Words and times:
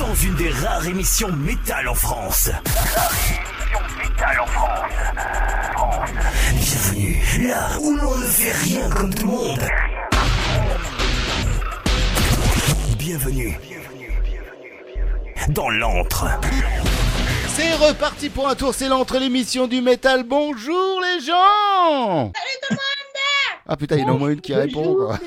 dans 0.00 0.14
une 0.14 0.34
des 0.34 0.48
rares 0.48 0.86
émissions 0.86 1.30
métal 1.30 1.86
en 1.86 1.94
France. 1.94 2.50
métal 3.98 4.40
en 4.40 4.46
France. 4.46 4.90
Bienvenue 6.54 7.48
là 7.48 7.68
où 7.82 7.94
l'on 7.96 8.16
ne 8.16 8.24
fait 8.24 8.52
rien 8.52 8.88
comme 8.88 9.12
tout 9.12 9.26
le 9.26 9.32
monde. 9.32 9.68
Bienvenue 12.96 13.58
dans 15.48 15.68
l'antre. 15.68 16.28
C'est 17.54 17.74
reparti 17.74 18.30
pour 18.30 18.48
un 18.48 18.54
tour, 18.54 18.72
c'est 18.74 18.88
l'entre 18.88 19.18
l'émission 19.18 19.66
du 19.66 19.82
métal. 19.82 20.22
Bonjour 20.22 21.02
les 21.02 21.26
gens 21.26 22.32
Ah 23.68 23.76
putain, 23.76 23.96
il 23.96 24.00
y 24.00 24.04
en 24.04 24.08
a 24.08 24.12
au 24.12 24.18
moins 24.18 24.30
une 24.30 24.40
qui 24.40 24.54
répond. 24.54 24.94
quoi. 24.94 25.18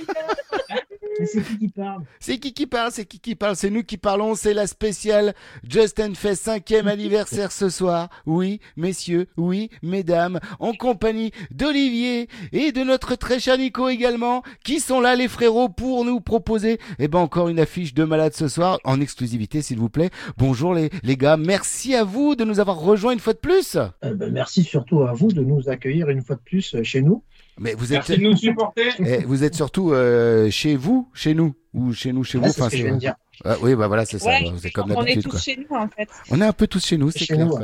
C'est 1.25 1.43
qui 1.43 1.57
qui 1.57 1.67
parle? 1.69 2.03
C'est 2.19 2.37
qui 2.37 2.53
qui 2.53 2.65
parle 2.67 2.91
C'est 2.91 3.05
qui 3.05 3.19
qui 3.19 3.35
parle 3.35 3.55
C'est 3.55 3.69
nous 3.69 3.83
qui 3.83 3.97
parlons, 3.97 4.35
c'est 4.35 4.53
la 4.53 4.67
spéciale 4.67 5.33
Justin 5.67 6.13
Fest 6.13 6.47
5e 6.47 6.87
anniversaire 6.91 7.51
ce 7.51 7.69
soir. 7.69 8.09
Oui, 8.25 8.59
messieurs, 8.77 9.27
oui, 9.37 9.69
mesdames, 9.81 10.39
en 10.59 10.73
compagnie 10.73 11.31
d'Olivier 11.51 12.27
et 12.51 12.71
de 12.71 12.83
notre 12.83 13.15
très 13.15 13.39
cher 13.39 13.57
Nico 13.57 13.89
également, 13.89 14.43
qui 14.63 14.79
sont 14.79 15.01
là 15.01 15.15
les 15.15 15.27
frérots 15.27 15.69
pour 15.69 16.05
nous 16.05 16.19
proposer 16.19 16.79
eh 16.99 17.07
ben 17.07 17.19
encore 17.19 17.49
une 17.49 17.59
affiche 17.59 17.93
de 17.93 18.03
malade 18.03 18.33
ce 18.33 18.47
soir 18.47 18.79
en 18.83 18.99
exclusivité 19.01 19.61
s'il 19.61 19.77
vous 19.77 19.89
plaît. 19.89 20.09
Bonjour 20.37 20.73
les, 20.73 20.89
les 21.03 21.17
gars, 21.17 21.37
merci 21.37 21.95
à 21.95 22.03
vous 22.03 22.35
de 22.35 22.43
nous 22.43 22.59
avoir 22.59 22.77
rejoints 22.79 23.13
une 23.13 23.19
fois 23.19 23.33
de 23.33 23.39
plus. 23.39 23.75
Euh, 23.75 24.13
ben, 24.13 24.31
Merci 24.31 24.63
surtout 24.63 25.03
à 25.03 25.13
vous 25.13 25.31
de 25.31 25.41
nous 25.41 25.69
accueillir 25.69 26.09
une 26.09 26.21
fois 26.21 26.35
de 26.35 26.41
plus 26.41 26.75
euh, 26.75 26.83
chez 26.83 27.01
nous. 27.01 27.23
Mais 27.59 27.73
vous 27.75 27.93
êtes 27.93 28.07
Merci 28.09 28.17
de 28.17 28.23
nous 28.23 28.35
supporter. 28.35 28.89
eh, 28.99 29.17
vous 29.25 29.43
êtes 29.43 29.55
surtout 29.55 29.91
euh, 29.91 30.49
chez 30.49 30.75
vous, 30.75 31.09
chez 31.13 31.33
nous 31.33 31.55
ou 31.73 31.93
chez 31.93 32.11
nous, 32.11 32.23
chez 32.23 32.37
vous. 32.37 32.45
Ah, 32.45 32.49
ce 32.51 32.59
enfin, 32.61 32.69
que 32.69 32.75
je 32.75 32.81
c'est- 32.81 32.83
viens 32.87 32.95
de 32.95 32.99
dire. 32.99 33.15
Ah, 33.45 33.55
oui, 33.61 33.75
bah 33.75 33.87
voilà, 33.87 34.05
c'est 34.05 34.19
ça. 34.19 34.27
Ouais, 34.29 34.43
bah, 34.43 34.57
c'est 34.61 34.71
comme 34.71 34.91
on 34.91 35.03
est 35.05 35.21
tous 35.21 35.29
quoi. 35.29 35.39
chez 35.39 35.57
nous 35.57 35.75
en 35.75 35.87
fait. 35.87 36.07
On 36.29 36.39
est 36.39 36.45
un 36.45 36.53
peu 36.53 36.67
tous 36.67 36.85
chez 36.85 36.97
nous, 36.97 37.11
c'est 37.11 37.25
clair. 37.25 37.45
nous, 37.45 37.53
ouais. 37.53 37.63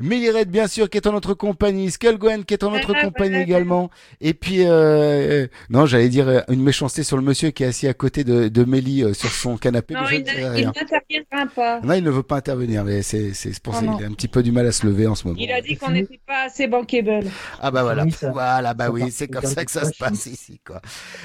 Milly 0.00 0.30
Red, 0.30 0.50
bien 0.50 0.66
sûr, 0.66 0.90
qui 0.90 0.98
est 0.98 1.06
en 1.06 1.12
notre 1.12 1.34
compagnie. 1.34 1.90
Skullgwen, 1.90 2.44
qui 2.44 2.54
est 2.54 2.64
en 2.64 2.70
notre 2.70 2.94
Ah, 2.96 3.04
compagnie 3.04 3.30
voilà. 3.30 3.44
également. 3.44 3.90
Et 4.20 4.34
puis, 4.34 4.64
euh, 4.64 4.68
euh, 4.70 5.46
non, 5.70 5.86
j'allais 5.86 6.08
dire 6.08 6.28
euh, 6.28 6.40
une 6.48 6.62
méchanceté 6.62 7.02
sur 7.02 7.16
le 7.16 7.22
monsieur 7.22 7.50
qui 7.50 7.62
est 7.62 7.66
assis 7.66 7.86
à 7.88 7.94
côté 7.94 8.24
de, 8.24 8.48
de 8.48 8.64
Mélie 8.64 9.02
euh, 9.04 9.14
sur 9.14 9.30
son 9.30 9.56
canapé. 9.56 9.94
Non, 9.94 10.00
mais 10.02 10.08
je 10.08 10.14
il 10.16 10.24
ne 10.24 10.58
il 10.58 10.64
n'interviendra 10.66 11.54
pas. 11.54 11.80
Non, 11.82 11.94
il 11.94 12.02
ne 12.04 12.10
veut 12.10 12.22
pas 12.22 12.36
intervenir, 12.36 12.84
mais 12.84 13.02
c'est 13.02 13.32
c'est 13.34 13.58
pour 13.60 13.74
ça 13.74 13.80
qu'il 13.80 14.04
a 14.04 14.08
un 14.08 14.12
petit 14.12 14.28
peu 14.28 14.42
du 14.42 14.52
mal 14.52 14.66
à 14.66 14.72
se 14.72 14.86
lever 14.86 15.06
en 15.06 15.14
ce 15.14 15.26
moment. 15.26 15.38
Il 15.40 15.50
a 15.52 15.60
dit 15.60 15.76
qu'on 15.76 15.90
n'était 15.90 16.20
pas 16.26 16.44
assez 16.46 16.66
bankable. 16.66 17.24
Ah 17.60 17.70
bah 17.70 17.82
voilà, 17.82 18.04
Oui, 18.04 18.14
voilà, 18.32 18.74
bah 18.74 18.90
oui, 18.90 19.10
c'est 19.10 19.28
comme 19.28 19.44
ça 19.44 19.64
que 19.64 19.70
ça 19.70 19.84
se 19.84 19.96
passe 19.96 20.26
ici, 20.26 20.60
quoi. 20.66 20.80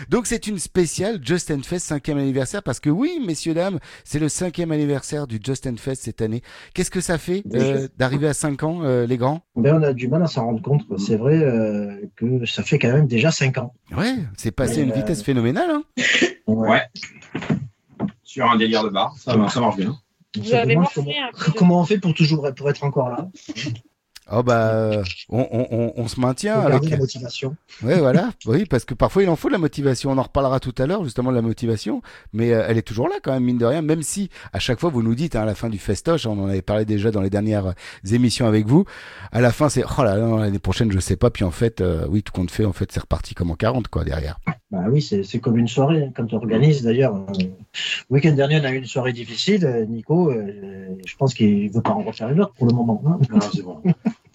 Donc 0.10 0.28
c'est 0.28 0.48
une 0.48 0.60
spéciale 0.60 1.20
Just 1.24 1.50
Fest 1.66 1.88
5 1.88 2.10
anniversaire 2.10 2.64
parce 2.64 2.80
que 2.80 2.90
oui, 2.90 3.20
messieurs 3.26 3.54
dames, 3.54 3.80
c'est 4.04 4.20
le 4.20 4.30
cinquième 4.30 4.72
anniversaire 4.72 5.28
du 5.28 5.40
Just 5.44 5.68
Fest 5.80 6.04
cette 6.04 6.22
année. 6.22 6.42
Qu'est-ce 6.74 6.92
que 6.92 7.02
ça 7.02 7.18
fait 7.18 7.44
euh, 7.54 7.88
d'arriver 7.98 8.28
à 8.28 8.34
5 8.34 8.59
ans, 8.64 8.80
euh, 8.84 9.06
les 9.06 9.18
grands? 9.18 9.42
Ben, 9.56 9.76
on 9.76 9.84
a 9.84 9.94
du 9.94 10.08
mal 10.08 10.22
à 10.24 10.28
s'en 10.28 10.46
rendre 10.46 10.62
compte. 10.62 10.82
C'est 10.98 11.16
vrai 11.18 11.38
euh, 11.38 12.02
que 12.16 12.46
ça 12.46 12.64
fait 12.64 12.80
quand 12.80 12.92
même 12.92 13.08
déjà 13.08 13.32
5 13.32 13.58
ans. 13.58 13.74
Ouais, 13.96 14.16
c'est 14.38 14.52
passé 14.52 14.82
à 14.82 14.84
une 14.84 14.92
Euh, 14.92 14.96
vitesse 14.96 15.24
phénoménale. 15.24 15.70
Hein 15.72 15.84
Ouais. 16.48 16.82
Sur 18.24 18.50
un 18.50 18.58
délire 18.58 18.84
de 18.84 18.90
bar, 18.90 19.16
ça, 19.18 19.34
ça 19.50 19.60
marche 19.60 19.78
bien. 19.78 19.98
Vous 20.38 20.54
avez 20.54 20.76
demande 20.76 20.88
comment, 20.94 21.12
comment 21.58 21.82
on 21.82 21.86
fait 21.86 21.98
pour 21.98 22.14
toujours 22.14 22.48
pour 22.56 22.70
être 22.70 22.84
encore 22.84 23.10
là? 23.10 23.28
Oh 24.32 24.44
bah, 24.44 25.02
on, 25.30 25.48
on, 25.52 25.68
on, 25.72 25.94
on 25.96 26.08
se 26.08 26.20
maintient 26.20 26.60
avec. 26.60 26.90
la 26.90 26.98
motivation. 26.98 27.56
Ouais, 27.82 27.98
voilà. 28.00 28.30
Oui, 28.46 28.66
parce 28.66 28.86
que 28.86 28.94
parfois 28.94 29.24
il 29.24 29.30
en 29.30 29.36
faut 29.36 29.48
de 29.48 29.54
la 29.54 29.60
motivation. 29.60 30.12
On 30.12 30.18
en 30.18 30.24
reparlera 30.24 30.60
tout 30.60 30.76
à 30.78 30.86
l'heure 30.86 31.04
justement 31.04 31.32
de 31.32 31.36
la 31.36 31.42
motivation, 31.42 32.02
mais 32.34 32.54
euh, 32.54 32.64
elle 32.68 32.78
est 32.78 32.84
toujours 32.84 33.08
là 33.08 33.16
quand 33.24 33.32
même 33.34 33.44
mine 33.44 33.58
de 33.58 33.66
rien. 33.66 33.82
Même 33.82 34.04
si 34.04 34.30
à 34.54 34.60
chaque 34.60 34.80
fois 34.80 34.90
vous 34.90 35.02
nous 35.02 35.16
dites 35.16 35.36
hein, 35.36 35.42
à 35.42 35.46
la 35.46 35.56
fin 35.56 35.70
du 35.70 35.80
festoche, 35.80 36.26
on 36.26 36.40
en 36.44 36.48
avait 36.48 36.62
parlé 36.62 36.86
déjà 36.86 37.12
dans 37.12 37.22
les 37.22 37.30
dernières 37.30 37.68
euh, 37.68 38.12
émissions 38.12 38.46
avec 38.46 38.68
vous. 38.68 38.86
À 39.32 39.42
la 39.42 39.52
fin 39.52 39.68
c'est 39.70 39.84
oh 39.84 40.04
là 40.04 40.16
là 40.16 40.22
non, 40.26 40.38
l'année 40.38 40.60
prochaine 40.60 40.92
je 40.92 41.00
sais 41.00 41.16
pas. 41.16 41.30
Puis 41.32 41.44
en 41.44 41.52
fait 41.52 41.82
euh, 41.82 42.06
oui 42.10 42.22
tout 42.24 42.34
compte 42.34 42.52
fait 42.52 42.66
en 42.66 42.74
fait 42.74 42.92
c'est 42.92 43.00
reparti 43.00 43.34
comme 43.36 43.52
en 43.52 43.56
40 43.56 43.88
quoi 43.88 44.04
derrière. 44.04 44.40
Bah 44.72 44.84
oui, 44.92 45.02
c'est 45.02 45.24
c'est 45.24 45.40
comme 45.40 45.58
une 45.58 45.68
soirée 45.68 46.04
hein, 46.04 46.12
quand 46.16 46.32
on 46.32 46.38
organise. 46.38 46.84
D'ailleurs, 46.84 47.16
euh, 47.16 47.26
le 47.40 48.14
week-end 48.16 48.34
dernier, 48.34 48.60
on 48.62 48.66
a 48.66 48.72
eu 48.72 48.78
une 48.78 48.86
soirée 48.86 49.14
difficile. 49.14 49.88
Nico, 49.90 50.30
euh, 50.30 50.96
je 51.04 51.16
pense 51.16 51.34
qu'il 51.34 51.72
veut 51.72 51.82
pas 51.82 51.90
en 51.90 52.04
refaire 52.04 52.30
une 52.30 52.42
autre 52.42 52.54
pour 52.54 52.68
le 52.68 52.74
moment. 52.76 53.02
hein. 53.08 53.40
c'est 53.52 53.64
bon. 53.64 53.82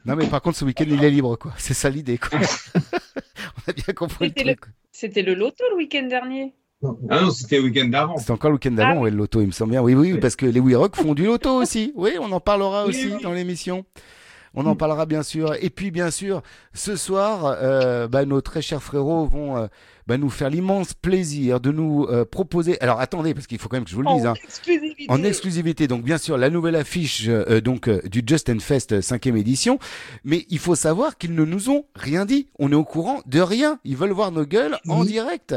Non 0.07 0.17
mais 0.17 0.27
par 0.27 0.43
contre 0.43 0.59
ce 0.59 0.65
week-end 0.65 0.85
il 0.87 1.03
est 1.03 1.11
libre 1.11 1.37
quoi. 1.37 1.53
C'est 1.57 1.75
ça 1.75 1.89
l'idée 1.91 2.19
quoi. 2.19 2.39
on 2.77 3.71
a 3.71 3.73
bien 3.73 3.95
compris 3.95 4.27
le 4.27 4.29
C'était 4.37 4.45
le-. 4.45 4.57
C'était 4.93 5.23
le 5.23 5.35
loto 5.35 5.65
le 5.71 5.77
week-end 5.77 6.07
dernier. 6.09 6.55
Non, 6.83 6.99
Ah 7.09 7.23
non, 7.23 7.31
c'était 7.31 7.57
le 7.57 7.65
week-end 7.65 7.87
d'avant. 7.89 8.17
C'était 8.19 8.33
encore 8.33 8.51
le 8.51 8.57
week-end 8.57 8.73
d'avant, 8.73 8.99
Ah 8.99 9.01
ouais, 9.01 9.11
le 9.11 9.17
loto, 9.17 9.41
il 9.41 9.47
me 9.47 9.53
semble 9.53 9.71
bien. 9.71 9.81
Oui, 9.83 9.95
oui, 9.95 10.13
Oui. 10.13 10.21
parce 10.21 10.37
que 10.37 10.45
les 10.47 10.61
We 10.61 10.77
Rock 10.77 10.97
font 10.97 11.15
du 11.15 11.25
loto 11.25 11.51
aussi. 11.63 11.93
Oui, 11.97 12.13
on 12.21 12.31
en 12.33 12.41
parlera 12.41 12.85
Oui, 12.85 12.91
aussi 12.91 13.07
oui. 13.15 13.23
dans 13.23 13.33
l'émission. 13.33 13.85
On 14.55 14.67
en 14.67 14.77
parlera 14.77 15.05
bien 15.07 15.23
sûr. 15.25 15.55
Et 15.61 15.71
puis 15.71 15.91
bien 15.91 16.11
sûr, 16.13 16.43
ce 16.75 16.95
soir, 16.95 17.57
euh, 17.61 18.07
bah, 18.07 18.25
nos 18.25 18.41
très 18.41 18.63
chers 18.63 18.83
frérots 18.83 19.25
vont 19.27 19.57
euh, 19.57 19.67
bah, 20.07 20.19
nous 20.19 20.31
faire 20.31 20.51
l'immense 20.51 20.95
plaisir 20.95 21.61
de 21.61 21.71
nous 21.71 22.05
euh, 22.05 22.25
proposer. 22.25 22.81
Alors 22.81 23.01
attendez, 23.01 23.35
parce 23.35 23.47
qu'il 23.47 23.59
faut 23.59 23.69
quand 23.69 23.77
même 23.77 23.85
que 23.85 23.91
je 23.91 23.97
vous 23.97 24.03
le 24.03 24.15
dise. 24.15 24.27
En 24.27 24.31
hein. 24.31 24.35
exclusivité. 24.45 25.07
En 25.09 25.23
exclusivité, 25.23 25.89
donc 25.89 26.03
bien 26.03 26.19
sûr 26.19 26.37
la 26.37 26.51
nouvelle 26.51 26.77
affiche 26.77 27.25
euh, 27.29 27.61
donc 27.61 27.89
euh, 27.89 28.01
du 28.03 28.23
Just 28.27 28.61
Fest 28.61 28.93
5e 29.01 29.37
édition, 29.37 29.79
mais 30.25 30.47
il 30.51 30.59
faut 30.59 30.75
savoir 30.75 31.19
qu'ils 31.19 31.35
ne 31.35 31.45
nous 31.45 31.71
ont 31.71 31.87
rien 31.95 32.25
dit. 32.25 32.49
On 32.59 32.71
est 32.73 32.77
au 32.77 32.85
courant 32.85 33.21
de 33.27 33.41
rien. 33.41 33.79
Ils 33.85 33.97
veulent 33.97 34.13
voir 34.13 34.33
nos 34.33 34.45
gueules 34.45 34.79
en 34.89 35.05
direct. 35.05 35.55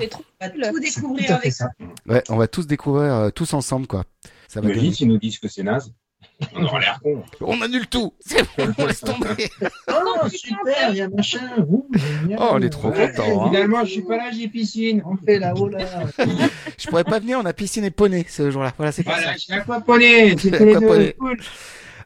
C'est 0.00 0.08
trop 0.08 0.24
On 0.40 0.46
va 0.46 0.70
tout 0.70 0.80
découvrir 0.80 1.32
avec 1.36 1.52
ça. 1.52 1.68
Ouais, 2.06 2.22
on 2.28 2.36
va 2.36 2.48
tous 2.48 2.66
découvrir 2.66 3.12
euh, 3.14 3.30
tous 3.30 3.54
ensemble 3.54 3.86
quoi. 3.86 4.04
Ça 4.48 4.60
va 4.60 4.68
Mais 4.68 4.74
donner- 4.74 4.88
vite, 4.88 5.00
ils 5.00 5.08
nous 5.08 5.18
disent 5.18 5.38
que 5.38 5.48
c'est 5.48 5.62
naze. 5.62 5.92
On 6.54 6.64
aura 6.64 6.78
l'air 6.80 7.00
con. 7.02 7.22
On 7.40 7.60
annule 7.62 7.86
tout. 7.88 8.12
C'est 8.20 8.42
bon, 8.56 8.72
on 8.78 8.86
laisse 8.86 9.00
tomber. 9.00 9.50
Oh, 9.90 10.28
super, 10.28 10.90
il 10.90 10.96
y 10.96 11.00
a 11.00 11.08
machin. 11.08 11.40
Ouh. 11.68 11.86
Oh, 12.38 12.48
on 12.52 12.62
est 12.62 12.68
trop 12.70 12.90
Ouais, 12.90 13.10
content. 13.10 13.44
hein. 13.44 13.48
Finalement, 13.50 13.84
je 13.84 13.90
suis 13.90 14.02
pas 14.02 14.16
là, 14.16 14.30
j'ai 14.32 14.48
piscine. 14.48 15.02
On 15.06 15.16
fait 15.16 15.38
là-haut 15.38 15.68
là. 15.68 15.78
Je 16.78 16.86
pourrais 16.88 17.04
pas 17.04 17.18
venir, 17.20 17.38
on 17.42 17.46
a 17.46 17.52
piscine 17.52 17.84
et 17.84 17.90
poney 17.90 18.24
ce 18.28 18.50
jour-là. 18.50 18.72
Voilà, 18.76 18.92
c'est 18.92 19.04
comme 19.04 19.14
ça. 19.14 19.20
Voilà, 19.20 19.32
je 19.34 19.38
suis 19.38 19.52
aquaponé. 19.52 20.36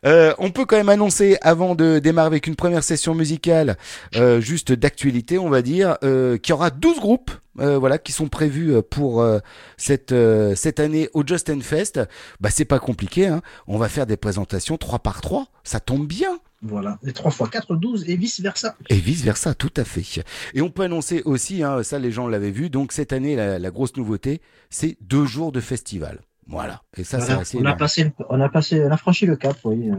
Euh, 0.04 0.34
on 0.38 0.50
peut 0.50 0.64
quand 0.66 0.76
même 0.76 0.88
annoncer, 0.88 1.36
avant 1.42 1.74
de 1.74 1.98
démarrer 2.00 2.26
avec 2.26 2.46
une 2.48 2.56
première 2.56 2.82
session 2.82 3.14
musicale, 3.14 3.76
euh, 4.16 4.40
juste 4.40 4.72
d'actualité, 4.72 5.38
on 5.38 5.48
va 5.48 5.62
dire, 5.62 5.96
euh, 6.02 6.38
qu'il 6.38 6.50
y 6.50 6.54
aura 6.54 6.70
12 6.70 6.98
groupes. 6.98 7.30
euh, 7.60 7.78
voilà, 7.78 7.98
qui 7.98 8.12
sont 8.12 8.28
prévus 8.28 8.72
euh, 8.72 8.82
pour 8.82 9.20
euh, 9.20 9.38
cette 9.76 10.12
euh, 10.12 10.54
cette 10.56 10.80
année 10.80 11.08
au 11.12 11.22
Just 11.26 11.52
Fest. 11.62 12.00
Bah 12.40 12.48
c'est 12.50 12.64
pas 12.64 12.78
compliqué, 12.78 13.26
hein. 13.26 13.42
On 13.66 13.76
va 13.78 13.88
faire 13.90 14.06
des 14.06 14.16
présentations 14.16 14.78
3 14.78 15.00
par 15.00 15.20
3 15.20 15.46
Ça 15.62 15.78
tombe 15.78 16.06
bien. 16.06 16.38
Voilà, 16.62 16.98
les 17.02 17.12
3 17.12 17.30
x 17.30 17.50
4, 17.50 17.74
12 17.76 18.08
et 18.08 18.16
vice 18.16 18.40
versa. 18.40 18.74
Et 18.88 18.94
vice 18.96 19.22
versa, 19.22 19.52
tout 19.54 19.72
à 19.76 19.84
fait. 19.84 20.22
Et 20.54 20.62
on 20.62 20.70
peut 20.70 20.82
annoncer 20.84 21.20
aussi, 21.26 21.62
hein, 21.62 21.82
ça 21.82 21.98
les 21.98 22.10
gens 22.12 22.26
l'avaient 22.26 22.52
vu, 22.52 22.70
donc 22.70 22.92
cette 22.92 23.12
année 23.12 23.36
la, 23.36 23.58
la 23.58 23.70
grosse 23.70 23.96
nouveauté, 23.96 24.40
c'est 24.70 24.96
deux 25.00 25.26
jours 25.26 25.52
de 25.52 25.60
festival. 25.60 26.20
Voilà. 26.46 26.82
Et 26.96 27.04
ça 27.04 27.18
Voilà, 27.18 27.34
c'est 27.34 27.40
assez 27.40 27.58
on, 27.58 27.64
a 27.64 27.74
passé, 27.74 28.12
on 28.28 28.40
a 28.40 28.48
passé, 28.48 28.84
on 28.84 28.90
a 28.90 28.96
franchi 28.96 29.26
le 29.26 29.36
cap, 29.36 29.56
oui. 29.64 29.90
Euh, 29.90 29.96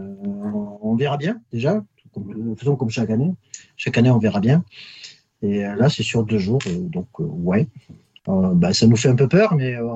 on 0.82 0.96
verra 0.96 1.18
bien 1.18 1.42
déjà, 1.52 1.82
comme, 2.14 2.56
faisons 2.58 2.76
comme 2.76 2.90
chaque 2.90 3.10
année. 3.10 3.34
Chaque 3.78 3.98
année, 3.98 4.10
on 4.12 4.20
verra 4.20 4.40
bien. 4.40 4.64
Et 5.42 5.66
euh, 5.66 5.76
là, 5.76 5.90
c'est 5.90 6.04
sur 6.04 6.24
deux 6.24 6.40
jours, 6.40 6.62
euh, 6.68 6.80
donc 6.80 7.08
euh, 7.20 7.24
ouais. 7.24 7.68
Euh, 8.30 8.54
bah, 8.54 8.74
ça 8.74 8.88
nous 8.88 8.96
fait 8.96 9.10
un 9.10 9.16
peu 9.16 9.28
peur, 9.28 9.56
mais 9.56 9.76
euh, 9.76 9.96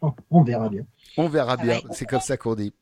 on 0.30 0.42
verra 0.42 0.68
bien. 0.68 0.84
On 1.16 1.28
verra 1.28 1.56
bien, 1.56 1.80
c'est 1.90 2.06
comme 2.06 2.20
ça 2.20 2.36
qu'on 2.36 2.54
dit. 2.54 2.72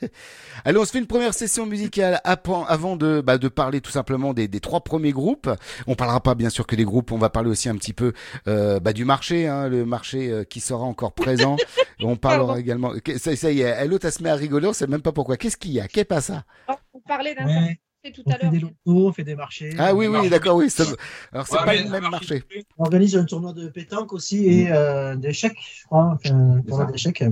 Allez, 0.64 0.78
on 0.78 0.84
se 0.84 0.92
fait 0.92 0.98
une 0.98 1.06
première 1.06 1.34
session 1.34 1.66
musicale 1.66 2.20
avant 2.24 2.96
de, 2.96 3.20
bah, 3.20 3.38
de 3.38 3.48
parler 3.48 3.80
tout 3.80 3.90
simplement 3.90 4.32
des, 4.34 4.48
des 4.48 4.60
trois 4.60 4.82
premiers 4.82 5.12
groupes. 5.12 5.50
On 5.86 5.94
parlera 5.94 6.20
pas 6.20 6.34
bien 6.34 6.48
sûr 6.50 6.66
que 6.66 6.76
des 6.76 6.84
groupes, 6.84 7.12
on 7.12 7.18
va 7.18 7.30
parler 7.30 7.50
aussi 7.50 7.68
un 7.68 7.76
petit 7.76 7.92
peu 7.92 8.12
euh, 8.46 8.80
bah, 8.80 8.92
du 8.92 9.04
marché, 9.04 9.48
hein, 9.48 9.68
le 9.68 9.84
marché 9.84 10.30
euh, 10.30 10.44
qui 10.44 10.60
sera 10.60 10.84
encore 10.84 11.12
présent. 11.12 11.56
On 12.04 12.16
parlera 12.16 12.46
Pardon. 12.46 12.60
également. 12.60 12.92
Ça, 13.16 13.36
ça 13.36 13.52
y 13.52 13.60
est, 13.60 13.86
l'autre 13.86 14.06
elle 14.06 14.12
se 14.12 14.22
met 14.24 14.30
à 14.30 14.34
rigoler, 14.34 14.66
on 14.66 14.72
sait 14.72 14.88
même 14.88 15.02
pas 15.02 15.12
pourquoi. 15.12 15.36
Qu'est-ce 15.36 15.56
qu'il 15.56 15.70
y 15.70 15.80
a? 15.80 15.86
Qu'est 15.86 16.04
pas 16.04 16.20
ça? 16.20 16.44
On 16.94 17.00
parlait 17.00 17.34
d'un 17.34 17.46
Ouais. 17.46 17.78
Tout 18.10 18.22
On 18.26 18.32
à 18.32 18.38
fait 18.38 18.48
des 18.48 18.58
lotos, 18.58 18.74
on 18.86 19.12
fait 19.12 19.22
des 19.22 19.36
marchés. 19.36 19.70
Ah 19.78 19.94
oui, 19.94 20.08
oui, 20.08 20.28
d'accord, 20.28 20.56
oui. 20.56 20.68
ça- 20.68 20.82
Alors, 21.32 21.46
c'est 21.46 21.56
Ouais, 21.56 21.64
pas 21.64 21.74
le 21.76 21.88
même 21.88 22.10
marché. 22.10 22.42
On 22.76 22.84
organise 22.84 23.16
un 23.16 23.24
tournoi 23.24 23.52
de 23.52 23.68
pétanque 23.68 24.12
aussi 24.12 24.44
et 24.46 24.72
euh, 24.72 25.14
d'échecs, 25.14 25.56
je 25.80 25.84
crois. 25.84 26.16
Enfin, 26.16 26.34
un 26.56 26.62
tournoi 26.62 26.86
d'échecs. 26.90 27.22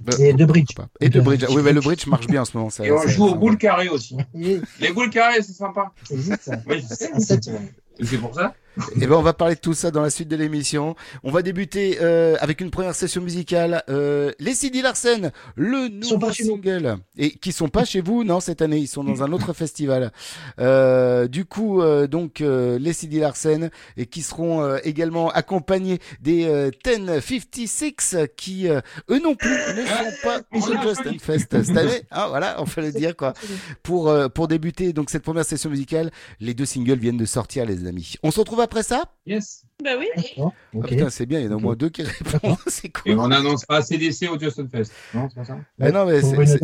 Bah, 0.00 0.14
Et 0.18 0.32
de 0.32 0.44
bridge. 0.46 0.70
Et 1.00 1.10
de 1.10 1.20
bridge. 1.20 1.44
Oui, 1.50 1.60
mais 1.62 1.72
le 1.74 1.80
bridge 1.80 2.06
marche 2.06 2.26
bien 2.26 2.42
en 2.42 2.44
ce 2.46 2.56
moment. 2.56 2.70
ça- 2.70 2.86
Et 2.86 2.90
on 2.92 3.06
joue 3.06 3.26
aux 3.26 3.34
boules 3.34 3.58
carrées 3.58 3.88
aussi. 3.90 4.16
Les 4.32 4.92
boules 4.94 5.10
carrées, 5.10 5.42
c'est 5.42 5.52
sympa. 5.52 5.92
existe, 6.10 6.42
ça. 6.42 6.56
Oui, 6.66 6.76
ouais. 6.76 7.74
C'est 8.02 8.18
pour 8.18 8.34
ça. 8.34 8.54
Eh 8.96 9.06
ben, 9.06 9.12
on 9.12 9.22
va 9.22 9.32
parler 9.32 9.54
de 9.54 9.60
tout 9.60 9.74
ça 9.74 9.90
dans 9.90 10.02
la 10.02 10.10
suite 10.10 10.28
de 10.28 10.36
l'émission. 10.36 10.96
On 11.22 11.30
va 11.30 11.42
débuter 11.42 11.98
euh, 12.00 12.36
avec 12.40 12.60
une 12.60 12.70
première 12.70 12.94
session 12.94 13.20
musicale. 13.20 13.82
Euh, 13.88 14.32
les 14.38 14.54
CD 14.54 14.82
Larsen, 14.82 15.30
le 15.56 15.88
nouveau 15.88 16.32
single. 16.32 16.96
Et 17.16 17.30
qui 17.30 17.52
sont 17.52 17.68
pas 17.68 17.84
chez 17.84 18.00
vous, 18.00 18.24
non, 18.24 18.40
cette 18.40 18.62
année. 18.62 18.78
Ils 18.78 18.88
sont 18.88 19.04
dans 19.04 19.22
un 19.22 19.32
autre 19.32 19.52
festival. 19.54 20.12
Euh, 20.58 21.28
du 21.28 21.44
coup, 21.44 21.82
euh, 21.82 22.06
donc, 22.06 22.40
euh, 22.40 22.78
les 22.78 22.92
CD 22.92 23.20
Larsen, 23.20 23.70
et 23.96 24.06
qui 24.06 24.22
seront 24.22 24.62
euh, 24.62 24.78
également 24.84 25.30
accompagnés 25.30 25.98
des 26.20 26.46
euh, 26.46 26.70
1056, 26.84 28.16
qui, 28.36 28.68
euh, 28.68 28.80
eux 29.10 29.20
non 29.22 29.34
plus, 29.36 29.50
ne 29.50 29.86
sont 29.86 30.12
pas 30.24 30.40
au 30.52 30.60
Just 30.60 31.06
and 31.06 31.18
Fest 31.20 31.62
cette 31.64 31.76
année. 31.76 32.02
Ah, 32.10 32.26
voilà, 32.28 32.56
on 32.60 32.64
peut 32.64 32.80
le 32.80 32.92
dire, 32.92 33.16
quoi. 33.16 33.34
Pour, 33.82 34.08
euh, 34.08 34.28
pour 34.28 34.48
débuter 34.48 34.92
donc 34.92 35.10
cette 35.10 35.22
première 35.22 35.44
session 35.44 35.70
musicale, 35.70 36.10
les 36.40 36.54
deux 36.54 36.66
singles 36.66 36.98
viennent 36.98 37.16
de 37.16 37.24
sortir, 37.24 37.64
les 37.66 37.86
amis. 37.86 38.14
On 38.22 38.30
se 38.30 38.40
retrouve 38.40 38.60
après 38.64 38.82
ça? 38.82 39.04
Yes. 39.26 39.62
Bah 39.82 39.90
oui. 39.98 40.06
Ah 40.38 40.42
Ok. 40.74 40.88
putain, 40.88 41.10
c'est 41.10 41.26
bien, 41.26 41.40
il 41.40 41.46
y 41.46 41.48
en 41.48 41.52
a 41.52 41.54
au 41.56 41.58
moins 41.60 41.74
deux 41.76 41.88
qui 41.88 42.02
répondent, 42.02 42.56
c'est 42.66 42.86
Et 42.86 42.90
cool. 42.90 43.18
on 43.18 43.30
annonce 43.30 43.64
pas 43.64 43.82
CDC 43.82 44.28
au 44.28 44.38
Justin 44.38 44.66
Fest. 44.70 44.92
Non, 45.14 45.28
c'est 45.28 45.34
pas 45.40 45.44
ça? 45.44 45.56
Ah 45.80 45.90
non, 45.90 46.06
mais 46.06 46.20
c'est- 46.22 46.62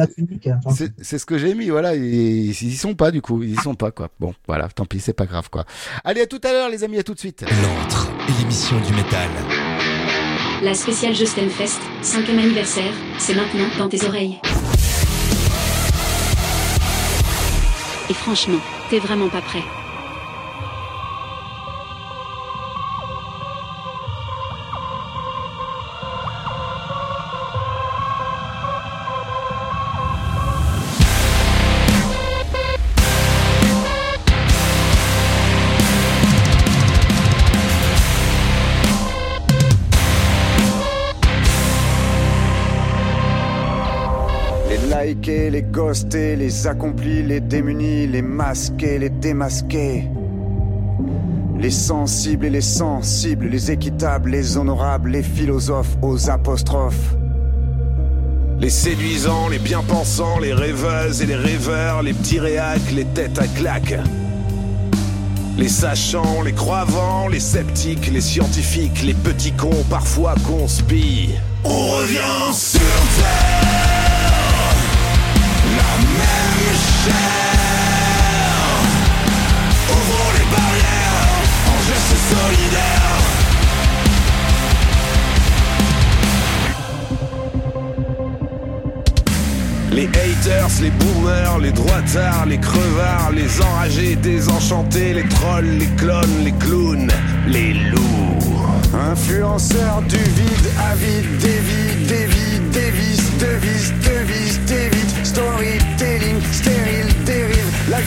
hein. 0.51 0.59
c'est 1.01 1.19
ce 1.19 1.27
que 1.27 1.37
j'ai 1.39 1.55
mis, 1.55 1.69
voilà. 1.71 1.95
Et, 1.95 1.99
ils 2.01 2.51
y 2.51 2.77
sont 2.77 2.95
pas, 2.95 3.11
du 3.11 3.21
coup. 3.23 3.43
Ils 3.43 3.53
y 3.53 3.57
sont 3.57 3.75
pas, 3.75 3.91
quoi. 3.91 4.09
Bon, 4.21 4.35
voilà, 4.47 4.69
tant 4.69 4.85
pis, 4.87 5.01
c'est 5.01 5.13
pas 5.13 5.27
grave, 5.27 5.51
quoi. 5.51 5.65
Allez, 6.05 6.21
à 6.23 6.27
tout 6.27 6.41
à 6.45 6.53
l'heure, 6.53 6.69
les 6.71 6.85
amis, 6.85 6.99
à 6.99 7.03
tout 7.03 7.15
de 7.15 7.19
suite. 7.21 7.43
L'antre 7.43 8.09
et 8.29 8.33
l'émission 8.41 8.77
du 8.81 8.93
métal. 8.95 9.29
La 10.63 10.75
spéciale 10.75 11.15
Justin 11.15 11.49
Fest, 11.49 11.81
5 12.03 12.29
anniversaire, 12.29 12.93
c'est 13.19 13.35
maintenant 13.35 13.67
dans 13.79 13.89
tes 13.89 14.05
oreilles. 14.07 14.39
Et 18.09 18.15
franchement, 18.15 18.59
t'es 18.91 18.99
vraiment 18.99 19.29
pas 19.29 19.41
prêt. 19.41 19.63
Les 46.13 46.37
les 46.37 46.67
accomplis, 46.67 47.23
les 47.23 47.41
démunis, 47.41 48.07
les 48.07 48.23
masqués, 48.23 48.99
les 48.99 49.11
démasqués. 49.11 50.05
Les 51.59 51.71
sensibles 51.71 52.47
et 52.47 52.51
les 52.51 52.61
sensibles, 52.61 53.47
les 53.49 53.71
équitables, 53.71 54.31
les 54.31 54.57
honorables, 54.57 55.11
les 55.11 55.23
philosophes 55.23 55.97
aux 56.03 56.31
apostrophes. 56.31 57.15
Les 58.59 58.71
séduisants, 58.71 59.49
les 59.49 59.59
bien-pensants, 59.59 60.39
les 60.39 60.53
rêveuses 60.53 61.23
et 61.23 61.27
les 61.27 61.37
rêveurs, 61.37 62.03
les 62.03 62.13
petits 62.13 62.39
réacs, 62.39 62.93
les 62.93 63.05
têtes 63.05 63.39
à 63.39 63.47
claques. 63.47 63.99
Les 65.59 65.69
sachants, 65.69 66.43
les 66.43 66.53
croyants, 66.53 67.29
les 67.29 67.41
sceptiques, 67.41 68.11
les 68.11 68.23
scientifiques, 68.23 69.03
les 69.03 69.15
petits 69.15 69.53
cons 69.53 69.85
parfois 69.91 70.35
conspirent. 70.47 71.41
On 71.65 71.89
revient 71.99 72.53
sur 72.53 72.81
Terre, 72.81 74.50
les 90.01 90.07
haters, 90.07 90.69
les 90.81 90.91
boomers, 90.91 91.59
les 91.59 91.73
droitards, 91.73 92.47
les 92.47 92.59
crevards, 92.59 93.33
les 93.35 93.61
enragés, 93.61 94.17
désenchantés, 94.17 95.13
les 95.15 95.29
trolls, 95.29 95.79
les 95.79 95.91
clones, 95.97 96.45
les 96.45 96.53
clowns, 96.53 97.13
les 97.47 97.75
loups. 97.75 98.01
Influenceurs 99.13 100.03
du 100.09 100.17
vide, 100.17 100.69
avide, 100.91 101.39
dévie, 101.39 102.07
dévie, 102.07 102.61
dévise, 102.73 103.31
devise, 103.39 103.93
devise, 104.03 104.40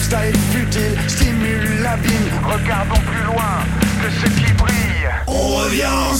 dérive, 0.08 0.34
lifestyle 0.34 0.36
futile, 0.52 0.98
stimule 1.08 1.82
l'abîme. 1.82 2.12
Regardons 2.44 3.00
plus 3.00 3.24
loin 3.24 3.64
que 4.02 4.10
ce 4.10 4.26
qui 4.26 4.52
brille. 4.54 5.08
On 5.26 5.56
revient 5.56 6.14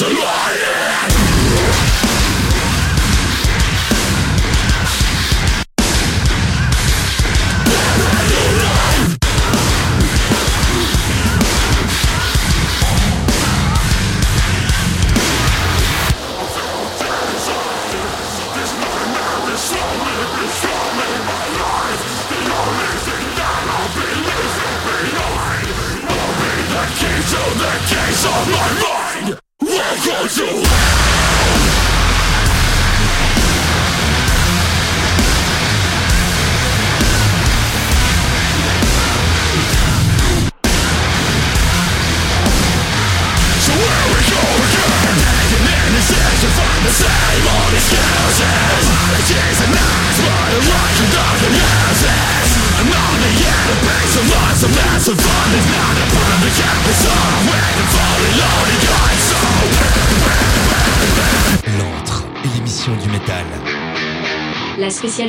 L'antre 0.00 0.87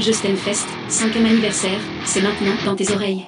Justin 0.02 0.36
Fest, 0.36 0.68
5e 0.90 1.26
anniversaire, 1.26 1.80
c'est 2.06 2.22
maintenant 2.22 2.54
dans 2.66 2.76
tes 2.76 2.92
oreilles. 2.94 3.26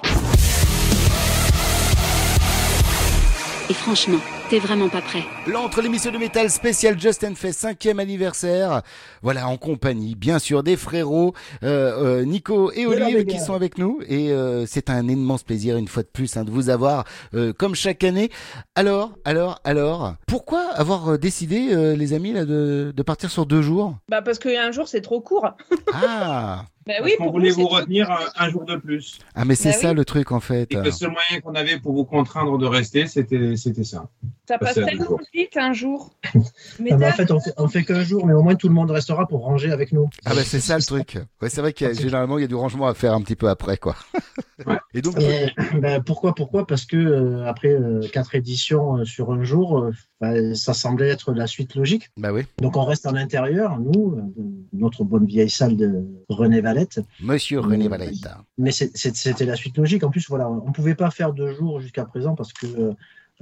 Et 3.68 3.74
franchement, 3.74 4.20
vraiment 4.58 4.88
pas 4.88 5.00
prêt. 5.00 5.22
L'entre 5.46 5.82
l'émission 5.82 6.10
de 6.10 6.18
métal 6.18 6.50
spécial 6.50 6.98
Justin 7.00 7.34
fait 7.34 7.52
cinquième 7.52 7.98
anniversaire. 8.00 8.82
Voilà, 9.22 9.48
en 9.48 9.56
compagnie, 9.56 10.14
bien 10.14 10.38
sûr, 10.38 10.62
des 10.62 10.76
frérots 10.76 11.34
euh, 11.62 12.20
euh, 12.20 12.24
Nico 12.24 12.72
et 12.72 12.86
Olive 12.86 13.24
qui 13.26 13.38
sont 13.38 13.54
avec 13.54 13.78
nous. 13.78 14.00
Et 14.08 14.30
euh, 14.30 14.66
c'est 14.66 14.90
un 14.90 15.08
immense 15.08 15.42
plaisir, 15.42 15.76
une 15.76 15.88
fois 15.88 16.02
de 16.02 16.08
plus, 16.08 16.36
hein, 16.36 16.44
de 16.44 16.50
vous 16.50 16.70
avoir 16.70 17.04
euh, 17.34 17.52
comme 17.52 17.74
chaque 17.74 18.04
année. 18.04 18.30
Alors, 18.74 19.12
alors, 19.24 19.60
alors, 19.64 20.14
pourquoi 20.26 20.62
avoir 20.74 21.12
euh, 21.12 21.18
décidé, 21.18 21.68
euh, 21.72 21.94
les 21.94 22.12
amis, 22.12 22.32
là, 22.32 22.44
de, 22.44 22.92
de 22.94 23.02
partir 23.02 23.30
sur 23.30 23.46
deux 23.46 23.62
jours? 23.62 23.96
Bah 24.08 24.22
parce 24.22 24.38
qu'un 24.38 24.72
jour 24.72 24.88
c'est 24.88 25.00
trop 25.00 25.20
court. 25.20 25.48
Ah, 25.92 26.64
Bah 26.86 26.94
Parce 26.98 27.10
oui, 27.10 27.12
pour 27.18 27.30
voulait 27.32 27.50
vous, 27.50 27.68
c'est 27.68 27.74
retenir 27.74 28.10
un, 28.10 28.18
un 28.36 28.50
jour 28.50 28.64
de 28.64 28.76
plus. 28.76 29.18
ah, 29.34 29.44
mais 29.44 29.54
c'est 29.54 29.70
Bah 29.70 29.76
ça 29.76 29.88
oui. 29.90 29.94
le 29.96 30.04
truc 30.04 30.32
en 30.32 30.40
fait. 30.40 30.62
Et 30.62 30.66
que 30.74 30.78
le 30.78 30.90
seul 30.90 31.10
moyen 31.10 31.40
qu'on 31.40 31.54
avait 31.54 31.78
pour 31.78 31.92
vous 31.94 32.04
contraindre 32.04 32.58
de 32.58 32.66
rester, 32.66 33.06
c'était 33.06 33.56
c'était 33.56 33.84
ça. 33.84 34.08
Ça 34.48 34.58
passe 34.58 34.74
c'est 34.74 34.84
tellement 34.84 35.18
vite 35.32 35.56
un 35.56 35.72
jour. 35.72 36.10
Mais 36.80 36.90
Non, 36.90 36.98
mais 36.98 37.06
en 37.06 37.12
fait, 37.12 37.30
on 37.30 37.40
fait, 37.40 37.52
on 37.56 37.68
fait 37.68 37.84
qu'un 37.84 38.02
jour, 38.02 38.26
mais 38.26 38.32
au 38.32 38.42
moins 38.42 38.54
tout 38.56 38.68
le 38.68 38.74
monde 38.74 38.90
restera 38.90 39.26
pour 39.28 39.42
ranger 39.44 39.70
avec 39.70 39.92
nous. 39.92 40.08
Ah 40.24 40.34
bah 40.34 40.42
c'est 40.44 40.60
ça 40.60 40.76
le 40.76 40.82
truc. 40.82 41.18
Ouais, 41.40 41.48
c'est 41.48 41.60
vrai 41.60 41.72
qu'il 41.72 41.86
y 41.86 41.90
a, 41.90 41.92
généralement 41.92 42.38
il 42.38 42.42
y 42.42 42.44
a 42.44 42.48
du 42.48 42.54
rangement 42.54 42.86
à 42.88 42.94
faire 42.94 43.14
un 43.14 43.22
petit 43.22 43.36
peu 43.36 43.48
après 43.48 43.76
quoi. 43.76 43.94
Et 44.94 45.02
donc 45.02 45.18
Et, 45.20 45.50
ben, 45.80 46.02
pourquoi 46.02 46.34
Pourquoi? 46.34 46.66
Parce 46.66 46.84
que 46.84 46.96
euh, 46.96 47.46
après 47.48 47.68
euh, 47.72 48.00
quatre 48.12 48.34
éditions 48.34 48.98
euh, 48.98 49.04
sur 49.04 49.32
un 49.32 49.42
jour, 49.44 49.90
ben, 50.22 50.54
ça 50.54 50.72
semblait 50.72 51.08
être 51.08 51.32
la 51.32 51.48
suite 51.48 51.74
logique. 51.74 52.10
bah 52.16 52.32
oui, 52.32 52.42
Donc 52.58 52.76
on 52.76 52.84
reste 52.84 53.06
à 53.06 53.10
l'intérieur, 53.12 53.80
nous, 53.80 54.14
euh, 54.16 54.42
notre 54.72 55.02
bonne 55.02 55.26
vieille 55.26 55.50
salle 55.50 55.76
de 55.76 56.04
René 56.28 56.60
Valette. 56.60 57.00
Monsieur 57.20 57.58
René 57.58 57.86
Euh, 57.86 57.88
Valette. 57.88 58.28
Mais 58.56 58.70
c'était 58.70 59.44
la 59.44 59.56
suite 59.56 59.76
logique. 59.76 60.04
En 60.04 60.10
plus, 60.10 60.28
voilà, 60.28 60.48
on 60.48 60.68
ne 60.68 60.72
pouvait 60.72 60.94
pas 60.94 61.10
faire 61.10 61.32
deux 61.32 61.52
jours 61.54 61.80
jusqu'à 61.80 62.04
présent 62.04 62.36
parce 62.36 62.52
que 62.52 62.66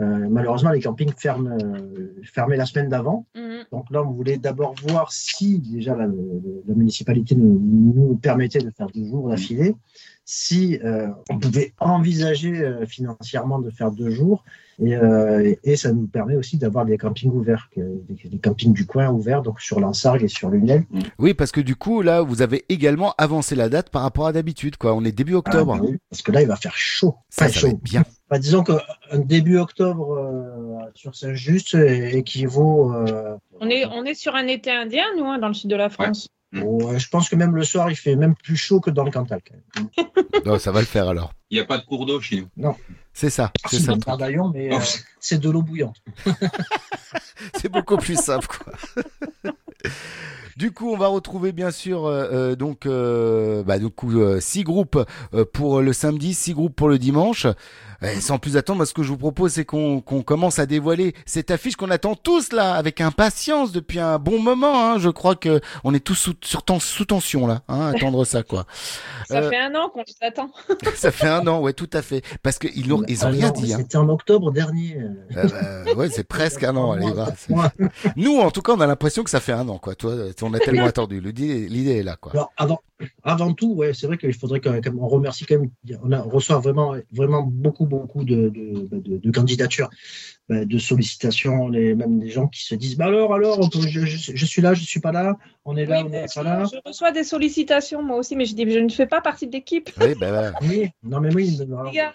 euh, 0.01 0.29
malheureusement 0.31 0.71
les 0.71 0.81
campings 0.81 1.13
ferment, 1.15 1.51
euh, 1.51 2.15
fermaient 2.25 2.57
la 2.57 2.65
semaine 2.65 2.89
d'avant. 2.89 3.27
Mhm. 3.37 3.65
Donc 3.73 3.91
là, 3.91 4.03
on 4.03 4.11
voulait 4.13 4.39
d'abord 4.39 4.75
voir 4.89 5.13
si 5.13 5.59
déjà 5.59 5.95
la, 5.95 6.07
la 6.07 6.75
municipalité 6.75 7.35
nous, 7.35 7.61
nous 7.61 8.17
permettait 8.17 8.61
de 8.61 8.71
faire 8.71 8.87
deux 8.87 9.05
jours 9.05 9.29
d'affilée, 9.29 9.75
si 10.25 10.79
euh, 10.83 11.09
on 11.29 11.39
pouvait 11.39 11.75
envisager 11.79 12.55
euh, 12.63 12.87
financièrement 12.87 13.59
de 13.59 13.69
faire 13.69 13.91
deux 13.91 14.09
jours, 14.11 14.45
et, 14.83 14.97
euh, 14.97 15.55
et 15.63 15.77
ça 15.77 15.93
nous 15.93 16.07
permet 16.07 16.37
aussi 16.37 16.57
d'avoir 16.57 16.87
des 16.87 16.97
campings 16.97 17.31
ouverts, 17.33 17.69
des, 17.77 18.39
campings 18.39 18.73
du 18.73 18.87
coin 18.87 19.11
ouverts, 19.11 19.43
donc 19.43 19.61
sur 19.61 19.79
l'Ansargues 19.79 20.25
et 20.25 20.29
sur 20.29 20.49
l'Unel. 20.49 20.85
Oui, 21.19 21.35
parce 21.35 21.53
que 21.53 21.61
du 21.61 21.77
coup, 21.77 22.03
là, 22.03 22.23
vous 22.23 22.41
avez 22.43 22.65
également 22.69 23.15
avancé 23.19 23.55
la 23.55 23.69
date 23.69 23.91
par 23.91 24.03
rapport 24.03 24.27
à 24.27 24.33
d'habitude, 24.33 24.77
quoi. 24.77 24.95
On 24.95 25.05
est 25.05 25.13
début 25.13 25.35
octobre. 25.35 25.77
Ah, 25.79 25.85
oui, 25.85 25.99
parce 26.09 26.23
que 26.23 26.33
là, 26.33 26.43
il 26.43 26.49
va 26.49 26.57
faire 26.57 26.77
chaud. 26.77 27.17
Ça, 27.29 27.47
ça 27.49 27.53
va 27.53 27.53
chaud. 27.53 27.67
être 27.69 27.83
bien. 27.83 28.05
Bah, 28.31 28.39
disons 28.39 28.63
qu'un 28.63 28.79
début 29.19 29.59
octobre 29.59 30.13
euh, 30.13 30.91
sur 30.95 31.15
Saint-Just 31.15 31.75
équivaut. 31.75 32.95
euh, 32.95 33.37
On 33.61 33.69
est, 33.69 33.85
on 33.87 34.05
est 34.05 34.15
sur 34.15 34.35
un 34.35 34.47
été 34.47 34.71
indien, 34.71 35.05
nous, 35.19 35.25
hein, 35.25 35.39
dans 35.39 35.49
le 35.49 35.55
sud 35.55 35.69
de 35.69 35.77
la 35.77 35.91
France. 35.91 36.29
ouais, 36.29 36.40
je 36.53 37.09
pense 37.09 37.29
que 37.29 37.37
même 37.37 37.55
le 37.55 37.65
soir, 37.65 37.91
il 37.91 37.97
fait 37.97 38.17
même 38.17 38.35
plus 38.35 38.57
chaud 38.57 38.81
que 38.81 38.91
dans 38.91 39.05
le 39.05 39.11
Cantal. 39.11 39.41
quand 39.47 39.55
même. 39.81 40.43
Non, 40.45 40.59
ça 40.59 40.73
va 40.73 40.81
le 40.81 40.87
faire 40.87 41.09
alors. 41.09 41.33
Il 41.51 41.57
n'y 41.57 41.61
a 41.61 41.65
pas 41.65 41.79
de 41.79 41.85
cours 41.85 42.07
d'eau 42.07 42.21
chez 42.21 42.47
nous. 42.57 42.77
C'est 43.13 43.31
ça, 43.31 43.53
c'est 43.69 43.77
C'est 43.79 43.83
ça. 43.87 43.93
un 43.93 43.97
badaillon, 43.97 44.51
mais 44.55 44.73
euh, 44.75 44.79
c'est 45.19 45.39
de 45.41 45.51
l'eau 45.51 45.63
bouillante. 45.63 45.97
C'est 47.55 47.71
beaucoup 47.71 47.97
plus 47.97 48.17
simple, 48.21 48.47
quoi. 48.47 48.73
Du 50.57 50.73
coup, 50.73 50.91
on 50.93 50.97
va 50.97 51.07
retrouver 51.07 51.53
bien 51.53 51.71
sûr 51.71 52.07
euh, 52.07 52.29
euh, 52.33 52.57
donc 52.57 52.85
euh, 52.85 53.63
bah, 53.63 53.79
du 53.79 53.89
coup 53.89 54.19
euh, 54.21 54.41
six 54.41 54.63
groupes 54.63 54.99
euh, 55.33 55.45
pour 55.51 55.81
le 55.81 55.93
samedi, 55.93 56.35
six 56.35 56.53
groupes 56.53 56.75
pour 56.77 56.89
le 56.89 56.99
dimanche. 56.99 57.47
Eh, 58.03 58.19
sans 58.19 58.39
plus 58.39 58.57
attendre, 58.57 58.79
moi, 58.79 58.87
ce 58.87 58.95
que 58.95 59.03
je 59.03 59.09
vous 59.11 59.19
propose, 59.19 59.53
c'est 59.53 59.67
qu'on 59.67 60.01
qu'on 60.01 60.23
commence 60.23 60.59
à 60.59 60.65
dévoiler 60.65 61.15
cette 61.27 61.51
affiche 61.51 61.77
qu'on 61.77 61.91
attend 61.91 62.15
tous 62.15 62.51
là, 62.51 62.73
avec 62.73 63.03
impatience 63.03 63.73
depuis 63.73 63.99
un 64.01 64.19
bon 64.19 64.39
moment. 64.41 64.93
Hein. 64.93 64.99
Je 64.99 65.11
crois 65.11 65.35
que 65.37 65.61
on 65.85 65.93
est 65.93 66.01
tous 66.01 66.15
sous, 66.15 66.33
sur 66.43 66.63
ten- 66.63 66.81
sous 66.81 67.05
tension 67.05 67.47
là, 67.47 67.61
hein, 67.69 67.81
à 67.81 67.89
attendre 67.91 68.25
ça 68.25 68.43
quoi. 68.43 68.65
Ça 69.29 69.41
Euh, 69.41 69.51
fait 69.51 69.59
un 69.59 69.75
an 69.75 69.91
qu'on 69.91 70.03
s'attend. 70.19 70.51
ça 70.95 71.11
fait 71.11 71.29
un 71.29 71.47
an, 71.47 71.61
ouais, 71.61 71.75
tout 71.75 71.91
à 71.93 72.01
fait. 72.01 72.23
Parce 72.43 72.59
qu'ils 72.59 72.91
ont, 72.95 73.03
ils 73.07 73.23
ont 73.23 73.29
Ah 73.29 73.33
rien 73.33 73.47
non, 73.49 73.53
dit. 73.61 73.75
Hein. 73.75 73.79
C'était 73.81 73.99
en 73.99 74.09
octobre 74.09 74.51
dernier. 74.51 74.97
euh. 74.97 75.37
Euh, 75.37 75.85
bah, 75.85 75.93
ouais, 75.93 76.09
c'est 76.11 76.25
presque 76.25 76.65
un 76.65 76.77
an. 76.77 76.93
Allez, 76.93 77.13
va. 77.13 77.29
c'est- 77.37 77.53
Nous, 78.17 78.39
en 78.39 78.51
tout 78.51 78.63
cas, 78.63 78.73
on 78.73 78.81
a 78.81 78.87
l'impression 78.87 79.25
que 79.25 79.31
ça 79.31 79.41
fait 79.41 79.53
un 79.53 79.69
an, 79.69 79.70
quoi. 79.79 79.95
Toi, 79.95 80.15
on 80.43 80.55
a 80.55 80.59
tellement 80.59 80.85
attendu. 80.85 81.21
L'idée, 81.21 81.69
l'idée 81.69 81.99
est 81.99 82.03
là, 82.03 82.17
quoi. 82.17 82.33
Alors, 82.33 82.53
avant, 82.57 82.81
avant 83.23 83.53
tout, 83.55 83.75
ouais, 83.75 83.95
c'est 83.95 84.07
vrai 84.07 84.19
qu'il 84.19 84.33
faudrait 84.35 84.61
quand 84.61 84.73
même, 84.73 84.83
on 84.99 85.09
remercie 85.09 85.47
quand 85.47 85.59
même, 85.59 85.71
on, 86.03 86.13
a, 86.13 86.25
on 86.25 86.29
reçoit 86.29 86.59
vraiment, 86.59 86.95
vraiment 87.13 87.43
beaucoup, 87.43 87.87
beaucoup 87.87 88.25
de, 88.25 88.49
de, 88.49 88.89
de, 88.93 89.19
de 89.19 89.31
candidatures, 89.31 89.89
bah, 90.49 90.65
de 90.65 90.79
sollicitations, 90.79 91.69
les, 91.69 91.95
même 91.95 92.19
des 92.19 92.31
gens 92.31 92.49
qui 92.49 92.65
se 92.65 92.75
disent, 92.75 92.97
bah 92.97 93.07
alors, 93.07 93.35
alors, 93.35 93.59
peut- 93.71 93.81
je, 93.87 94.05
je, 94.05 94.33
je 94.35 94.47
suis 94.47 94.61
là, 94.63 94.75
je 94.75 94.83
suis 94.85 95.01
pas 95.01 95.13
là, 95.13 95.37
on 95.65 95.77
est 95.77 95.87
là, 95.87 96.01
Oui, 96.01 96.07
on 96.07 96.11
n'est 96.11 96.27
pas 96.35 96.43
là. 96.43 96.65
je 96.71 96.79
reçois 96.85 97.13
des 97.13 97.25
sollicitations 97.25 98.03
moi 98.03 98.17
aussi, 98.19 98.37
mais 98.37 98.45
je 98.47 98.55
dis 98.55 98.71
je 98.71 98.79
ne 98.79 98.89
fais 98.89 99.07
pas 99.07 99.21
partie 99.21 99.47
de 99.47 99.53
l'équipe. 99.53 99.91
Oui, 100.01 100.15
ben 100.21 100.31
voilà. 100.31 100.53
Oui, 100.63 100.89
non 101.03 101.21
mais 101.21 101.35
oui, 101.35 101.59
alors, 101.63 101.85
Les 101.85 101.93
gars. 101.93 102.15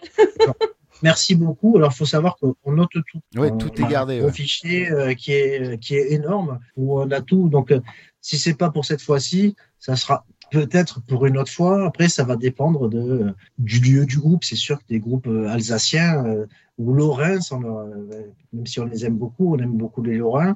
Merci 1.01 1.35
beaucoup. 1.35 1.77
Alors, 1.77 1.91
il 1.93 1.95
faut 1.95 2.05
savoir 2.05 2.37
qu'on 2.37 2.71
note 2.71 2.89
tout. 2.91 3.19
On- 3.37 3.57
tout 3.57 3.71
on 3.79 3.85
est 3.85 3.89
gardé, 3.91 4.19
Un 4.19 4.25
ouais. 4.25 4.31
fichier 4.31 4.89
euh, 4.91 5.13
qui 5.13 5.31
est 5.33 5.79
qui 5.79 5.95
est 5.95 6.11
énorme 6.13 6.59
où 6.75 6.99
on 6.99 7.09
a 7.11 7.21
tout. 7.21 7.49
Donc, 7.49 7.71
euh, 7.71 7.81
si 8.21 8.37
c'est 8.39 8.55
pas 8.55 8.69
pour 8.71 8.85
cette 8.85 9.01
fois-ci, 9.01 9.55
ça 9.79 9.95
sera 9.95 10.25
peut-être 10.51 11.01
pour 11.01 11.25
une 11.25 11.37
autre 11.37 11.51
fois. 11.51 11.85
Après, 11.87 12.09
ça 12.09 12.23
va 12.23 12.35
dépendre 12.35 12.89
de 12.89 13.33
du 13.57 13.79
lieu 13.79 14.05
du 14.05 14.19
groupe. 14.19 14.43
C'est 14.43 14.55
sûr 14.55 14.79
que 14.79 14.87
des 14.89 14.99
groupes 14.99 15.27
euh, 15.27 15.47
alsaciens 15.49 16.25
euh, 16.25 16.45
ou 16.77 16.93
lorrains, 16.93 17.39
sont, 17.39 17.63
euh, 17.63 18.21
même 18.53 18.65
si 18.65 18.79
on 18.79 18.85
les 18.85 19.05
aime 19.05 19.15
beaucoup, 19.15 19.55
on 19.55 19.59
aime 19.59 19.77
beaucoup 19.77 20.03
les 20.03 20.17
lorrains. 20.17 20.55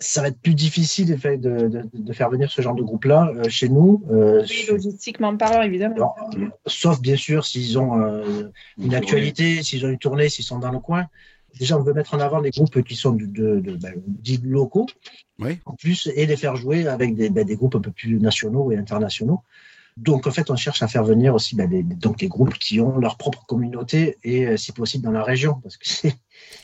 Ça 0.00 0.22
va 0.22 0.28
être 0.28 0.40
plus 0.40 0.54
difficile 0.54 1.12
en 1.14 1.18
fait, 1.18 1.36
de, 1.38 1.68
de, 1.68 1.82
de 1.92 2.12
faire 2.12 2.30
venir 2.30 2.50
ce 2.50 2.62
genre 2.62 2.74
de 2.74 2.82
groupe-là 2.82 3.30
euh, 3.36 3.48
chez 3.48 3.68
nous. 3.68 4.02
euh, 4.10 4.42
Oui, 4.48 4.66
logistiquement 4.70 5.36
parlant, 5.36 5.62
évidemment. 5.62 5.94
alors, 5.94 6.16
sauf 6.66 7.00
bien 7.00 7.16
sûr 7.16 7.44
s'ils 7.46 7.78
ont 7.78 8.00
euh, 8.02 8.48
une 8.78 8.94
actualité, 8.94 9.62
s'ils 9.62 9.84
ont 9.86 9.90
une 9.90 9.98
tournée, 9.98 10.28
s'ils 10.28 10.44
sont 10.44 10.58
dans 10.58 10.72
le 10.72 10.78
coin. 10.80 11.06
Déjà, 11.58 11.78
on 11.78 11.82
veut 11.82 11.92
mettre 11.92 12.14
en 12.14 12.20
avant 12.20 12.40
les 12.40 12.50
groupes 12.50 12.82
qui 12.82 12.96
sont 12.96 13.12
de, 13.12 13.26
de, 13.26 13.60
de- 13.60 13.76
ben, 13.76 13.94
dits 14.06 14.40
locaux, 14.42 14.86
Oui. 15.38 15.58
en 15.66 15.74
plus, 15.74 16.10
et 16.14 16.26
les 16.26 16.36
faire 16.36 16.56
jouer 16.56 16.86
avec 16.86 17.14
des, 17.14 17.30
ben, 17.30 17.44
des 17.44 17.56
groupes 17.56 17.74
un 17.74 17.80
peu 17.80 17.90
plus 17.90 18.18
nationaux 18.18 18.72
et 18.72 18.76
internationaux. 18.76 19.40
Donc, 19.98 20.26
en 20.26 20.30
fait, 20.30 20.50
on 20.50 20.56
cherche 20.56 20.82
à 20.82 20.88
faire 20.88 21.04
venir 21.04 21.34
aussi 21.34 21.54
ben, 21.54 21.68
donc 21.98 22.22
les 22.22 22.28
groupes 22.28 22.54
qui 22.54 22.80
ont 22.80 22.96
leur 22.98 23.18
propre 23.18 23.44
communauté 23.44 24.16
et, 24.24 24.46
euh, 24.46 24.56
si 24.56 24.72
possible, 24.72 25.04
dans 25.04 25.10
la 25.10 25.22
région, 25.22 25.60
parce 25.62 25.76
que 25.76 25.86
c'est 25.86 26.14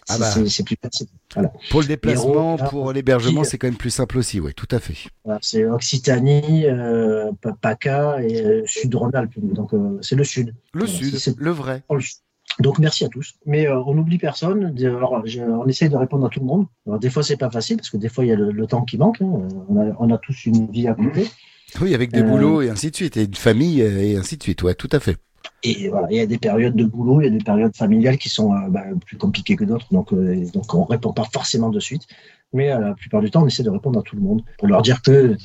Ah 0.09 0.17
bah. 0.19 0.33
plus 0.33 0.49
facile. 0.81 1.09
Voilà. 1.35 1.53
Pour 1.71 1.83
le 1.83 1.87
déplacement, 1.89 2.57
pour 2.57 2.91
l'hébergement, 2.95 3.45
c'est 3.45 3.59
quand 3.59 3.67
même 3.67 3.77
plus 3.77 3.91
simple 3.91 4.17
aussi, 4.17 4.41
ouais, 4.41 4.55
tout 4.55 4.69
à 4.71 4.79
fait. 4.79 4.95
C'est 5.43 5.67
Occitanie, 5.67 6.65
euh, 6.65 7.31
Pa- 7.43 7.53
PACA 7.61 8.23
et 8.23 8.41
euh, 8.43 8.63
Sud-Rhône-Alpes. 8.65 9.35
Donc, 9.39 9.75
euh, 9.75 9.99
c'est 10.01 10.17
le 10.17 10.25
sud. 10.25 10.55
Le 10.73 10.87
Voilà, 10.87 10.99
sud, 10.99 11.19
c'est- 11.19 11.37
le 11.39 11.51
vrai. 11.51 11.83
Le 11.91 12.01
sud. 12.01 12.17
Donc 12.61 12.79
merci 12.79 13.05
à 13.05 13.09
tous. 13.09 13.35
Mais 13.47 13.69
euh, 13.69 13.81
on 13.87 13.95
n'oublie 13.95 14.19
personne. 14.19 14.75
Alors, 14.85 15.23
je- 15.25 15.41
on 15.41 15.67
essaye 15.67 15.89
de 15.89 15.97
répondre 15.97 16.27
à 16.27 16.29
tout 16.29 16.41
le 16.41 16.47
monde. 16.47 16.67
Alors, 16.87 16.99
des 16.99 17.11
fois 17.11 17.23
c'est 17.23 17.37
pas 17.37 17.51
facile 17.51 17.77
parce 17.77 17.91
que 17.91 17.97
des 17.97 18.09
fois 18.09 18.25
il 18.25 18.29
y 18.29 18.33
a 18.33 18.37
le, 18.37 18.51
le 18.51 18.67
temps 18.67 18.83
qui 18.83 18.99
manque. 18.99 19.21
hein. 19.23 19.47
On, 19.69 19.77
a, 19.81 19.95
on 19.99 20.11
a 20.11 20.19
tous 20.19 20.47
une 20.47 20.71
vie 20.71 20.89
à 20.89 20.95
côté. 20.95 21.29
Oui, 21.83 21.95
avec 21.95 22.11
des 22.13 22.21
Euh, 22.21 22.23
boulots 22.23 22.63
et 22.63 22.71
ainsi 22.71 22.91
de 22.91 22.97
suite, 22.97 23.19
et 23.19 23.25
une 23.25 23.35
famille 23.35 23.83
euh, 23.83 24.03
et 24.03 24.17
ainsi 24.17 24.39
de 24.39 24.43
suite, 24.43 24.63
ouais, 24.63 24.75
tout 24.75 24.89
à 24.91 25.01
fait. 25.01 25.17
Et 25.63 25.91
voilà, 25.91 26.07
il 26.11 26.17
y 26.17 26.21
a 26.21 26.25
des 26.27 26.39
périodes 26.39 26.75
de 26.75 26.85
boulot, 26.85 27.21
il 27.21 27.25
y 27.25 27.27
a 27.27 27.31
des 27.31 27.45
périodes 27.45 27.77
familiales 27.77 28.17
qui 28.17 28.31
sont 28.31 28.55
euh, 28.55 28.69
bah, 28.71 28.85
plus 29.05 29.19
compliquées 29.19 29.55
que 29.55 29.65
d'autres. 29.65 29.87
Donc, 29.93 30.15
donc 30.55 30.75
on 30.75 30.85
répond 30.85 31.13
pas 31.13 31.27
forcément 31.31 31.69
de 31.69 31.79
suite. 31.79 32.07
Mais 32.55 32.73
euh, 32.73 32.79
la 32.79 32.95
plupart 32.95 33.21
du 33.21 33.31
temps, 33.31 33.43
on 33.43 33.47
essaie 33.47 33.63
de 33.63 33.71
répondre 33.71 33.99
à 33.99 34.03
tout 34.03 34.17
le 34.17 34.23
monde 34.23 34.43
pour 34.59 34.69
leur 34.69 34.81
dire 34.81 35.03
que 35.03 35.37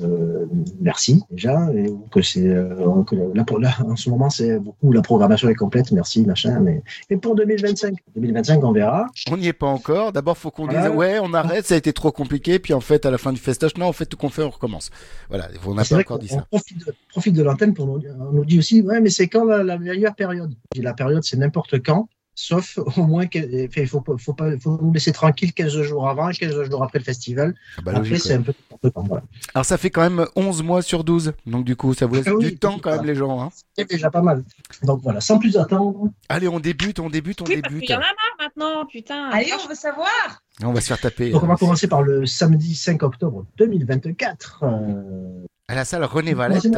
euh, 0.00 0.46
merci 0.80 1.22
déjà 1.30 1.68
et 1.74 1.92
que 2.12 2.22
c'est 2.22 2.46
euh, 2.46 3.02
là, 3.34 3.44
pour, 3.44 3.58
là 3.58 3.70
en 3.84 3.96
ce 3.96 4.08
moment 4.10 4.30
c'est 4.30 4.60
beaucoup 4.60 4.92
la 4.92 5.02
programmation 5.02 5.48
est 5.48 5.54
complète, 5.54 5.90
merci 5.90 6.24
machin. 6.24 6.60
Mais 6.60 6.82
et 7.10 7.16
pour 7.16 7.34
2025, 7.34 7.94
2025 8.14 8.62
on 8.62 8.72
verra. 8.72 9.06
On 9.30 9.36
n'y 9.36 9.48
est 9.48 9.52
pas 9.52 9.66
encore. 9.66 10.12
D'abord, 10.12 10.38
faut 10.38 10.50
qu'on 10.50 10.66
Voilà. 10.66 10.88
dise, 10.88 10.96
ouais, 10.96 11.18
on 11.20 11.34
arrête, 11.34 11.66
ça 11.66 11.74
a 11.74 11.78
été 11.78 11.92
trop 11.92 12.12
compliqué, 12.12 12.58
puis 12.58 12.74
en 12.74 12.80
fait, 12.80 13.06
à 13.06 13.10
la 13.10 13.18
fin 13.18 13.32
du 13.32 13.40
festage, 13.40 13.76
non, 13.76 13.86
en 13.86 13.92
fait, 13.92 14.06
tout 14.06 14.16
qu'on 14.16 14.28
fait, 14.28 14.42
on 14.42 14.50
recommence. 14.50 14.90
Voilà, 15.28 15.48
on 15.66 15.74
n'a 15.74 15.84
pas 15.84 15.98
encore 15.98 16.18
dit 16.18 16.28
ça. 16.28 16.46
on 16.52 16.56
profite 16.56 16.86
de, 16.86 16.94
profite 17.08 17.34
de 17.34 17.42
l'antenne 17.42 17.74
pour 17.74 17.86
nous, 17.86 18.00
on 18.20 18.32
nous 18.32 18.44
dit 18.44 18.58
aussi, 18.58 18.82
ouais, 18.82 19.00
mais 19.00 19.10
c'est 19.10 19.26
quand 19.26 19.44
la, 19.44 19.64
la 19.64 19.78
meilleure 19.78 20.14
période? 20.14 20.54
La 20.76 20.94
période, 20.94 21.24
c'est 21.24 21.36
n'importe 21.36 21.82
quand, 21.82 22.08
sauf 22.34 22.78
au 22.96 23.06
moins, 23.06 23.26
que- 23.26 23.38
enfin, 23.66 23.80
il 23.82 23.86
faut, 23.88 24.00
pas- 24.00 24.16
faut, 24.18 24.32
pas, 24.34 24.58
faut 24.58 24.78
nous 24.82 24.92
laisser 24.92 25.12
tranquille 25.12 25.52
15 25.52 25.80
jours 25.82 26.08
avant 26.08 26.28
et 26.30 26.34
15 26.34 26.62
jours 26.70 26.82
après 26.82 26.98
le 26.98 27.04
festival. 27.04 27.54
Ah 27.78 27.82
bah, 27.82 27.92
après, 27.96 28.18
c'est 28.18 28.34
un 28.34 28.42
peu. 28.42 28.52
Voilà. 28.94 29.22
Alors, 29.54 29.64
ça 29.64 29.76
fait 29.78 29.90
quand 29.90 30.02
même 30.02 30.26
11 30.36 30.62
mois 30.62 30.82
sur 30.82 31.04
12. 31.04 31.32
Donc, 31.46 31.64
du 31.64 31.76
coup, 31.76 31.94
ça 31.94 32.06
vous 32.06 32.14
laisse 32.16 32.24
Ah 32.26 32.34
oui, 32.34 32.44
du 32.44 32.58
temps 32.58 32.78
quand 32.82 32.90
même, 32.90 33.04
les 33.06 33.14
gens. 33.14 33.40
Hein. 33.40 33.50
C'est 33.76 33.88
déjà 33.88 34.10
pas 34.10 34.22
mal. 34.22 34.44
Donc 34.82 35.00
voilà, 35.02 35.20
sans 35.20 35.38
plus 35.38 35.56
attendre, 35.56 36.08
Allez, 36.28 36.48
on 36.48 36.60
débute, 36.60 36.98
on 37.00 37.08
débute, 37.10 37.40
on 37.42 37.44
Oui, 37.44 37.56
débute. 37.62 37.80
qu'il 37.82 37.90
y 37.90 37.94
en 37.94 37.98
a 37.98 38.00
marre 38.00 38.36
maintenant, 38.38 38.86
putain. 38.86 39.30
Allez, 39.30 39.50
on 39.64 39.68
veut 39.68 39.74
savoir. 39.74 40.42
On 40.62 40.72
va 40.72 40.80
se 40.80 40.88
faire 40.88 41.00
taper. 41.00 41.30
donc 41.30 41.42
on 41.42 41.46
va 41.46 41.54
euh, 41.54 41.56
commencer 41.56 41.86
par 41.88 42.02
le 42.02 42.26
samedi 42.26 42.74
5 42.74 43.02
octobre 43.02 43.46
2024. 43.58 44.64
Euh, 44.64 45.46
À 45.68 45.74
la 45.74 45.84
salle 45.84 46.04
René 46.04 46.34
Valette 46.34 46.68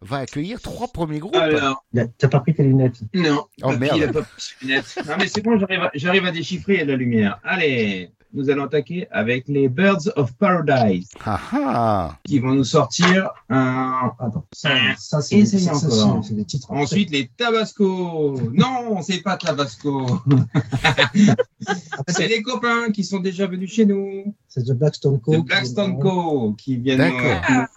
va 0.00 0.18
accueillir 0.18 0.60
trois 0.60 0.88
premiers 0.88 1.18
groupes. 1.18 1.36
Alors, 1.36 1.84
T'as 2.18 2.28
pas 2.28 2.40
pris 2.40 2.54
tes 2.54 2.62
lunettes? 2.62 3.00
non. 3.14 3.44
Oh, 3.62 3.68
Papy, 3.68 3.78
merde. 3.78 3.96
il 3.98 4.04
a 4.04 4.12
pas 4.12 4.22
pris 4.22 4.40
ses 4.40 4.54
lunettes. 4.66 4.98
Non, 5.06 5.14
mais 5.18 5.28
c'est 5.28 5.42
bon, 5.42 5.58
j'arrive 5.58 5.82
à, 5.82 5.90
j'arrive 5.94 6.24
à 6.26 6.30
déchiffrer, 6.32 6.84
la 6.84 6.96
lumière. 6.96 7.38
Allez, 7.44 8.10
nous 8.32 8.50
allons 8.50 8.64
attaquer 8.64 9.08
avec 9.10 9.48
les 9.48 9.68
Birds 9.68 10.10
of 10.16 10.32
Paradise 10.34 11.08
Ah 11.24 11.40
ah 11.52 12.18
qui 12.24 12.38
vont 12.38 12.54
nous 12.54 12.64
sortir 12.64 13.30
un. 13.48 14.12
Attends. 14.18 14.46
Ça, 14.52 14.70
ça 14.98 15.20
c'est 15.20 15.42
des 15.42 16.44
titres. 16.44 16.70
Ensuite, 16.70 17.10
les 17.10 17.30
Tabasco. 17.36 18.40
Non, 18.52 19.02
c'est 19.02 19.22
pas 19.22 19.36
Tabasco. 19.36 20.20
c'est 22.08 22.28
les 22.28 22.42
copains 22.42 22.90
qui 22.92 23.04
sont 23.04 23.20
déjà 23.20 23.46
venus 23.46 23.72
chez 23.72 23.86
nous. 23.86 24.34
c'est 24.48 24.64
The 24.64 24.72
Blackstone 24.72 25.20
Co. 25.20 25.32
de 25.32 25.40
Blackstone 25.40 25.98
Co. 25.98 26.54
qui 26.54 26.76
viennent 26.76 27.12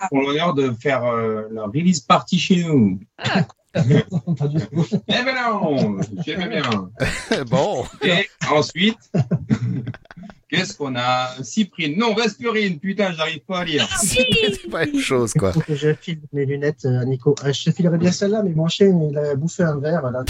font 0.10 0.22
l'honneur 0.22 0.54
de 0.54 0.72
faire 0.72 1.04
euh, 1.04 1.44
leur 1.52 1.68
release 1.68 2.00
party 2.02 2.40
chez 2.40 2.64
nous. 2.64 3.00
Tout. 3.24 3.32
Eh 3.76 5.24
ben 5.26 5.36
non, 5.36 5.98
j'aime 6.26 6.50
bien. 6.50 6.90
Bon, 7.50 7.84
Et 8.04 8.28
ensuite, 8.52 9.00
qu'est-ce 10.50 10.78
qu'on 10.78 10.96
a? 10.96 11.30
Cyprine, 11.42 11.98
non, 11.98 12.14
Vesperine, 12.14 12.80
putain, 12.80 13.12
j'arrive 13.14 13.40
pas 13.48 13.60
à 13.60 13.66
lire. 13.66 13.88
c'est 14.04 14.70
pas 14.70 14.86
une 14.86 15.00
chose, 15.00 15.34
quoi. 15.34 15.52
Faut 15.54 15.62
que 15.62 15.76
je 15.76 15.94
file 15.96 16.20
mes 16.34 16.46
lunettes 16.46 16.86
à 16.86 17.04
Nico. 17.06 17.36
Euh, 17.44 17.52
Je 17.52 17.64
te 17.66 17.72
filerais 17.76 17.98
bien 17.98 18.12
celle-là, 18.12 18.44
mais 18.44 18.52
mon 18.52 18.68
chien, 18.68 18.88
il 19.12 19.18
a 19.18 19.36
bouffé 19.36 19.64
un 19.64 19.80
verre. 19.80 20.10
Là, 20.12 20.24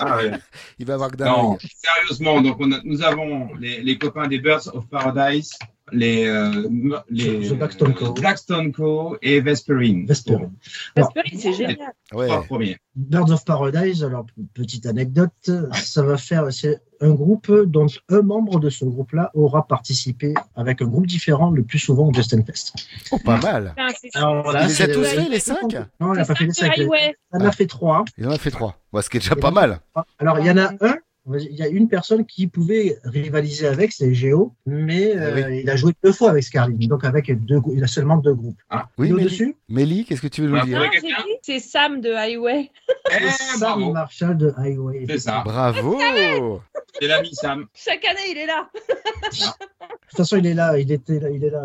Ah 0.00 0.16
ouais. 0.16 0.32
Il 0.78 0.86
va 0.86 0.94
avoir 0.94 1.10
que 1.10 1.16
d'un 1.16 1.26
Non, 1.26 1.58
sérieusement, 1.82 2.40
donc 2.40 2.56
on 2.58 2.72
a- 2.72 2.80
nous 2.84 3.02
avons 3.02 3.54
les, 3.60 3.80
les 3.82 3.96
copains 3.98 4.26
des 4.26 4.38
Birds 4.40 4.68
of 4.74 4.86
Paradise, 4.88 5.56
les, 5.92 6.26
euh, 6.26 6.68
les 7.10 7.48
The 7.48 7.54
Blackstone 7.54 7.94
Co. 7.94 8.12
Blackstone 8.12 8.72
Co. 8.72 9.16
et 9.22 9.40
Vesperine. 9.40 10.06
Vesper. 10.06 10.38
Vesperine, 10.96 11.38
c'est 11.38 11.52
génial. 11.52 11.92
Ouais. 12.12 12.76
Birds 12.94 13.30
of 13.30 13.44
Paradise, 13.44 14.04
alors 14.04 14.26
petite 14.54 14.86
anecdote, 14.86 15.50
ça 15.72 16.02
va 16.02 16.16
faire, 16.18 16.52
c'est 16.52 16.80
un 17.00 17.10
groupe 17.10 17.50
dont 17.66 17.86
un 18.10 18.22
membre 18.22 18.60
de 18.60 18.70
ce 18.70 18.84
groupe-là 18.84 19.30
aura 19.34 19.66
participé 19.66 20.34
avec 20.56 20.82
un 20.82 20.86
groupe 20.86 21.06
différent 21.06 21.50
le 21.50 21.62
plus 21.62 21.78
souvent 21.78 22.08
au 22.08 22.12
Justin 22.12 22.42
Fest. 22.44 22.74
Oh, 23.10 23.18
pas 23.24 23.38
mal. 23.38 23.74
Alors, 24.14 24.42
voilà, 24.42 24.64
Il 24.64 24.68
les 24.68 24.82
a 24.82 24.88
tous 24.88 25.04
fait, 25.04 25.28
les 25.28 25.40
cinq? 25.40 25.74
Non, 26.00 26.14
il 26.14 26.18
n'a 26.18 26.24
pas 26.24 26.34
fait 26.34 26.44
les 26.44 26.52
cinq. 26.52 26.76
Il 26.76 26.88
en 27.32 27.40
a 27.40 27.52
fait 27.52 27.66
trois. 27.66 28.04
Il 28.18 28.28
en 28.28 28.30
a 28.30 28.38
fait 28.38 28.50
trois. 28.50 28.76
Bon, 28.92 29.00
ce 29.00 29.08
qui 29.08 29.16
est 29.16 29.20
déjà 29.20 29.36
pas 29.36 29.50
mal. 29.50 29.80
Alors, 30.18 30.38
il 30.38 30.46
y 30.46 30.50
en 30.50 30.58
a 30.58 30.72
un, 30.80 30.96
il 31.26 31.54
y 31.56 31.62
a 31.62 31.68
une 31.68 31.88
personne 31.88 32.26
qui 32.26 32.46
pouvait 32.48 32.98
rivaliser 33.04 33.66
avec, 33.68 33.92
c'est 33.92 34.12
Géo, 34.12 34.54
mais 34.66 35.16
euh, 35.16 35.42
Ah 35.46 35.50
il 35.50 35.70
a 35.70 35.76
joué 35.76 35.92
deux 36.02 36.12
fois 36.12 36.30
avec 36.30 36.42
Scarlett, 36.42 36.76
donc 36.88 37.04
avec 37.04 37.30
deux, 37.44 37.60
il 37.72 37.82
a 37.84 37.86
seulement 37.86 38.16
deux 38.16 38.34
groupes. 38.34 38.58
Oui, 38.98 39.08
Et 39.08 39.12
Mélie, 39.12 39.24
au-dessus, 39.26 39.56
Mélie, 39.68 40.04
qu'est-ce 40.04 40.20
que 40.22 40.26
tu 40.26 40.42
veux 40.42 40.48
nous 40.48 40.54
Ouais, 40.56 40.64
dire? 40.64 40.90
c'est 41.42 41.60
Sam 41.60 42.00
de 42.00 42.12
Highway. 42.12 42.70
Eh, 43.10 43.28
Sam 43.30 43.60
bravo. 43.60 43.92
Marshall 43.92 44.36
de 44.36 44.52
Highway. 44.56 45.04
C'est 45.08 45.18
ça. 45.18 45.42
Bravo 45.44 45.98
C'est 47.00 47.06
l'ami 47.08 47.34
Sam. 47.34 47.66
Chaque 47.74 48.04
année, 48.04 48.30
il 48.30 48.38
est 48.38 48.46
là. 48.46 48.68
De 48.74 49.36
toute 50.08 50.16
façon, 50.16 50.36
il 50.36 50.46
est 50.46 50.54
là, 50.54 50.78
il 50.78 50.92
était 50.92 51.18
là, 51.18 51.30
il 51.30 51.42
est 51.42 51.50
là 51.50 51.64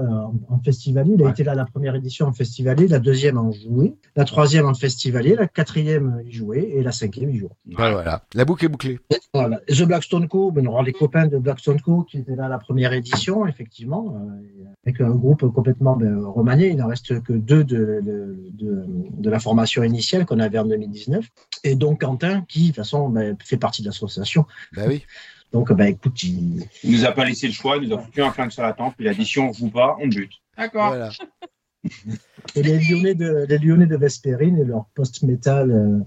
en, 0.49 0.59
festivalier. 0.63 1.13
Il 1.15 1.21
a 1.21 1.25
Ouais. 1.25 1.31
été 1.31 1.43
là 1.43 1.53
la 1.53 1.65
première 1.65 1.95
édition 1.95 2.27
en 2.27 2.33
festivalier, 2.33 2.87
la 2.87 2.99
deuxième 2.99 3.37
en 3.37 3.51
joué, 3.51 3.95
la 4.15 4.23
troisième 4.23 4.65
en 4.65 4.73
festivalier, 4.73 5.35
la 5.35 5.47
quatrième 5.47 6.21
il 6.25 6.31
jouait 6.31 6.69
et 6.69 6.81
la 6.81 6.91
cinquième 6.93 7.29
il 7.29 7.39
jouait. 7.39 7.49
Bah 7.65 7.91
voilà, 7.91 8.23
la 8.33 8.45
boucle 8.45 8.63
est 8.65 8.69
bouclée. 8.69 8.99
Voilà. 9.33 9.59
The 9.67 9.83
Blackstone 9.83 10.27
Co, 10.29 10.51
ben, 10.51 10.65
on 10.67 10.71
aura 10.71 10.83
les 10.83 10.93
copains 10.93 11.27
de 11.27 11.37
Blackstone 11.37 11.81
Co 11.81 12.03
qui 12.03 12.19
étaient 12.19 12.35
là 12.35 12.47
la 12.47 12.57
première 12.57 12.93
édition, 12.93 13.45
effectivement, 13.45 14.15
euh, 14.15 14.63
avec 14.85 15.01
un 15.01 15.11
groupe 15.11 15.45
complètement 15.53 15.97
ben, 15.97 16.17
remanié. 16.25 16.69
Il 16.69 16.77
n'en 16.77 16.87
reste 16.87 17.21
que 17.23 17.33
deux 17.33 17.63
de, 17.65 17.99
de, 18.01 18.35
de, 18.53 18.85
de 18.87 19.29
la 19.29 19.39
formation 19.39 19.83
initiale 19.83 20.25
qu'on 20.25 20.39
avait 20.39 20.57
en 20.59 20.65
2019. 20.65 21.25
Et 21.65 21.75
donc 21.75 22.01
Quentin, 22.01 22.41
qui 22.47 22.61
de 22.61 22.67
toute 22.67 22.75
façon 22.77 23.09
ben, 23.09 23.35
fait 23.43 23.57
partie 23.57 23.81
de 23.81 23.87
l'association. 23.87 24.45
Bah 24.73 24.83
oui. 24.87 25.03
Donc, 25.53 25.71
ben, 25.73 25.85
écoute, 25.85 26.21
il, 26.23 26.65
Il 26.83 26.91
nous 26.91 27.05
a 27.05 27.11
pas 27.11 27.25
laissé 27.25 27.47
le 27.47 27.53
choix, 27.53 27.77
il 27.77 27.87
nous 27.87 27.95
a 27.95 27.99
foutu 27.99 28.21
un 28.21 28.31
flingue 28.31 28.51
sur 28.51 28.63
la 28.63 28.73
tempe, 28.73 28.95
il 28.99 29.07
a 29.07 29.13
dit 29.13 29.25
si 29.25 29.39
on 29.39 29.53
joue 29.53 29.69
pas, 29.69 29.95
on 30.01 30.07
bute. 30.07 30.33
D'accord. 30.57 30.89
Voilà. 30.89 31.09
Et 32.55 32.63
les 32.63 32.79
Lyonnais 32.79 33.15
de, 33.15 33.45
les 33.47 33.57
Lyonnais 33.57 33.85
de 33.85 33.95
Vesperine 33.95 34.57
et 34.57 34.65
leur 34.65 34.85
post-metal. 34.93 35.71
euh, 35.71 35.99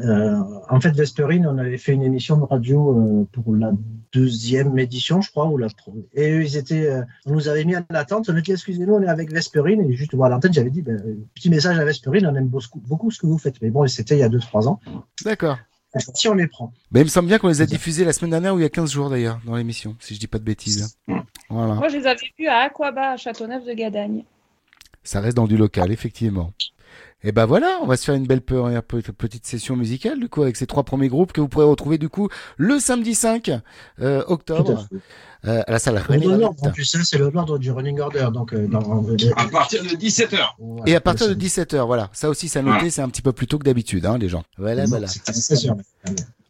euh, 0.00 0.42
en 0.68 0.80
fait, 0.80 0.90
Vesperine, 0.90 1.46
on 1.46 1.58
avait 1.58 1.78
fait 1.78 1.92
une 1.92 2.02
émission 2.02 2.36
de 2.36 2.44
radio 2.44 2.98
euh, 2.98 3.28
pour 3.32 3.54
la 3.54 3.72
deuxième 4.12 4.78
édition, 4.78 5.20
je 5.20 5.30
crois, 5.30 5.46
ou 5.46 5.56
la 5.56 5.68
Et 6.14 6.30
eux, 6.32 6.42
ils 6.42 6.56
étaient, 6.56 6.86
euh, 6.86 7.02
on 7.24 7.32
nous 7.32 7.48
avait 7.48 7.64
mis 7.64 7.76
en 7.76 7.84
attente. 7.90 8.28
On 8.28 8.36
a 8.36 8.40
dit, 8.40 8.52
excusez-nous, 8.52 8.94
on 8.94 9.02
est 9.02 9.08
avec 9.08 9.32
Vesperine. 9.32 9.80
Et 9.80 9.94
juste 9.94 10.14
voir 10.14 10.28
l'antenne, 10.28 10.52
j'avais 10.52 10.70
dit, 10.70 10.82
ben, 10.82 11.00
petit 11.34 11.50
message 11.50 11.78
à 11.78 11.84
Vesperine, 11.84 12.26
on 12.26 12.34
aime 12.34 12.48
beaucoup, 12.48 12.80
beaucoup 12.80 13.10
ce 13.10 13.18
que 13.18 13.26
vous 13.26 13.38
faites. 13.38 13.60
Mais 13.62 13.70
bon, 13.70 13.86
c'était 13.86 14.16
il 14.16 14.20
y 14.20 14.22
a 14.22 14.28
2-3 14.28 14.68
ans. 14.68 14.80
D'accord. 15.24 15.58
Si 16.14 16.28
on 16.28 16.34
les 16.34 16.46
prend. 16.46 16.72
Mais 16.90 17.00
il 17.00 17.04
me 17.04 17.08
semble 17.08 17.28
bien 17.28 17.38
qu'on 17.38 17.48
les 17.48 17.62
a 17.62 17.66
diffusés 17.66 18.04
la 18.04 18.12
semaine 18.12 18.30
dernière 18.30 18.54
ou 18.54 18.58
il 18.58 18.62
y 18.62 18.66
a 18.66 18.70
15 18.70 18.90
jours 18.90 19.10
d'ailleurs 19.10 19.40
dans 19.44 19.56
l'émission, 19.56 19.96
si 20.00 20.14
je 20.14 20.20
dis 20.20 20.26
pas 20.26 20.38
de 20.38 20.44
bêtises. 20.44 20.96
Voilà. 21.48 21.74
Moi, 21.74 21.88
je 21.88 21.98
les 21.98 22.06
avais 22.06 22.32
vus 22.38 22.46
à 22.48 22.60
Aquaba, 22.62 23.12
à 23.12 23.16
Châteauneuf 23.16 23.64
de 23.64 23.72
Gadagne. 23.72 24.24
Ça 25.04 25.20
reste 25.20 25.36
dans 25.36 25.46
du 25.46 25.56
local, 25.56 25.92
effectivement. 25.92 26.52
Et 27.22 27.32
ben 27.32 27.46
voilà, 27.46 27.78
on 27.82 27.86
va 27.86 27.96
se 27.96 28.04
faire 28.04 28.14
une 28.14 28.26
belle 28.26 28.42
pe- 28.42 28.80
pe- 28.82 29.00
petite 29.12 29.46
session 29.46 29.74
musicale 29.74 30.20
du 30.20 30.28
coup 30.28 30.42
avec 30.42 30.54
ces 30.54 30.66
trois 30.66 30.84
premiers 30.84 31.08
groupes 31.08 31.32
que 31.32 31.40
vous 31.40 31.48
pourrez 31.48 31.64
retrouver 31.64 31.96
du 31.98 32.08
coup 32.10 32.28
le 32.58 32.78
samedi 32.78 33.14
5 33.14 33.50
euh, 34.00 34.20
à 34.22 34.30
octobre 34.30 34.86
fait. 34.90 35.48
euh, 35.50 35.62
à 35.66 35.72
la 35.72 35.78
salle 35.78 35.94
Le 35.94 36.00
René 36.02 36.26
plus, 36.72 36.84
ça, 36.84 36.98
c'est 37.02 37.16
le 37.18 37.30
l'ordre 37.30 37.58
du 37.58 37.70
running 37.72 37.98
order. 38.00 38.28
Donc, 38.32 38.52
euh, 38.52 38.68
dans, 38.68 38.80
À 39.36 39.46
partir 39.48 39.82
de 39.82 39.88
17h. 39.88 40.38
Voilà, 40.58 40.82
Et 40.90 40.94
à 40.94 41.00
partir 41.00 41.26
de 41.28 41.32
le- 41.32 41.38
17h, 41.38 41.86
voilà. 41.86 42.10
Ça 42.12 42.28
aussi, 42.28 42.48
ça 42.48 42.60
noté, 42.62 42.90
c'est 42.90 43.02
un 43.02 43.08
petit 43.08 43.22
peu 43.22 43.32
plus 43.32 43.46
tôt 43.46 43.58
que 43.58 43.64
d'habitude, 43.64 44.04
hein, 44.06 44.18
les 44.18 44.28
gens. 44.28 44.44
Voilà, 44.58 44.82
Non, 44.82 44.88
voilà. 44.90 45.06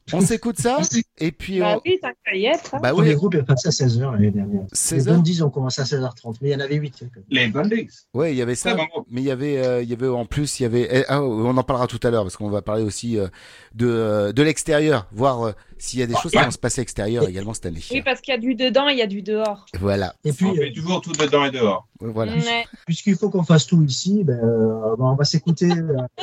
C'est 0.09 0.17
à 0.17 0.21
16 0.21 0.23
heures. 0.23 0.23
On 0.23 0.27
s'écoute 0.27 0.59
ça, 0.59 0.79
et 1.19 1.33
puis 1.33 1.61
Bah 1.61 1.75
on... 1.77 1.81
oui, 1.85 1.99
t'as 2.01 2.13
qu'à 2.25 2.35
y 2.37 2.45
être. 2.47 2.75
hein. 2.75 2.79
Bah 2.83 2.91
Le 2.91 2.95
premier 2.95 3.11
oui, 3.11 3.15
groupe 3.17 3.35
est 3.35 3.43
passé 3.43 3.69
à 3.69 3.71
16h 3.71 4.13
l'année 4.13 4.31
dernière. 4.31 4.63
16 4.73 5.07
Les 5.07 5.13
Bundies 5.13 5.43
ont 5.43 5.51
commencé 5.51 5.81
à 5.81 5.85
16h30, 5.85 6.37
mais 6.41 6.51
il 6.51 6.53
y 6.53 6.57
en 6.57 6.61
avait 6.61 6.77
8. 6.77 7.05
Les 7.31 7.49
Bandits. 7.49 7.89
ouais, 8.15 8.33
il 8.33 8.37
y 8.37 8.43
avait 8.43 8.55
ça, 8.55 8.75
bon 8.75 8.85
mais 9.11 9.21
il 9.21 9.27
y 9.27 9.31
avait, 9.31 9.59
euh, 9.59 9.83
il 9.83 9.89
y 9.89 9.93
avait 9.93 10.09
en 10.09 10.25
plus, 10.27 10.61
il 10.61 10.65
y 10.65 10.67
avait, 10.67 10.89
eh, 10.91 11.05
ah, 11.09 11.23
on 11.23 11.57
en 11.57 11.63
parlera 11.63 11.87
tout 11.87 12.01
à 12.03 12.11
l'heure 12.11 12.23
parce 12.23 12.37
qu'on 12.37 12.51
va 12.51 12.63
parler 12.63 12.83
aussi 12.83 13.19
euh, 13.19 13.29
de 13.75 13.87
euh, 13.89 14.33
de 14.33 14.43
l'extérieur, 14.43 15.07
voir 15.13 15.43
euh, 15.43 15.53
s'il 15.79 16.01
y 16.01 16.03
a 16.03 16.07
des 16.07 16.15
choses 16.15 16.33
qui 16.33 16.39
vont 16.39 16.51
se 16.51 16.59
passer 16.59 16.81
à 16.81 16.83
l'extérieur 16.83 17.29
également 17.29 17.53
cette 17.55 17.67
année. 17.67 17.81
Oui, 17.91 18.03
parce 18.03 18.21
qu'il 18.21 18.33
y 18.33 18.37
a 18.37 18.41
du 18.41 18.55
dedans, 18.55 18.89
il 18.89 18.99
y 18.99 19.03
a 19.03 19.07
du 19.07 19.23
dehors. 19.23 19.67
Voilà, 19.79 20.15
Et 20.25 20.33
puis, 20.33 20.47
on 20.47 20.55
fait 20.55 20.73
toujours 20.73 21.01
tout 21.03 21.13
dedans 21.13 21.45
et 21.45 21.51
dehors. 21.51 21.87
voilà. 22.01 22.33
Ouais. 22.33 22.65
puisqu'il 22.87 23.15
faut 23.17 23.29
qu'on 23.29 23.43
fasse 23.45 23.67
tout 23.67 23.83
ici, 23.83 24.25
ben, 24.25 24.39
euh, 24.43 24.97
on 24.99 25.15
va 25.15 25.25
s'écouter 25.25 25.69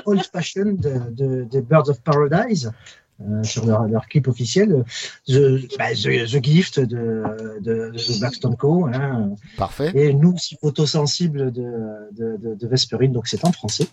Old 0.06 0.24
Fashion 0.32 0.66
de, 0.78 1.00
de- 1.12 1.44
des 1.44 1.62
Birds 1.62 1.90
of 1.90 2.02
Paradise. 2.02 2.72
Euh, 3.22 3.44
sur 3.44 3.66
leur, 3.66 3.84
leur 3.84 4.08
clip 4.08 4.28
officiel, 4.28 4.84
The, 5.28 5.78
ben, 5.78 5.94
The- 5.96 6.26
The 6.32 6.44
Gift 6.44 6.80
de, 6.80 7.24
de, 7.62 7.92
de 7.92 8.20
Blackstone 8.20 8.56
Co. 8.58 8.88
Hein, 8.88 9.32
Parfait. 9.58 9.92
et 9.96 10.14
nous, 10.14 10.36
si 10.38 10.58
photosensibles 10.60 11.52
de, 11.52 11.64
de, 12.12 12.38
de, 12.38 12.56
de 12.56 12.68
Vesperine, 12.68 13.12
donc 13.14 13.28
c'est 13.28 13.46
en 13.46 13.52
français. 13.52 13.88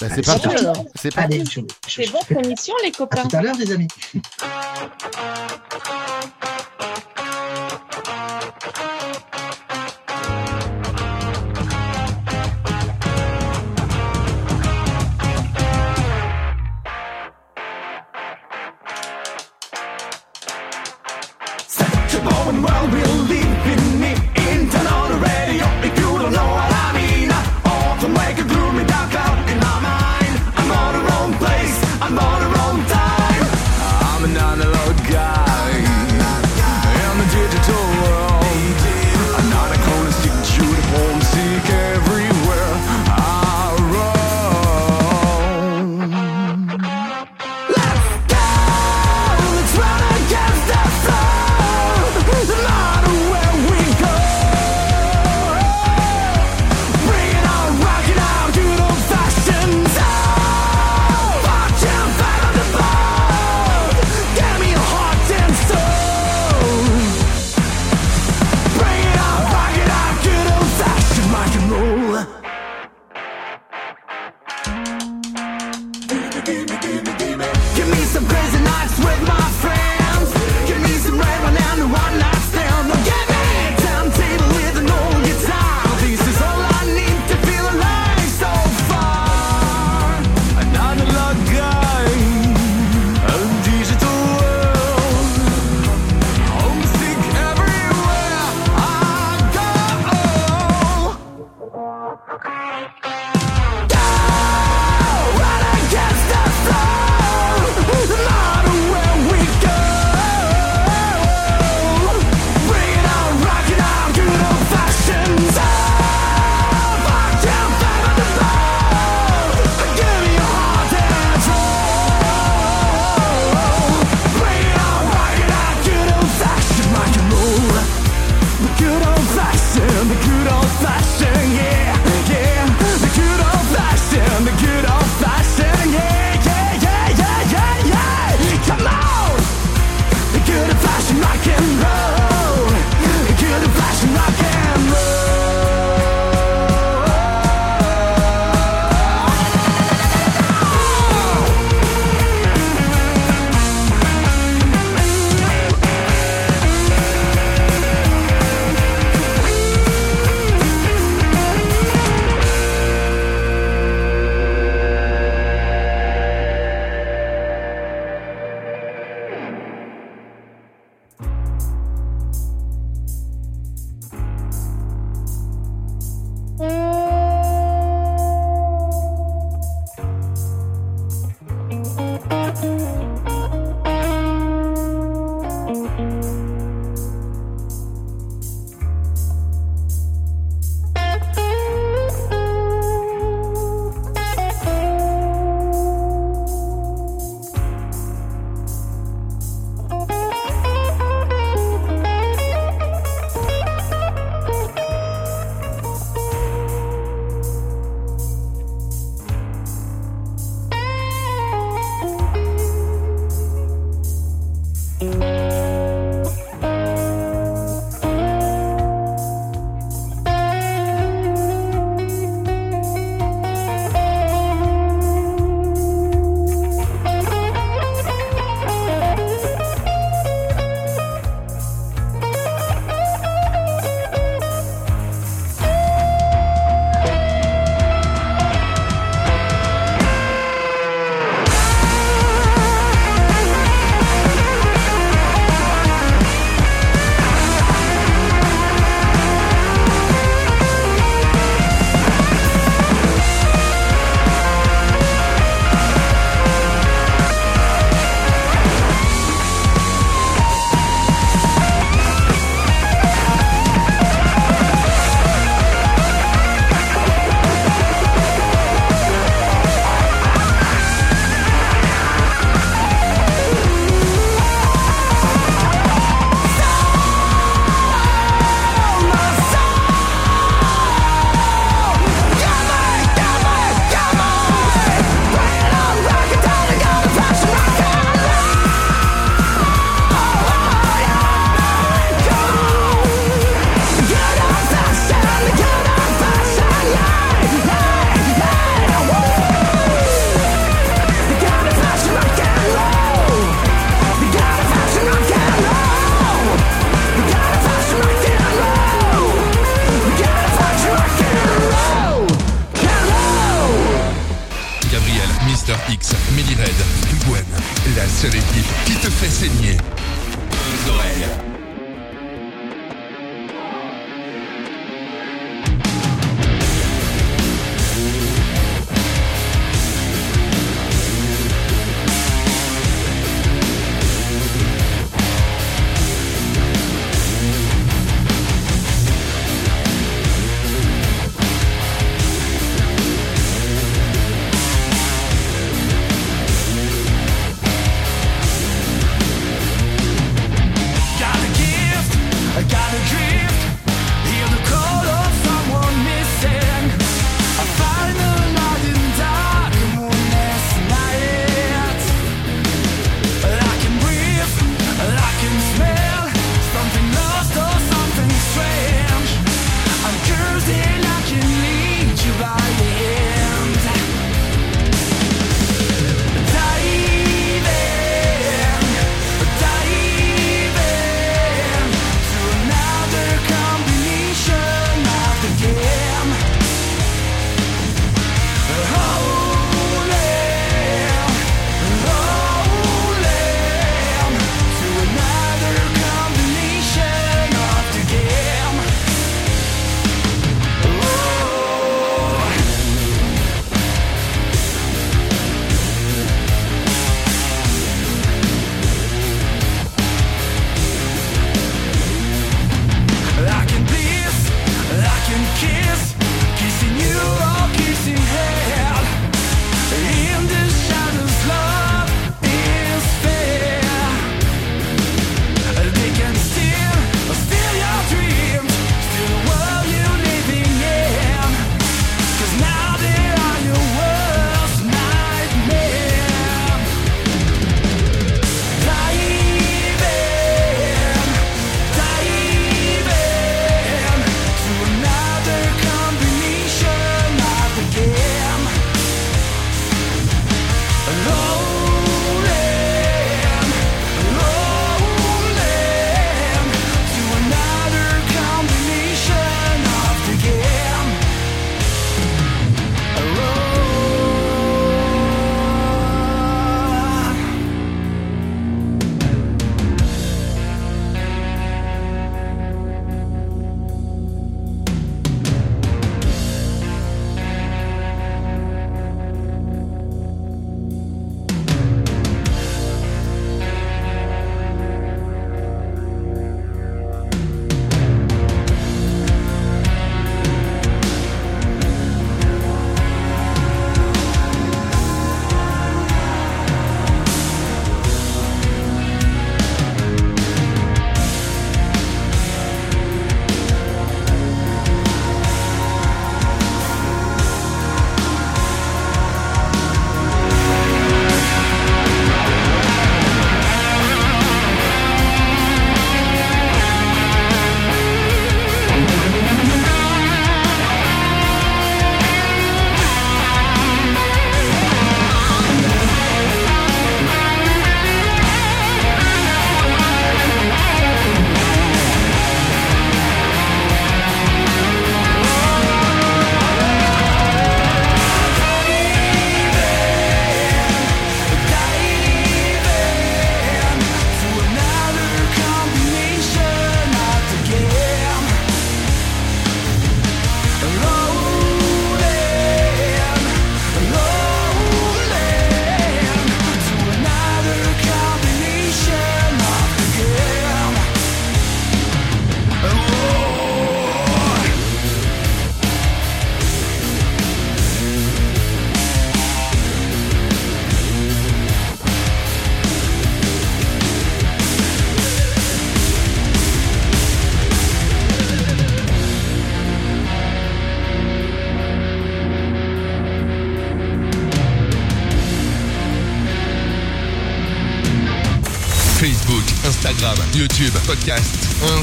Bah, 0.00 0.08
c'est 0.12 0.24
parti 0.24 0.48
c'est 0.50 0.56
alors. 0.58 0.84
C'est 0.94 1.14
parti. 1.14 1.34
Allez, 1.34 1.44
je, 1.44 1.60
je- 1.60 1.64
C'est 1.88 2.04
je- 2.04 2.12
bon 2.12 2.18
comme 2.28 2.46
mission, 2.46 2.74
les 2.82 2.88
à 2.88 2.92
copains. 2.92 3.22
tout 3.26 3.36
à 3.36 3.42
l'heure, 3.42 3.56
les 3.56 3.70
amis. 3.72 3.88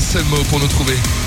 Seul 0.09 0.25
mot 0.25 0.41
pour 0.49 0.59
nous 0.59 0.67
trouver. 0.67 1.18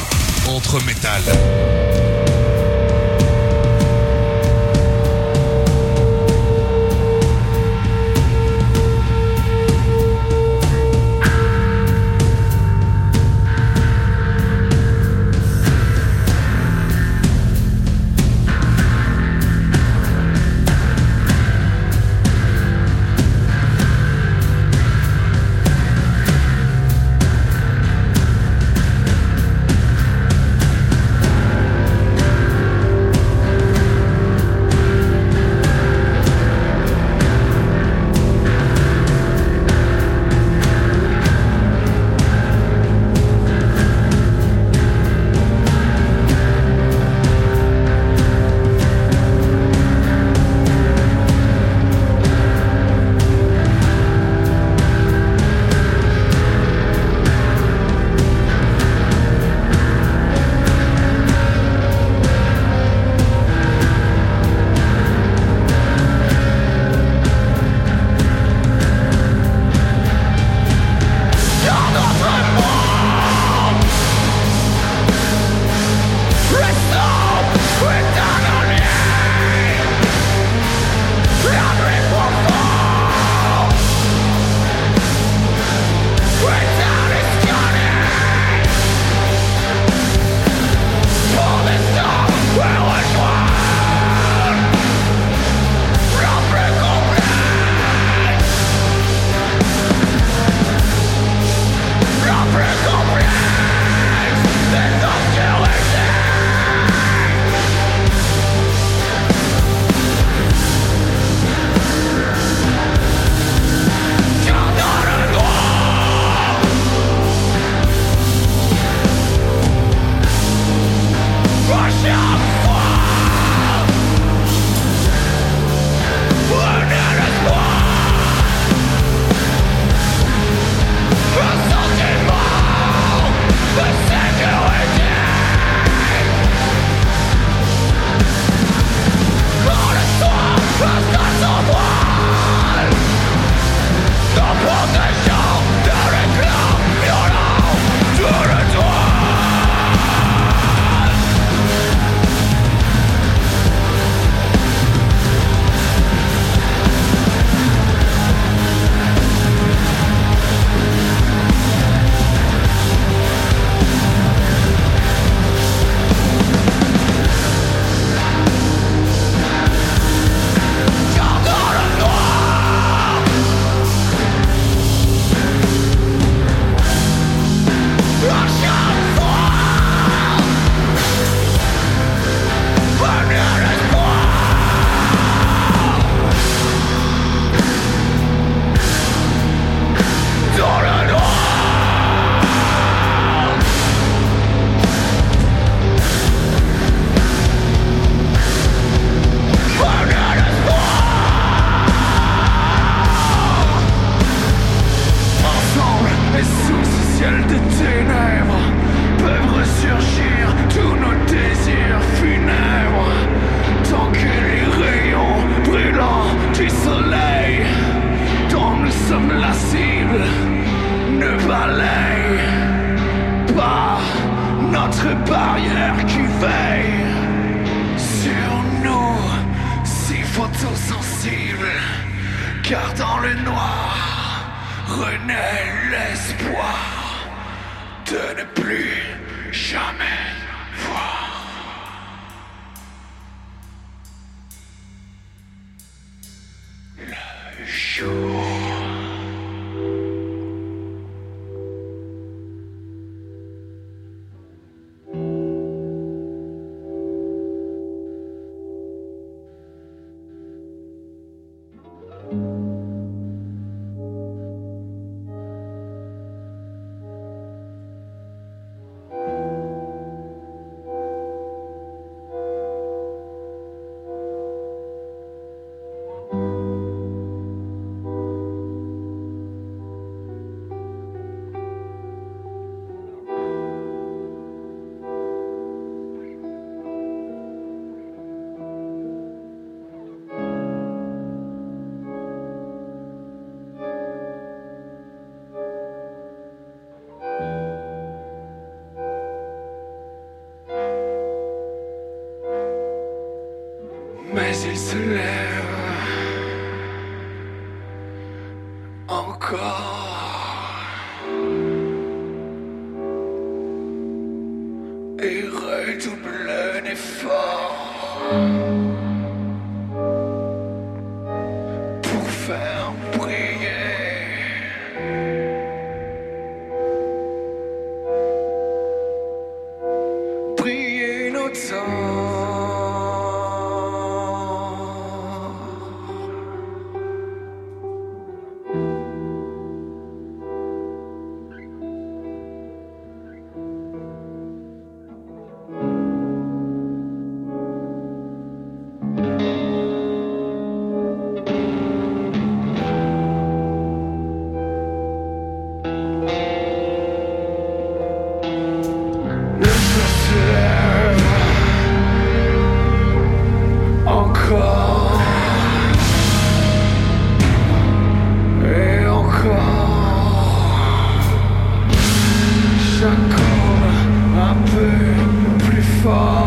fall. 376.03 376.42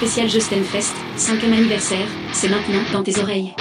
La 0.00 0.06
spéciale 0.06 0.28
Justin 0.28 0.62
Fest, 0.62 0.94
5e 1.16 1.52
anniversaire, 1.52 2.06
c'est 2.32 2.48
maintenant 2.48 2.82
dans 2.92 3.02
tes 3.02 3.18
oreilles. 3.20 3.52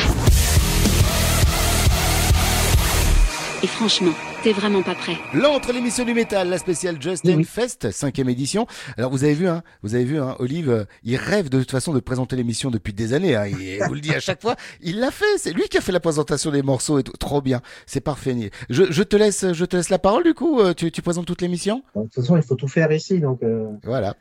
Et 3.63 3.67
franchement, 3.67 4.11
t'es 4.43 4.51
vraiment 4.51 4.83
pas 4.83 4.93
prêt. 4.93 5.17
L'entre 5.33 5.73
l'émission 5.73 6.05
du 6.05 6.13
métal, 6.13 6.49
la 6.49 6.59
spéciale 6.59 7.01
Justin 7.01 7.41
Fest, 7.43 7.89
cinquième 7.89 8.29
édition. 8.29 8.67
Alors 8.97 9.09
vous 9.09 9.23
avez 9.23 9.33
vu, 9.33 9.47
hein, 9.47 9.63
vous 9.81 9.95
avez 9.95 10.03
vu, 10.03 10.19
hein, 10.19 10.35
Olive, 10.37 10.69
euh, 10.69 10.83
il 11.03 11.15
rêve 11.15 11.49
de 11.49 11.57
toute 11.59 11.71
façon 11.71 11.91
de 11.91 11.99
présenter 11.99 12.35
l'émission 12.35 12.69
depuis 12.69 12.93
des 12.93 13.13
années. 13.13 13.35
Hein, 13.35 13.47
il 13.47 13.79
vous 13.87 13.95
le 13.95 13.99
dit 14.01 14.13
à 14.13 14.19
chaque 14.19 14.41
fois, 14.41 14.55
il 14.81 14.99
l'a 14.99 15.09
fait. 15.09 15.25
C'est 15.37 15.53
lui 15.53 15.63
qui 15.69 15.77
a 15.79 15.81
fait 15.81 15.91
la 15.91 15.99
présentation 15.99 16.51
des 16.51 16.61
morceaux 16.61 16.99
et 16.99 17.03
tout. 17.03 17.13
Trop 17.13 17.41
bien, 17.41 17.61
c'est 17.87 18.01
parfait. 18.01 18.51
Je, 18.69 18.83
je 18.91 19.01
te 19.03 19.15
laisse, 19.15 19.53
je 19.53 19.65
te 19.65 19.75
laisse 19.75 19.89
la 19.89 19.97
parole 19.99 20.23
du 20.23 20.35
coup. 20.35 20.59
euh, 20.59 20.73
Tu, 20.75 20.91
tu 20.91 21.01
présentes 21.01 21.25
toute 21.25 21.41
l'émission? 21.41 21.81
De 21.95 22.03
toute 22.03 22.13
façon, 22.13 22.35
il 22.37 22.43
faut 22.43 22.55
tout 22.55 22.67
faire 22.67 22.91
ici, 22.91 23.19
donc. 23.19 23.41
euh, 23.41 23.65
Voilà. 23.83 24.13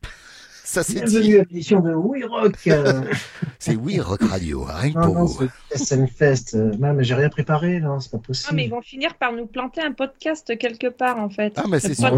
Ça 0.68 0.82
c'est 0.82 0.94
Bienvenue 0.94 1.22
dit. 1.22 1.38
à 1.38 1.42
l'émission 1.48 1.78
de 1.80 1.94
We 1.94 2.24
Rock. 2.28 2.56
euh, 2.66 3.02
C'est 3.60 3.76
Oui 3.76 4.00
Rock 4.00 4.20
Radio, 4.28 4.64
rien 4.68 4.92
que 4.92 4.98
non, 4.98 5.04
pour 5.04 5.14
non, 5.14 5.24
vous. 5.26 5.48
c'est 5.70 5.78
SN 5.78 6.08
Fest. 6.08 6.54
euh, 6.56 6.72
Non, 6.80 6.92
mais 6.92 7.04
j'ai 7.04 7.14
rien 7.14 7.28
préparé, 7.28 7.78
non, 7.78 8.00
c'est 8.00 8.10
pas 8.10 8.18
possible. 8.18 8.48
Ah, 8.50 8.54
mais 8.54 8.64
ils 8.64 8.70
vont 8.70 8.82
finir 8.82 9.14
par 9.14 9.32
nous 9.32 9.46
planter 9.46 9.80
un 9.80 9.92
podcast 9.92 10.58
quelque 10.58 10.88
part, 10.88 11.18
en 11.20 11.30
fait. 11.30 11.52
Ah 11.56 11.64
mais 11.68 11.78
c'est 11.78 11.94
sûr. 11.94 12.12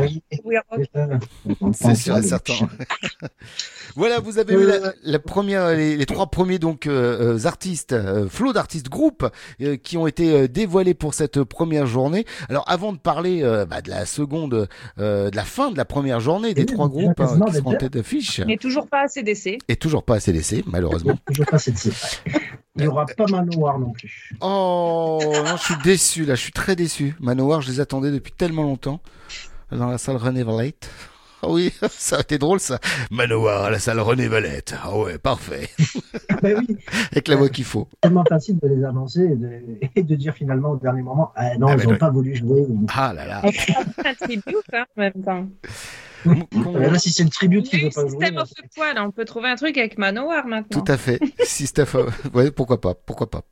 We 0.44 0.59
Rock. 0.70 0.86
C'est 1.74 1.94
sûr 1.94 2.16
et 2.16 2.22
certain. 2.22 2.55
voilà, 3.96 4.18
vous 4.20 4.38
avez 4.38 4.57
la, 4.57 4.92
la 5.03 5.18
première, 5.18 5.68
les, 5.74 5.96
les 5.96 6.07
trois 6.07 6.28
premiers 6.28 6.59
donc 6.59 6.86
euh, 6.86 7.36
euh, 7.38 7.46
artistes, 7.46 7.92
euh, 7.92 8.28
flots 8.28 8.55
d'artistes 8.55 8.88
groupes 8.88 9.26
euh, 9.61 9.76
qui 9.76 9.99
ont 9.99 10.07
été 10.07 10.32
euh, 10.32 10.49
dévoilés 10.49 10.94
pour 10.94 11.12
cette 11.12 11.42
première 11.44 11.86
journée. 11.86 12.24
Alors, 12.49 12.64
avant 12.66 12.94
de 12.94 12.99
parler 12.99 13.42
euh, 13.42 13.66
bah, 13.66 13.82
de 13.82 13.90
la 13.90 14.07
seconde, 14.07 14.68
euh, 14.99 15.28
de 15.30 15.36
la 15.36 15.44
fin 15.44 15.70
de 15.70 15.76
la 15.76 15.84
première 15.84 16.20
journée 16.20 16.55
des 16.55 16.62
oui, 16.62 16.66
trois 16.66 16.88
groupes 16.88 17.20
hein, 17.20 17.38
qui 17.46 17.53
seront 17.55 17.74
tête 17.74 17.92
d'affiche, 17.92 18.38
Mais 18.47 18.57
toujours 18.57 18.89
pas 18.89 19.03
assez 19.03 19.22
d'essais. 19.22 19.59
et 19.68 19.76
toujours 19.76 20.03
pas 20.05 20.16
assez 20.16 20.32
laissé, 20.32 20.62
malheureusement. 20.66 21.16
Toujours 21.26 21.47
pas 21.47 21.59
cette 21.59 21.82
Il 22.76 22.82
n'y 22.82 22.86
aura 22.86 23.07
pas 23.07 23.26
Manowar 23.30 23.78
non 23.78 23.91
plus. 23.93 24.30
Oh, 24.41 25.18
non, 25.22 25.57
je 25.57 25.62
suis 25.62 25.76
déçu 25.82 26.24
là, 26.24 26.34
je 26.34 26.41
suis 26.43 26.53
très 26.53 26.76
déçu. 26.76 27.14
Manowar, 27.20 27.61
je 27.62 27.70
les 27.70 27.80
attendais 27.80 28.11
depuis 28.11 28.32
tellement 28.32 28.62
longtemps 28.62 29.01
dans 29.72 29.89
la 29.89 29.99
salle 29.99 30.16
René 30.16 30.43
Valette. 30.45 30.91
Ah 31.43 31.51
oui, 31.51 31.72
ça 31.91 32.16
a 32.16 32.20
été 32.20 32.36
drôle 32.36 32.59
ça. 32.59 32.80
Manowar 33.12 33.64
à 33.64 33.70
la 33.70 33.78
salle 33.78 34.01
René 34.01 34.26
Valette. 34.26 34.74
Ah 34.82 34.97
ouais, 34.99 35.18
parfait. 35.18 35.68
Bah 36.43 36.49
oui, 36.59 36.76
Avec 37.12 37.28
la 37.28 37.36
voix 37.36 37.49
qu'il 37.49 37.64
faut. 37.64 37.86
tellement 38.01 38.24
facile 38.28 38.59
de 38.61 38.66
les 38.68 38.84
annoncer 38.84 39.22
et 39.22 39.36
de, 39.36 39.51
et 39.95 40.03
de 40.03 40.14
dire 40.16 40.34
finalement 40.34 40.70
au 40.70 40.76
dernier 40.78 41.03
moment 41.03 41.32
Ah 41.36 41.57
non, 41.57 41.68
Ah, 41.68 41.74
ils 41.74 41.78
mais 41.78 41.93
n'ont 41.93 41.99
pas 41.99 42.11
voulu 42.11 42.34
jouer. 42.34 42.66
Ah 42.93 43.12
là 43.12 43.24
là. 43.26 43.41
On 43.45 43.49
un 44.05 44.14
tribute 44.14 44.57
hein, 44.72 44.84
en 44.97 45.01
même 45.01 45.22
temps. 45.24 45.47
Là, 46.25 46.99
si 46.99 47.11
c'est 47.11 47.25
le 47.25 47.31
tribute 47.31 47.69
qui 47.69 47.81
veut 47.81 47.89
eu 47.89 47.91
pas 47.91 48.07
jouer. 48.07 48.27
System 48.27 48.37
of 48.39 48.51
Poil, 48.75 48.99
on 48.99 49.11
peut 49.11 49.25
trouver 49.25 49.49
un 49.49 49.57
truc 49.57 49.77
avec 49.79 49.99
Manowar 49.99 50.47
maintenant. 50.47 50.81
Tout 50.81 50.91
à 50.91 50.97
fait. 50.97 51.21
Si 51.45 51.66
Steph, 51.66 51.95
euh, 51.95 52.11
ouais, 52.35 52.51
pourquoi 52.51 52.81
pas, 52.81 52.95
pourquoi 52.95 53.31
pas. 53.31 53.43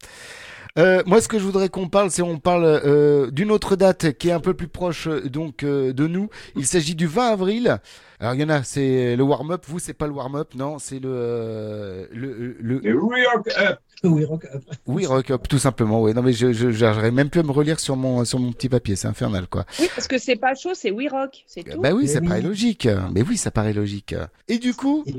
Euh, 0.79 1.03
moi, 1.07 1.20
ce 1.20 1.29
que 1.29 1.39
je 1.39 1.45
voudrais 1.45 1.68
qu'on 1.68 1.89
parle, 1.89 2.11
c'est 2.11 2.22
on 2.22 2.39
parle 2.39 2.64
euh, 2.64 3.31
d'une 3.31 3.51
autre 3.51 3.77
date 3.77 4.12
qui 4.18 4.29
est 4.29 4.33
un 4.33 4.41
peu 4.41 4.53
plus 4.55 4.68
proche 4.68 5.07
euh, 5.09 5.29
donc 5.29 5.62
euh, 5.62 5.93
de 5.93 6.07
nous. 6.07 6.29
Il 6.55 6.66
s'agit 6.66 6.95
du 6.95 7.07
20 7.07 7.29
avril. 7.29 7.79
Alors 8.20 8.35
il 8.35 8.41
y 8.41 8.45
en 8.45 8.49
a, 8.51 8.62
c'est 8.62 9.16
le 9.16 9.22
warm-up. 9.22 9.64
Vous, 9.68 9.79
c'est 9.79 9.95
pas 9.95 10.07
le 10.07 10.12
warm-up, 10.12 10.55
non, 10.55 10.79
c'est 10.79 10.99
le 10.99 11.09
euh, 11.12 12.07
le 12.12 12.57
le, 12.61 12.79
Le 12.81 13.03
We 13.03 13.27
Rock 13.35 13.49
Up. 13.59 13.79
Oui, 14.05 14.24
rock 14.27 14.45
up. 14.55 14.62
oui 14.87 15.07
rock 15.07 15.31
up 15.31 15.49
tout 15.49 15.59
simplement. 15.59 16.03
Oui, 16.03 16.12
non 16.12 16.20
mais 16.22 16.35
je 16.35 16.53
je 16.53 16.70
j'arriverai 16.70 17.11
même 17.11 17.31
plus 17.31 17.41
à 17.41 17.43
me 17.43 17.51
relire 17.51 17.81
sur 17.81 17.97
mon 17.97 18.27
sur 18.27 18.39
mon 18.39 18.53
petit 18.53 18.68
papier, 18.68 18.95
c'est 18.97 19.09
infernal 19.09 19.47
quoi. 19.49 19.64
Oui, 19.81 19.89
parce 19.95 20.07
que 20.07 20.18
c'est 20.18 20.37
pas 20.37 20.55
chaud, 20.55 20.72
c'est 20.74 20.91
We 20.91 21.11
Rock, 21.11 21.45
c'est 21.47 21.62
tout. 21.64 21.81
Bah 21.81 21.93
oui, 21.95 22.03
Eh 22.05 22.09
ça 22.09 22.20
oui. 22.20 22.29
paraît 22.29 22.43
logique. 22.43 22.87
Mais 23.14 23.22
oui, 23.22 23.39
ça 23.39 23.51
paraît 23.51 23.72
logique. 23.72 24.14
Et 24.49 24.59
du 24.59 24.74
coup, 24.74 25.03
Et- 25.07 25.14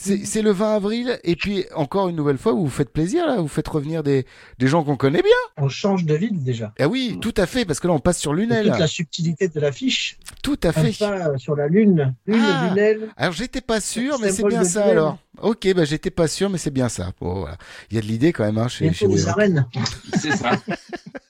c'est 0.00 0.24
c'est 0.24 0.42
le 0.42 0.50
20 0.52 0.74
avril. 0.76 1.18
Et 1.24 1.36
puis 1.36 1.64
encore 1.74 2.08
une 2.08 2.16
nouvelle 2.16 2.38
fois, 2.38 2.52
vous 2.52 2.62
vous 2.64 2.70
faites 2.70 2.90
plaisir 2.90 3.26
là, 3.26 3.36
vous 3.40 3.48
faites 3.48 3.68
revenir 3.68 4.02
des 4.02 4.24
des 4.58 4.66
gens 4.66 4.82
qu'on 4.84 4.96
connaît 4.96 5.22
bien. 5.22 5.30
On 5.58 5.68
change 5.68 6.04
de 6.04 6.14
ville 6.14 6.42
déjà. 6.42 6.72
Ah 6.78 6.88
oui, 6.88 7.18
tout 7.20 7.34
à 7.36 7.46
fait, 7.46 7.64
parce 7.64 7.80
que 7.80 7.86
là 7.86 7.92
on 7.92 7.98
passe 8.00 8.18
sur 8.18 8.32
Lunel. 8.32 8.66
toute 8.70 8.78
la 8.78 8.86
subtilité 8.86 9.48
de 9.48 9.60
l'affiche. 9.60 10.18
Tout 10.42 10.58
à 10.62 10.68
Un 10.68 10.72
fait. 10.72 10.98
pas 10.98 11.36
sur 11.38 11.54
la 11.54 11.68
lune. 11.68 12.14
Lune, 12.26 12.40
Ah. 12.42 12.68
Lunel. 12.70 13.08
Alors 13.16 13.32
j'étais 13.34 13.60
pas 13.60 13.80
sûr, 13.80 14.18
mais 14.20 14.30
c'est 14.32 14.46
bien 14.46 14.64
ça 14.64 14.84
alors. 14.86 15.18
Ok, 15.42 15.72
bah 15.74 15.84
j'étais 15.84 16.10
pas 16.10 16.28
sûr, 16.28 16.50
mais 16.50 16.58
c'est 16.58 16.70
bien 16.70 16.88
ça. 16.88 17.12
Bon, 17.20 17.40
voilà. 17.40 17.56
Il 17.90 17.96
y 17.96 17.98
a 17.98 18.02
de 18.02 18.06
l'idée 18.06 18.32
quand 18.32 18.44
même 18.44 18.58
hein, 18.58 18.68
chez, 18.68 18.92
chez 18.92 19.06
les 19.06 19.26
arènes. 19.28 19.66
C'est 20.18 20.32
ça. 20.36 20.52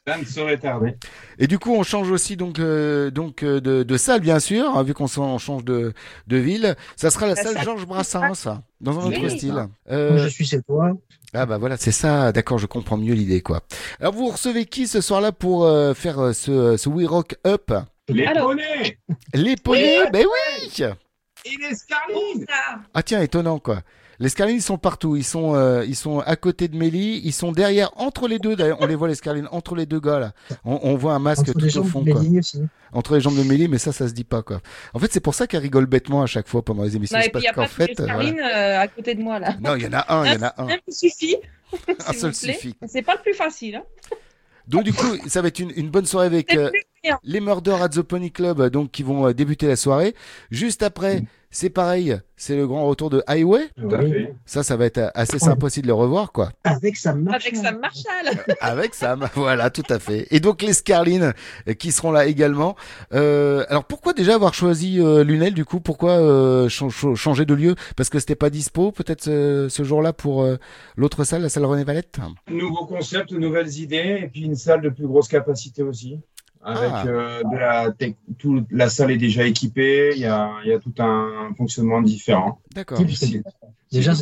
Ça 0.06 0.16
ne 0.18 0.24
saurait 0.24 0.56
tarder. 0.58 0.96
Et 1.38 1.46
du 1.46 1.58
coup, 1.58 1.72
on 1.72 1.82
change 1.82 2.10
aussi 2.10 2.36
donc 2.36 2.58
euh, 2.58 3.10
donc 3.10 3.42
euh, 3.44 3.60
de, 3.60 3.82
de 3.84 3.96
salle 3.96 4.20
bien 4.20 4.40
sûr, 4.40 4.76
hein, 4.76 4.82
vu 4.82 4.94
qu'on 4.94 5.06
change 5.06 5.64
de 5.64 5.92
de 6.26 6.36
ville. 6.36 6.74
Ça 6.96 7.10
sera 7.10 7.26
la, 7.26 7.34
La 7.34 7.42
salle 7.42 7.54
salle 7.54 7.64
Georges 7.64 7.86
Brassens, 7.86 8.34
ça, 8.34 8.62
dans 8.80 8.98
un 8.98 9.04
autre 9.06 9.28
style. 9.28 9.52
Moi, 9.52 9.68
Euh, 9.90 10.18
je 10.18 10.28
suis 10.28 10.44
chez 10.46 10.60
toi. 10.62 10.92
Ah 11.32 11.46
bah 11.46 11.58
voilà, 11.58 11.76
c'est 11.76 11.92
ça. 11.92 12.32
D'accord, 12.32 12.58
je 12.58 12.66
comprends 12.66 12.96
mieux 12.96 13.14
l'idée 13.14 13.40
quoi. 13.42 13.60
Alors 14.00 14.12
vous 14.14 14.28
recevez 14.28 14.64
qui 14.64 14.88
ce 14.88 15.00
soir-là 15.00 15.30
pour 15.30 15.64
euh, 15.64 15.94
faire 15.94 16.34
ce 16.34 16.76
ce 16.76 16.88
We 16.88 17.06
Rock 17.06 17.36
Up? 17.46 17.70
Les 18.08 18.26
Alors. 18.26 18.48
poneys 18.48 18.98
Les 19.34 19.54
poneys, 19.56 20.10
ben 20.12 20.26
oui. 20.26 20.82
et 21.44 21.56
les 21.56 21.74
Scarlines. 21.76 22.46
Ça. 22.48 22.80
Ah 22.94 23.02
tiens, 23.04 23.20
étonnant 23.20 23.60
quoi. 23.60 23.82
Les 24.20 24.28
Scarlines 24.28 24.56
ils 24.58 24.62
sont 24.62 24.76
partout, 24.78 25.16
ils 25.16 25.24
sont 25.24 25.54
euh, 25.54 25.84
ils 25.86 25.96
sont 25.96 26.20
à 26.20 26.36
côté 26.36 26.68
de 26.68 26.76
Mélie, 26.76 27.22
ils 27.24 27.32
sont 27.32 27.52
derrière 27.52 27.90
entre 27.96 28.28
les 28.28 28.38
deux 28.38 28.54
d'ailleurs, 28.54 28.76
on 28.80 28.86
les 28.86 28.94
voit 28.94 29.08
les 29.08 29.14
Scarlines 29.14 29.48
entre 29.50 29.74
les 29.74 29.86
deux 29.86 29.98
gars 29.98 30.18
là. 30.18 30.32
On, 30.64 30.78
on 30.82 30.96
voit 30.96 31.14
un 31.14 31.18
masque 31.18 31.48
Entre 31.48 31.58
les 31.58 31.70
tout 31.72 31.78
au 31.78 31.82
jambes 31.82 31.86
fond 31.90 32.02
de 32.02 32.12
quoi. 32.12 32.22
Mélie 32.22 32.38
aussi. 32.38 32.62
Entre 32.92 33.14
les 33.14 33.20
jambes 33.22 33.36
de 33.38 33.42
Mélie, 33.42 33.66
mais 33.66 33.78
ça 33.78 33.92
ça 33.92 34.06
se 34.06 34.12
dit 34.12 34.24
pas 34.24 34.42
quoi. 34.42 34.60
En 34.92 34.98
fait, 34.98 35.10
c'est 35.10 35.20
pour 35.20 35.34
ça 35.34 35.46
qu'elle 35.46 35.62
rigole 35.62 35.86
bêtement 35.86 36.22
à 36.22 36.26
chaque 36.26 36.48
fois 36.48 36.62
pendant 36.62 36.82
les 36.82 36.96
émissions, 36.96 37.16
Non, 37.16 37.24
et 37.24 37.30
puis 37.30 37.40
il 37.40 37.42
n'y 37.42 37.48
a 37.48 37.52
pas 37.54 37.62
les 37.62 37.68
fait 37.68 37.98
euh, 37.98 38.04
voilà. 38.04 38.30
Euh, 38.30 38.80
à 38.82 38.88
côté 38.88 39.14
de 39.14 39.22
moi 39.22 39.38
là. 39.38 39.56
Non, 39.60 39.74
il 39.76 39.84
y 39.84 39.86
en 39.86 39.92
a 39.94 40.14
un, 40.14 40.26
il 40.26 40.34
y 40.34 40.36
en 40.36 40.42
a 40.42 40.54
un. 40.58 40.68
Un 40.68 40.78
suffit. 40.88 41.36
Un 42.06 42.12
seul 42.12 42.34
suffit. 42.34 42.74
C'est 42.86 43.02
pas 43.02 43.14
le 43.14 43.22
plus 43.22 43.34
facile. 43.34 43.76
Hein. 43.76 43.84
Donc 44.66 44.84
du 44.84 44.92
coup, 44.92 45.16
ça 45.26 45.42
va 45.42 45.48
être 45.48 45.58
une, 45.58 45.72
une 45.74 45.88
bonne 45.88 46.06
soirée 46.06 46.26
avec 46.26 46.54
euh, 46.54 46.70
les 47.24 47.40
Murder 47.40 47.76
at 47.80 47.88
the 47.88 48.02
Pony 48.02 48.30
Club, 48.30 48.68
donc 48.70 48.90
qui 48.90 49.02
vont 49.02 49.26
euh, 49.26 49.32
débuter 49.32 49.66
la 49.66 49.76
soirée. 49.76 50.14
Juste 50.50 50.82
après, 50.82 51.22
c'est 51.50 51.70
pareil, 51.70 52.16
c'est 52.36 52.56
le 52.56 52.66
grand 52.66 52.86
retour 52.86 53.10
de 53.10 53.22
Highway. 53.26 53.68
Tout 53.76 53.94
à 53.94 53.98
Oui. 53.98 54.10
fait. 54.10 54.34
Ça, 54.46 54.62
ça 54.62 54.76
va 54.76 54.86
être 54.86 55.10
assez 55.14 55.38
sympa 55.38 55.66
aussi 55.66 55.82
de 55.82 55.86
le 55.86 55.92
revoir, 55.94 56.32
quoi. 56.32 56.50
Avec 56.64 56.96
sa 56.96 57.14
marche. 57.14 57.44
Avec 57.46 57.56
Sam 57.56 57.78
Marshall. 57.80 58.44
Avec 58.60 58.94
Sam, 58.94 59.28
voilà, 59.34 59.68
tout 59.70 59.82
à 59.90 59.98
fait. 59.98 60.26
Et 60.30 60.40
donc 60.40 60.62
les 60.62 60.72
Scarlines 60.72 61.32
euh, 61.68 61.74
qui 61.74 61.92
seront 61.92 62.12
là 62.12 62.26
également. 62.26 62.76
Euh, 63.12 63.64
alors 63.68 63.84
pourquoi 63.84 64.12
déjà 64.12 64.34
avoir 64.34 64.54
choisi 64.54 65.00
euh, 65.00 65.24
Lunel 65.24 65.54
du 65.54 65.64
coup? 65.64 65.80
Pourquoi 65.80 66.12
euh, 66.12 66.68
chan- 66.68 66.90
ch- 66.90 67.14
changer 67.14 67.44
de 67.44 67.54
lieu? 67.54 67.74
Parce 67.96 68.08
que 68.08 68.18
c'était 68.18 68.36
pas 68.36 68.50
dispo 68.50 68.92
peut-être 68.92 69.22
ce, 69.22 69.66
ce 69.68 69.82
jour-là 69.82 70.12
pour 70.12 70.42
euh, 70.42 70.56
l'autre 70.96 71.24
salle, 71.24 71.42
la 71.42 71.48
salle 71.48 71.64
René 71.64 71.84
Valette? 71.84 72.18
Nouveau 72.50 72.86
concept, 72.86 73.32
nouvelles 73.32 73.76
idées, 73.78 74.20
et 74.22 74.28
puis 74.28 74.42
une 74.42 74.54
salle 74.56 74.80
de 74.82 74.88
plus 74.88 75.06
grosse 75.06 75.28
capacité 75.28 75.82
aussi. 75.82 76.20
Avec 76.62 76.90
Ah. 76.92 77.06
euh, 77.06 77.42
de 77.50 77.56
la 77.56 77.90
tech, 77.90 78.14
tout, 78.38 78.66
la 78.70 78.90
salle 78.90 79.10
est 79.12 79.16
déjà 79.16 79.44
équipée, 79.46 80.10
il 80.14 80.20
y 80.20 80.26
a, 80.26 80.50
il 80.64 80.68
y 80.70 80.72
a 80.74 80.78
tout 80.78 80.92
un 80.98 81.54
fonctionnement 81.56 82.02
différent. 82.02 82.60
D'accord. 82.74 82.98
Déjà, 83.90 84.12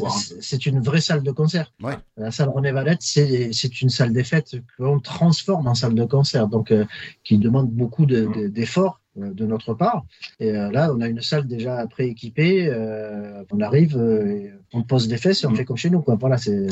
c'est 0.41 0.65
une 0.67 0.81
vraie 0.81 1.01
salle 1.01 1.23
de 1.23 1.31
concert. 1.33 1.73
Ouais. 1.83 1.95
La 2.17 2.31
salle 2.31 2.49
René 2.49 2.71
Valette, 2.73 3.03
c'est 3.03 3.51
c'est 3.53 3.83
une 3.83 3.91
salle 3.91 4.13
des 4.13 4.25
fêtes 4.25 4.57
qu'on 4.79 4.99
transforme 5.01 5.67
en 5.67 5.75
salle 5.75 5.95
de 5.95 6.05
concert, 6.05 6.47
donc 6.49 6.71
euh, 6.71 6.85
qui 7.25 7.37
demande 7.39 7.71
beaucoup 7.71 8.07
de- 8.07 8.27
de- 8.35 8.49
d'efforts 8.49 9.01
euh, 9.19 9.35
de 9.35 9.45
notre 9.45 9.75
part. 9.75 10.05
Et 10.41 10.53
euh, 10.53 10.71
là, 10.71 10.91
on 10.95 11.01
a 11.03 11.09
une 11.09 11.21
salle 11.21 11.47
déjà 11.47 11.87
prééquipée. 11.89 12.69
euh, 12.71 13.43
on 13.51 13.61
arrive, 13.61 13.97
euh, 13.99 14.49
on 14.73 14.83
pose 14.85 15.07
des 15.09 15.19
fesses 15.19 15.43
et 15.43 15.47
on 15.47 15.51
Mm. 15.51 15.57
fait 15.57 15.65
comme 15.67 15.77
chez 15.77 15.91
nous. 15.91 16.01
Quoi. 16.01 16.15
Voilà, 16.19 16.39
c'est 16.39 16.69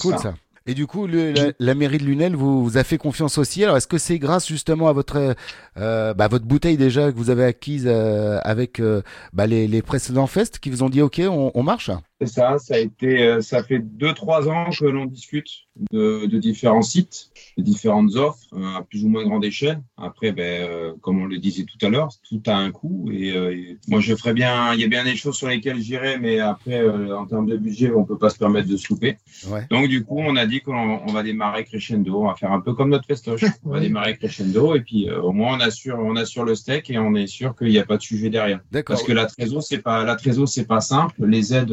cool 0.00 0.14
ça. 0.14 0.18
ça. 0.18 0.34
Et 0.66 0.74
du 0.74 0.86
coup, 0.86 1.06
le- 1.06 1.32
la, 1.32 1.52
la 1.58 1.74
mairie 1.74 1.98
de 1.98 2.04
Lunel 2.04 2.34
vous, 2.34 2.64
vous 2.64 2.76
a 2.76 2.82
fait 2.84 2.98
confiance 2.98 3.38
aussi. 3.38 3.62
Alors, 3.62 3.76
est-ce 3.76 3.86
que 3.86 3.98
c'est 3.98 4.18
grâce 4.18 4.48
justement 4.48 4.88
à 4.88 4.92
votre 4.92 5.34
euh, 5.78 6.14
bah, 6.14 6.28
votre 6.28 6.44
bouteille 6.44 6.76
déjà 6.76 7.12
que 7.12 7.16
vous 7.16 7.30
avez 7.30 7.44
acquise 7.44 7.84
euh, 7.86 8.40
avec 8.42 8.80
euh, 8.80 9.02
bah, 9.32 9.46
les, 9.46 9.68
les 9.68 9.82
précédents 9.82 10.26
fests 10.26 10.58
qui 10.58 10.70
vous 10.70 10.82
ont 10.82 10.88
dit 10.88 11.02
OK, 11.02 11.20
on, 11.24 11.52
on 11.54 11.62
marche? 11.62 11.90
C'est 12.20 12.28
ça, 12.28 12.58
ça 12.58 12.74
a 12.74 12.78
été, 12.78 13.22
euh, 13.22 13.40
ça 13.42 13.62
fait 13.62 13.78
deux 13.78 14.14
trois 14.14 14.48
ans 14.48 14.70
que 14.70 14.86
l'on 14.86 15.04
discute 15.04 15.66
de, 15.92 16.26
de 16.26 16.38
différents 16.38 16.82
sites, 16.82 17.30
de 17.58 17.62
différentes 17.62 18.16
offres 18.16 18.46
euh, 18.54 18.76
à 18.76 18.82
plus 18.82 19.04
ou 19.04 19.08
moins 19.08 19.24
grande 19.24 19.44
échelle. 19.44 19.82
Après, 19.96 20.32
ben, 20.32 20.62
euh, 20.62 20.92
comme 21.00 21.20
on 21.20 21.26
le 21.26 21.38
disait 21.38 21.64
tout 21.64 21.84
à 21.84 21.88
l'heure, 21.88 22.08
tout 22.28 22.42
a 22.46 22.54
un 22.54 22.70
coût 22.70 23.10
et, 23.12 23.36
euh, 23.36 23.52
et 23.52 23.78
moi 23.88 24.00
je 24.00 24.14
ferais 24.14 24.32
bien. 24.32 24.72
Il 24.74 24.80
y 24.80 24.84
a 24.84 24.88
bien 24.88 25.04
des 25.04 25.16
choses 25.16 25.36
sur 25.36 25.48
lesquelles 25.48 25.80
j'irais, 25.80 26.18
mais 26.18 26.40
après 26.40 26.80
euh, 26.80 27.16
en 27.16 27.26
termes 27.26 27.46
de 27.46 27.56
budget, 27.56 27.92
on 27.94 28.04
peut 28.04 28.18
pas 28.18 28.30
se 28.30 28.38
permettre 28.38 28.68
de 28.68 28.76
se 28.76 28.88
louper. 28.88 29.18
Ouais. 29.48 29.66
Donc 29.70 29.88
du 29.88 30.04
coup, 30.04 30.18
on 30.18 30.36
a 30.36 30.46
dit 30.46 30.60
qu'on 30.60 31.00
on 31.06 31.12
va 31.12 31.22
démarrer 31.22 31.64
crescendo, 31.64 32.22
on 32.22 32.28
va 32.28 32.34
faire 32.34 32.52
un 32.52 32.60
peu 32.60 32.74
comme 32.74 32.90
notre 32.90 33.06
festoche. 33.06 33.44
On 33.64 33.70
va 33.70 33.80
démarrer 33.80 34.16
crescendo 34.16 34.74
et 34.74 34.80
puis 34.80 35.08
euh, 35.08 35.20
au 35.20 35.32
moins 35.32 35.56
on 35.56 35.60
assure, 35.60 35.98
on 35.98 36.14
assure 36.14 36.44
le 36.44 36.54
steak 36.54 36.88
et 36.90 36.98
on 36.98 37.14
est 37.14 37.26
sûr 37.26 37.56
qu'il 37.56 37.68
n'y 37.68 37.78
a 37.78 37.84
pas 37.84 37.96
de 37.96 38.02
sujet 38.02 38.30
derrière. 38.30 38.60
D'accord. 38.70 38.94
Parce 38.94 39.06
que 39.06 39.12
la 39.12 39.26
trésor, 39.26 39.62
c'est 39.62 39.78
pas 39.78 40.04
la 40.04 40.14
trésor, 40.14 40.48
c'est 40.48 40.66
pas 40.66 40.80
simple. 40.80 41.26
Les 41.26 41.52
aides, 41.52 41.72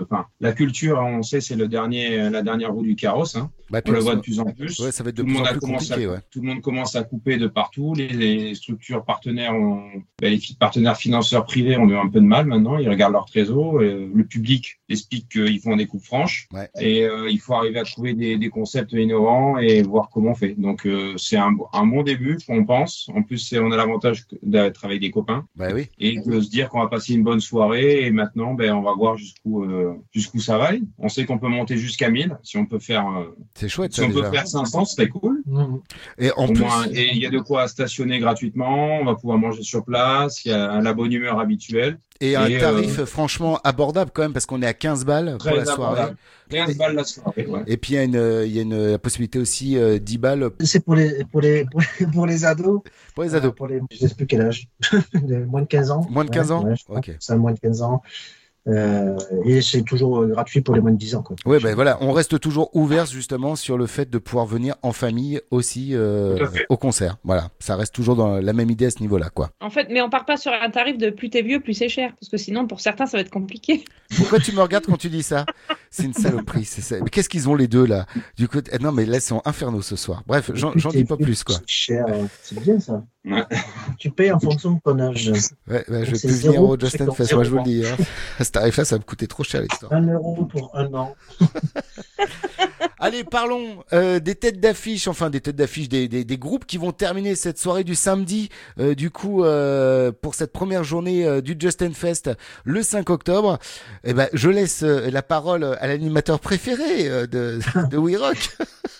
enfin, 0.00 0.26
la 0.40 0.52
culture, 0.52 0.98
on 0.98 1.22
sait, 1.22 1.40
c'est 1.40 1.56
le 1.56 1.68
dernier, 1.68 2.30
la 2.30 2.42
dernière 2.42 2.72
roue 2.72 2.82
du 2.82 2.96
carrosse. 2.96 3.36
Hein. 3.36 3.50
Bah, 3.70 3.80
On 3.86 3.92
le 3.92 4.00
voit 4.00 4.16
de 4.16 4.20
plus 4.20 4.38
en 4.38 4.44
plus. 4.44 4.78
Ouais, 4.80 4.92
ça 4.92 5.02
va 5.02 5.08
être 5.10 5.16
de 5.16 5.22
tout, 5.22 5.28
le 5.28 5.32
plus 5.32 5.38
monde 5.38 5.46
en 5.46 5.50
a 5.50 5.52
plus 5.52 5.60
commencé 5.60 5.88
compliqué, 5.88 6.10
à, 6.10 6.12
ouais. 6.14 6.20
tout 6.30 6.40
le 6.42 6.46
monde 6.46 6.60
commence 6.60 6.94
à 6.94 7.04
couper 7.04 7.38
de 7.38 7.46
partout. 7.46 7.94
Les, 7.96 8.08
les 8.08 8.54
structures 8.54 9.02
partenaires, 9.04 9.54
ont, 9.54 9.84
ben, 10.20 10.30
les 10.30 10.40
partenaires 10.60 10.96
financeurs 10.96 11.44
privés 11.46 11.78
ont 11.78 11.88
eu 11.88 11.96
un 11.96 12.08
peu 12.08 12.20
de 12.20 12.26
mal 12.26 12.46
maintenant. 12.46 12.76
Ils 12.76 12.88
regardent 12.90 13.14
leur 13.14 13.24
trésor. 13.24 13.78
euh, 13.80 14.10
le 14.14 14.24
public 14.24 14.78
explique 14.90 15.30
qu'ils 15.30 15.58
font 15.60 15.76
des 15.76 15.86
coupes 15.86 16.04
franches. 16.04 16.48
Ouais. 16.52 16.68
Et 16.80 17.04
euh, 17.04 17.30
il 17.30 17.40
faut 17.40 17.54
arriver 17.54 17.78
à 17.78 17.84
trouver 17.84 18.12
des, 18.12 18.36
des 18.36 18.48
concepts 18.50 18.92
innovants 18.92 19.56
et 19.58 19.82
voir 19.82 20.10
comment 20.12 20.32
on 20.32 20.34
fait. 20.34 20.54
Donc 20.58 20.86
euh, 20.86 21.14
c'est 21.16 21.38
un, 21.38 21.56
un 21.72 21.86
bon 21.86 22.02
début, 22.02 22.38
on 22.48 22.64
pense. 22.64 23.08
En 23.14 23.22
plus, 23.22 23.54
on 23.58 23.72
a 23.72 23.76
l'avantage 23.78 24.24
d'être 24.42 24.84
avec 24.84 25.00
des 25.00 25.10
copains 25.10 25.46
Bah 25.56 25.68
oui. 25.72 25.86
et 25.98 26.20
de 26.20 26.40
se 26.40 26.50
dire 26.50 26.68
qu'on 26.68 26.80
va 26.80 26.88
passer 26.88 27.14
une 27.14 27.22
bonne 27.22 27.40
soirée 27.40 28.04
et 28.04 28.10
maintenant 28.10 28.52
ben, 28.52 28.72
on 28.74 28.82
va 28.82 28.92
voir 28.92 29.16
jusqu'où 29.16 29.61
euh, 29.64 29.92
jusqu'où 30.12 30.40
ça 30.40 30.58
va. 30.58 30.70
On 30.98 31.08
sait 31.08 31.24
qu'on 31.24 31.38
peut 31.38 31.48
monter 31.48 31.76
jusqu'à 31.76 32.10
1000 32.10 32.36
si 32.42 32.56
on 32.56 32.66
peut 32.66 32.78
faire 32.78 33.06
euh, 33.08 33.36
C'est 33.54 33.68
chouette 33.68 33.92
si 33.92 34.00
ça 34.00 34.06
on 34.06 34.10
peut 34.10 34.30
faire 34.30 34.46
500 34.46 34.84
c'est 34.84 35.08
cool. 35.08 35.42
Et 36.18 36.30
en 36.36 36.46
Au 36.46 36.52
plus, 36.52 36.64
il 36.92 37.18
y 37.18 37.26
a 37.26 37.30
de 37.30 37.38
quoi 37.38 37.68
stationner 37.68 38.18
gratuitement, 38.18 39.00
on 39.00 39.04
va 39.04 39.14
pouvoir 39.14 39.38
manger 39.38 39.62
sur 39.62 39.84
place, 39.84 40.44
il 40.44 40.50
y 40.50 40.54
a 40.54 40.80
la 40.80 40.94
bonne 40.94 41.12
humeur 41.12 41.38
habituelle. 41.38 41.98
et 42.20 42.36
un 42.36 42.46
et, 42.46 42.56
euh, 42.56 42.60
tarif 42.60 43.04
franchement 43.04 43.58
abordable 43.64 44.10
quand 44.14 44.22
même 44.22 44.32
parce 44.32 44.46
qu'on 44.46 44.62
est 44.62 44.66
à 44.66 44.74
15 44.74 45.04
balles 45.04 45.36
pour 45.38 45.50
la 45.50 45.64
soirée. 45.64 46.00
abordable. 46.00 46.16
15 46.50 46.76
balles 46.76 46.94
la 46.94 47.04
soirée, 47.04 47.46
ouais. 47.46 47.62
Et 47.66 47.76
puis 47.78 47.94
il 47.94 47.96
y 47.96 47.98
a 47.98 48.04
une, 48.04 48.42
il 48.46 48.52
y 48.54 48.58
a 48.58 48.62
une 48.62 48.90
la 48.92 48.98
possibilité 48.98 49.38
aussi 49.38 49.76
euh, 49.78 49.98
10 49.98 50.18
balles 50.18 50.50
C'est 50.60 50.84
pour 50.84 50.94
les, 50.96 51.24
pour, 51.24 51.40
les, 51.40 51.64
pour, 52.12 52.26
les- 52.26 52.44
ados. 52.44 52.82
pour 53.14 53.24
les 53.24 53.34
ados. 53.34 53.50
Euh, 53.50 53.54
pour 53.54 53.68
les, 53.68 53.80
je 53.90 54.06
sais 54.06 54.14
plus 54.14 54.26
quel 54.26 54.42
âge. 54.42 54.68
Moins 55.48 55.62
de 55.62 55.66
15 55.66 55.90
ans. 55.90 56.06
Moins 56.10 56.24
de 56.24 56.30
15 56.30 56.50
ans 56.50 56.64
Ouais, 56.64 56.76
je 56.76 56.84
crois. 56.84 56.98
Ok. 56.98 57.12
Ça, 57.20 57.36
moins 57.36 57.52
de 57.52 57.58
15 57.58 57.82
ans. 57.82 58.02
Euh, 58.68 59.18
et 59.44 59.60
c'est 59.60 59.82
toujours 59.82 60.20
euh, 60.20 60.28
gratuit 60.28 60.60
pour 60.60 60.74
les 60.74 60.80
moins 60.80 60.92
de 60.92 60.96
10 60.96 61.16
ans. 61.16 61.22
Quoi. 61.22 61.34
Ouais, 61.46 61.58
ben 61.58 61.74
voilà, 61.74 61.98
on 62.00 62.12
reste 62.12 62.38
toujours 62.38 62.70
ouvert 62.76 63.06
justement 63.06 63.56
sur 63.56 63.76
le 63.76 63.86
fait 63.86 64.08
de 64.08 64.18
pouvoir 64.18 64.46
venir 64.46 64.76
en 64.82 64.92
famille 64.92 65.40
aussi 65.50 65.90
euh, 65.94 66.38
au 66.68 66.76
concert. 66.76 67.16
Voilà, 67.24 67.50
ça 67.58 67.74
reste 67.74 67.92
toujours 67.92 68.14
dans 68.14 68.36
la 68.40 68.52
même 68.52 68.70
idée 68.70 68.86
à 68.86 68.90
ce 68.90 69.00
niveau-là, 69.00 69.30
quoi. 69.30 69.50
En 69.60 69.70
fait, 69.70 69.88
mais 69.90 70.00
on 70.00 70.08
part 70.10 70.24
pas 70.24 70.36
sur 70.36 70.52
un 70.52 70.70
tarif 70.70 70.96
de 70.96 71.10
plus 71.10 71.28
t'es 71.28 71.42
vieux, 71.42 71.58
plus 71.60 71.74
c'est 71.74 71.88
cher. 71.88 72.12
Parce 72.20 72.30
que 72.30 72.36
sinon, 72.36 72.66
pour 72.68 72.80
certains, 72.80 73.06
ça 73.06 73.16
va 73.16 73.22
être 73.22 73.30
compliqué. 73.30 73.84
Pourquoi 74.16 74.38
tu 74.38 74.52
me 74.52 74.60
regardes 74.60 74.86
quand 74.86 74.96
tu 74.98 75.08
dis 75.08 75.24
ça? 75.24 75.44
C'est 75.90 76.04
une 76.04 76.14
saloperie. 76.14 76.64
c'est 76.64 76.82
ça. 76.82 76.96
Mais 77.02 77.10
qu'est-ce 77.10 77.28
qu'ils 77.28 77.48
ont 77.48 77.54
les 77.56 77.66
deux 77.68 77.84
là? 77.84 78.06
Du 78.36 78.46
coup, 78.46 78.58
eh, 78.70 78.78
non, 78.78 78.92
mais 78.92 79.06
là, 79.06 79.16
ils 79.18 79.20
sont 79.22 79.42
infernaux 79.44 79.82
ce 79.82 79.96
soir. 79.96 80.22
Bref, 80.26 80.52
j'en 80.54 80.72
j'en 80.76 80.90
dis 80.90 81.04
pas 81.04 81.16
plus, 81.16 81.42
quoi. 81.42 81.56
C'est 81.56 81.62
cher. 81.66 82.04
euh, 82.08 82.24
C'est 82.42 82.60
bien 82.60 82.78
ça. 82.78 83.02
Ouais. 83.24 83.44
Tu 83.98 84.10
payes 84.10 84.32
en 84.32 84.40
fonction 84.40 84.72
de 84.72 84.80
ton 84.80 84.98
âge. 84.98 85.30
Ouais, 85.68 85.84
ouais, 85.88 86.04
je 86.04 86.10
vais 86.10 86.18
plus 86.18 86.42
venir 86.42 86.62
au 86.62 86.78
Justin 86.78 87.06
c'est 87.10 87.14
Fest, 87.14 87.34
moi 87.34 87.44
je 87.44 87.50
vous 87.50 87.58
le 87.58 87.62
dis. 87.62 87.84
Hein. 87.86 87.96
À 88.38 88.44
ce 88.44 88.50
tarif-là, 88.50 88.84
ça 88.84 88.96
va 88.96 88.98
me 88.98 89.04
coûter 89.04 89.28
trop 89.28 89.44
cher 89.44 89.62
l'histoire. 89.62 89.92
Un 89.92 90.06
euro 90.08 90.44
pour 90.44 90.76
un 90.76 90.92
an. 90.94 91.14
Allez, 93.04 93.24
parlons 93.24 93.82
euh, 93.92 94.20
des 94.20 94.36
têtes 94.36 94.60
d'affiche, 94.60 95.08
enfin 95.08 95.28
des 95.28 95.40
têtes 95.40 95.56
d'affiche, 95.56 95.88
des, 95.88 96.06
des, 96.06 96.24
des 96.24 96.38
groupes 96.38 96.66
qui 96.66 96.78
vont 96.78 96.92
terminer 96.92 97.34
cette 97.34 97.58
soirée 97.58 97.82
du 97.82 97.96
samedi, 97.96 98.48
euh, 98.78 98.94
du 98.94 99.10
coup, 99.10 99.42
euh, 99.42 100.12
pour 100.12 100.36
cette 100.36 100.52
première 100.52 100.84
journée 100.84 101.26
euh, 101.26 101.40
du 101.40 101.56
Justin 101.58 101.90
Fest, 101.90 102.30
le 102.62 102.80
5 102.80 103.10
octobre. 103.10 103.58
Eh 104.04 104.14
ben, 104.14 104.28
je 104.32 104.48
laisse 104.50 104.84
euh, 104.84 105.10
la 105.10 105.22
parole 105.22 105.64
à 105.64 105.88
l'animateur 105.88 106.38
préféré 106.38 107.08
euh, 107.08 107.26
de, 107.26 107.58
de 107.90 107.96
We 107.96 108.16
Rock. 108.16 108.56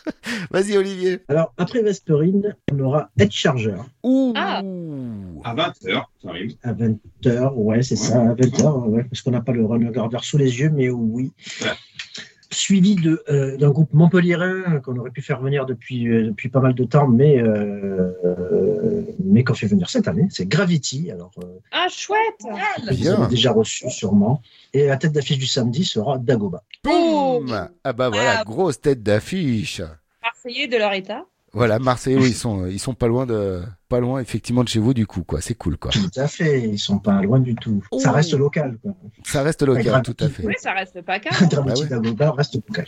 Vas-y, 0.50 0.76
Olivier. 0.76 1.20
Alors, 1.28 1.54
après 1.56 1.80
Vesperine, 1.80 2.56
on 2.72 2.80
aura 2.80 3.08
Head 3.20 3.30
Charger 3.30 3.76
Ouh. 4.02 4.32
Ah. 4.34 4.58
À 5.44 5.54
20h, 5.54 6.02
ça 6.20 6.28
arrive. 6.28 6.56
à 6.64 6.72
20h. 6.72 7.52
Ouais, 7.54 7.84
c'est 7.84 7.94
ça, 7.94 8.20
à 8.20 8.34
20h. 8.34 8.88
Ouais, 8.88 9.04
parce 9.04 9.22
qu'on 9.22 9.30
n'a 9.30 9.42
pas 9.42 9.52
le 9.52 9.64
runner 9.64 9.96
order 9.96 10.18
sous 10.22 10.38
les 10.38 10.58
yeux, 10.58 10.70
mais 10.70 10.90
oui. 10.90 11.30
Ouais. 11.60 11.68
Suivi 12.52 12.96
de, 12.96 13.22
euh, 13.30 13.56
d'un 13.56 13.70
groupe 13.70 13.92
montpelliérain 13.94 14.80
qu'on 14.80 14.96
aurait 14.98 15.10
pu 15.10 15.22
faire 15.22 15.40
venir 15.40 15.64
depuis, 15.66 16.06
euh, 16.08 16.26
depuis 16.26 16.48
pas 16.50 16.60
mal 16.60 16.74
de 16.74 16.84
temps, 16.84 17.08
mais, 17.08 17.40
euh, 17.40 18.12
mais 19.24 19.42
qu'on 19.44 19.54
fait 19.54 19.66
venir 19.66 19.88
cette 19.88 20.06
année. 20.08 20.26
C'est 20.30 20.46
Gravity. 20.46 21.10
Alors, 21.10 21.30
euh, 21.42 21.46
Ah, 21.70 21.86
chouette 21.90 22.18
vous 22.42 22.96
Bien. 22.96 23.14
avez 23.22 23.28
déjà 23.30 23.52
reçu 23.52 23.88
sûrement. 23.90 24.42
Et 24.74 24.86
la 24.86 24.96
tête 24.96 25.12
d'affiche 25.12 25.38
du 25.38 25.46
samedi 25.46 25.84
sera 25.84 26.18
Dagoba. 26.18 26.62
Boum 26.84 27.68
Ah 27.84 27.92
bah 27.92 28.08
voilà, 28.10 28.40
Ah. 28.40 28.44
grosse 28.44 28.80
tête 28.80 29.02
d'affiche. 29.02 29.80
Marseillais 30.22 30.68
de 30.68 30.76
leur 30.76 30.92
état. 30.92 31.24
Voilà, 31.54 31.78
Marseille, 31.78 32.16
oui, 32.16 32.28
ils 32.30 32.34
sont, 32.34 32.66
ils 32.66 32.78
sont 32.78 32.94
pas 32.94 33.08
loin 33.08 33.26
de, 33.26 33.62
pas 33.92 34.00
loin 34.00 34.20
effectivement 34.20 34.64
de 34.64 34.68
chez 34.68 34.78
vous 34.80 34.94
du 34.94 35.06
coup, 35.06 35.22
quoi. 35.22 35.42
C'est 35.42 35.54
cool, 35.54 35.76
quoi. 35.76 35.90
Tout 35.90 36.10
à 36.16 36.26
fait. 36.26 36.62
Ils 36.62 36.78
sont 36.78 36.98
pas 36.98 37.20
loin 37.20 37.40
du 37.40 37.54
tout. 37.54 37.82
Ça 37.98 38.08
Oh. 38.10 38.14
reste 38.14 38.32
local. 38.32 38.78
Quoi. 38.82 38.92
Ça 39.24 39.42
reste 39.42 39.62
local, 39.62 40.00
tout 40.02 40.16
à 40.18 40.28
fait. 40.30 40.46
Oui, 40.46 40.54
ça 40.58 40.72
reste 40.72 41.02
pas 41.02 41.18
calme. 41.20 41.48
Gravity 41.50 41.82
ouais. 41.82 41.88
Dagoba 41.88 42.30
reste 42.32 42.54
local. 42.54 42.86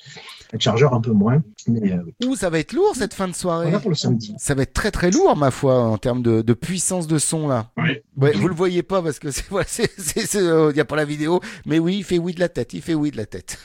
Le 0.52 0.58
chargeur 0.58 0.94
un 0.94 1.00
peu 1.02 1.12
moins. 1.12 1.42
Mais 1.68 1.92
euh, 1.92 1.98
oui. 2.06 2.14
Ouh, 2.26 2.36
ça 2.36 2.48
va 2.48 2.58
être 2.58 2.72
lourd 2.72 2.94
cette 2.96 3.12
fin 3.12 3.28
de 3.28 3.34
soirée. 3.34 3.64
Voilà 3.66 3.80
pour 3.80 3.90
le 3.90 3.96
samedi. 3.96 4.34
Ça 4.38 4.54
va 4.54 4.62
être 4.62 4.72
très 4.72 4.90
très 4.90 5.10
lourd, 5.10 5.36
ma 5.36 5.50
foi, 5.50 5.78
en 5.78 5.98
termes 5.98 6.22
de, 6.22 6.40
de 6.40 6.52
puissance 6.54 7.06
de 7.06 7.18
son 7.18 7.48
là. 7.48 7.70
Ouais. 7.76 8.02
Ouais, 8.16 8.32
vous 8.32 8.48
le 8.48 8.54
voyez 8.54 8.82
pas 8.82 9.02
parce 9.02 9.18
que 9.18 9.30
c'est, 9.30 9.44
voilà, 9.50 9.66
c'est, 9.68 9.90
c'est, 9.98 10.26
c'est, 10.26 10.38
euh, 10.40 10.72
y 10.74 10.80
a 10.80 10.84
pas 10.86 10.96
la 10.96 11.04
vidéo, 11.04 11.40
mais 11.66 11.78
oui, 11.78 11.96
il 11.98 12.04
fait 12.04 12.18
oui 12.18 12.32
de 12.32 12.40
la 12.40 12.48
tête, 12.48 12.72
il 12.72 12.80
fait 12.80 12.94
oui 12.94 13.10
de 13.10 13.16
la 13.18 13.26
tête. 13.26 13.58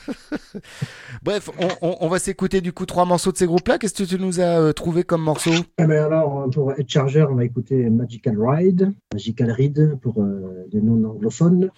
Bref, 1.22 1.48
on, 1.58 1.68
on, 1.82 1.96
on 2.00 2.08
va 2.08 2.18
s'écouter 2.18 2.60
du 2.60 2.72
coup 2.72 2.84
trois 2.86 3.04
morceaux 3.04 3.32
de 3.32 3.36
ces 3.36 3.46
groupes-là. 3.46 3.78
Qu'est-ce 3.78 3.94
que 3.94 4.02
tu 4.08 4.18
nous 4.18 4.40
as 4.40 4.58
euh, 4.60 4.72
trouvé 4.72 5.04
comme 5.04 5.22
morceau? 5.22 5.50
Eh 5.78 5.84
ben 5.86 6.04
alors, 6.04 6.48
pour 6.52 6.72
Head 6.72 6.88
Charger, 6.88 7.26
on 7.30 7.34
va 7.36 7.44
écouter 7.44 7.88
Magical 7.90 8.36
Ride, 8.40 8.92
Magical 9.12 9.50
Ride 9.50 9.98
pour 10.02 10.20
euh, 10.22 10.66
les 10.72 10.80
non-anglophones. 10.80 11.70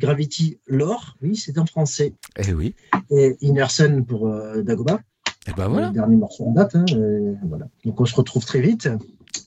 Gravity 0.00 0.58
Lore, 0.66 1.16
oui, 1.22 1.36
c'est 1.36 1.58
en 1.58 1.66
français. 1.66 2.14
Eh 2.44 2.52
oui. 2.54 2.74
Et 3.10 3.36
Innerson 3.42 4.04
pour 4.06 4.26
euh, 4.28 4.62
Dagoba, 4.62 5.00
Et 5.46 5.52
ben 5.56 5.68
voilà. 5.68 5.88
le 5.88 5.92
dernier 5.92 6.16
morceau 6.16 6.44
en 6.46 6.52
date. 6.52 6.74
hein, 6.74 6.84
euh, 6.94 7.34
voilà. 7.46 7.66
Donc 7.84 8.00
on 8.00 8.04
se 8.06 8.14
retrouve 8.14 8.44
très 8.44 8.60
vite, 8.60 8.88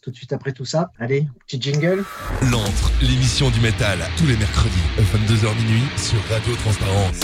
tout 0.01 0.11
de 0.11 0.15
suite 0.15 0.31
après 0.33 0.51
tout 0.53 0.65
ça. 0.65 0.91
Allez, 0.99 1.27
petit 1.47 1.59
jingle. 1.61 2.03
L'antre, 2.51 2.91
l'émission 3.01 3.49
du 3.49 3.59
métal, 3.59 3.99
tous 4.17 4.27
les 4.27 4.37
mercredis, 4.37 4.75
22h 4.99 5.55
minuit, 5.57 5.83
sur 5.97 6.21
Radio 6.29 6.53
Transparence. 6.55 7.19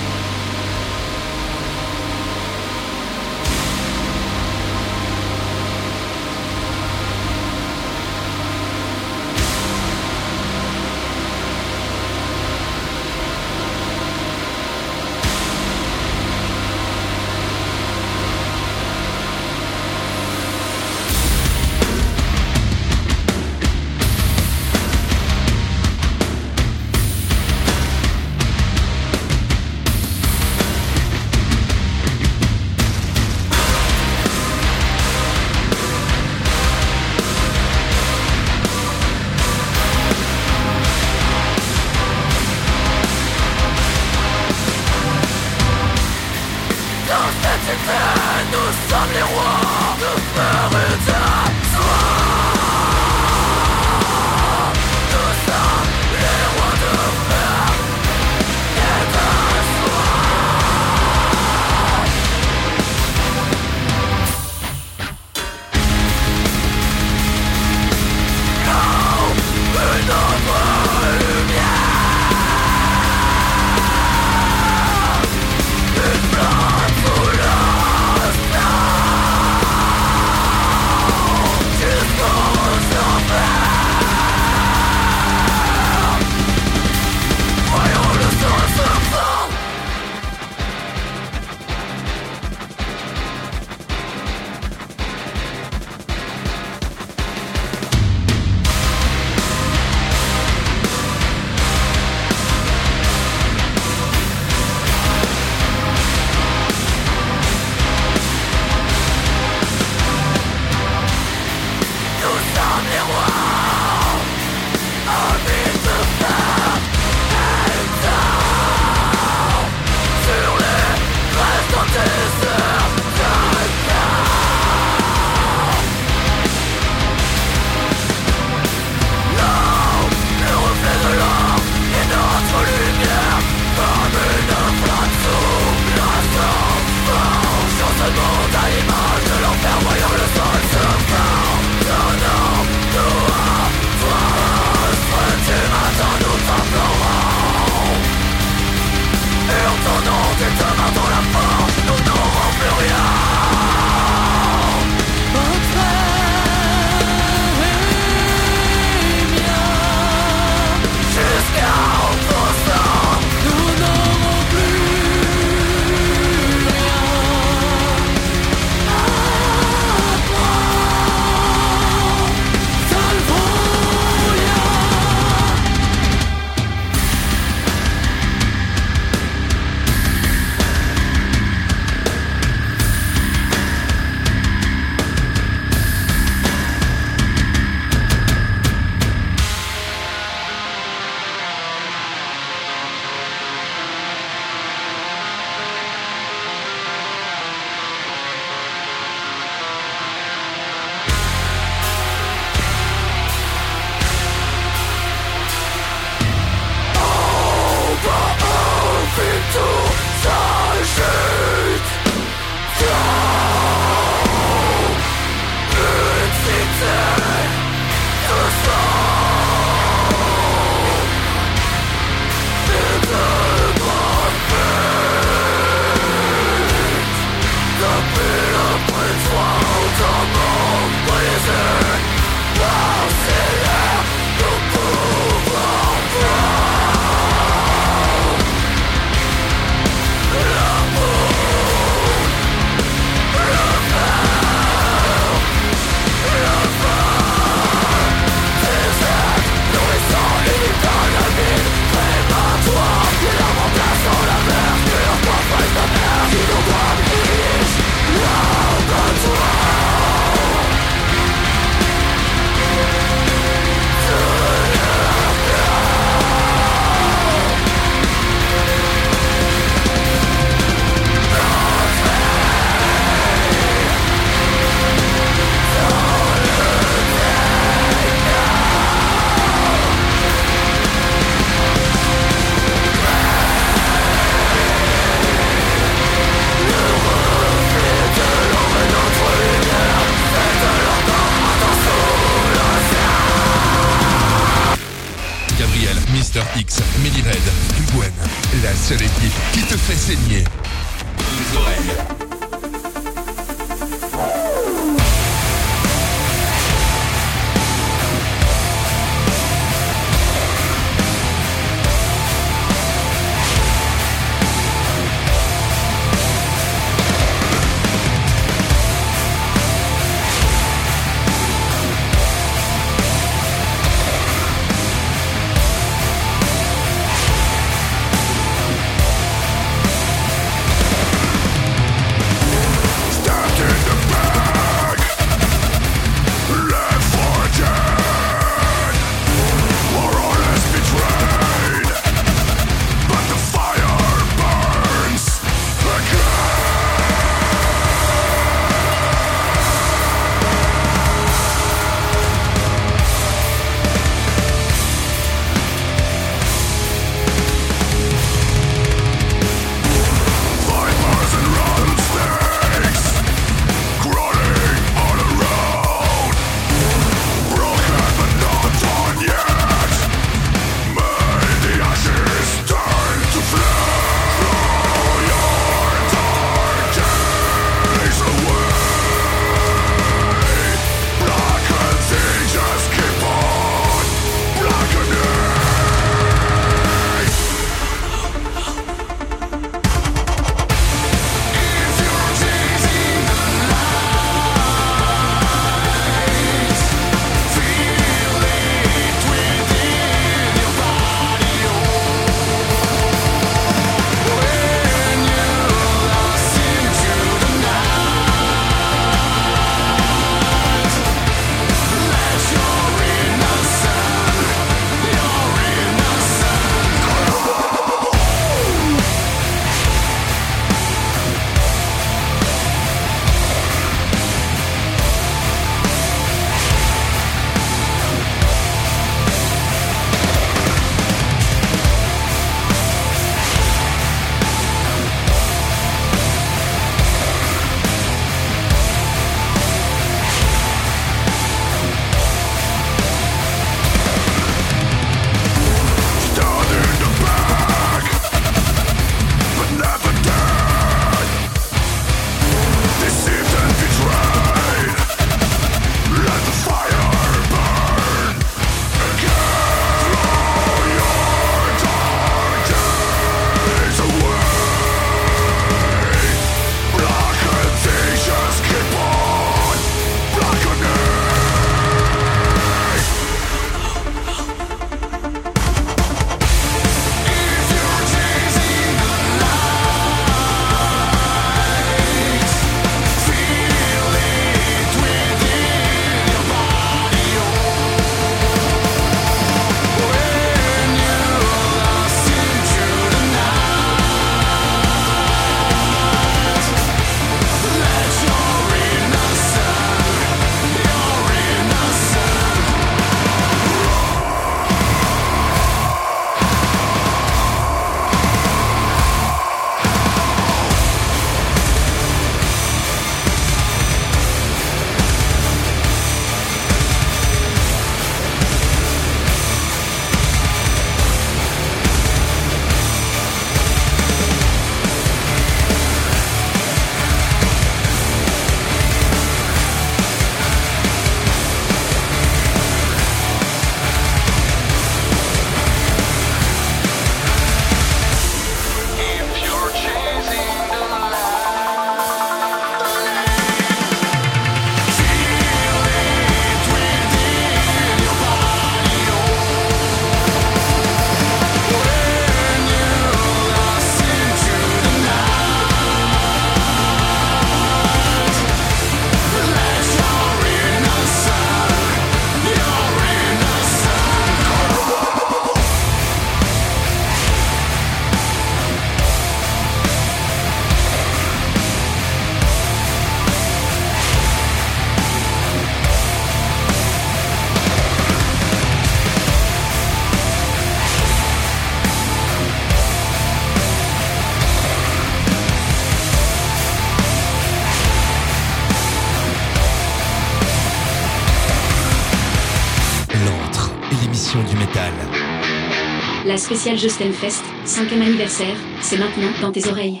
La 596.30 596.36
spéciale 596.36 596.78
Justin 596.78 597.10
Fest, 597.10 597.42
5 597.64 597.90
anniversaire, 597.92 598.54
c'est 598.80 598.96
maintenant 598.96 599.32
dans 599.42 599.50
tes 599.50 599.68
oreilles. 599.68 600.00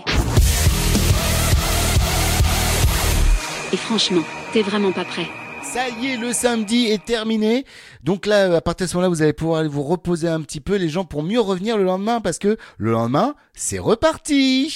Et 3.72 3.76
franchement, 3.76 4.22
t'es 4.52 4.62
vraiment 4.62 4.92
pas 4.92 5.04
prêt. 5.04 5.26
Ça 5.64 5.88
y 5.88 6.06
est, 6.06 6.16
le 6.16 6.32
samedi 6.32 6.86
est 6.86 7.04
terminé. 7.04 7.64
Donc 8.04 8.26
là, 8.26 8.54
à 8.54 8.60
partir 8.60 8.86
de 8.86 8.90
ce 8.92 8.96
moment-là, 8.96 9.08
vous 9.08 9.22
allez 9.22 9.32
pouvoir 9.32 9.58
aller 9.58 9.68
vous 9.68 9.82
reposer 9.82 10.28
un 10.28 10.40
petit 10.42 10.60
peu, 10.60 10.76
les 10.76 10.88
gens, 10.88 11.04
pour 11.04 11.24
mieux 11.24 11.40
revenir 11.40 11.76
le 11.76 11.82
lendemain, 11.82 12.20
parce 12.20 12.38
que 12.38 12.56
le 12.78 12.92
lendemain, 12.92 13.34
c'est 13.52 13.80
reparti. 13.80 14.72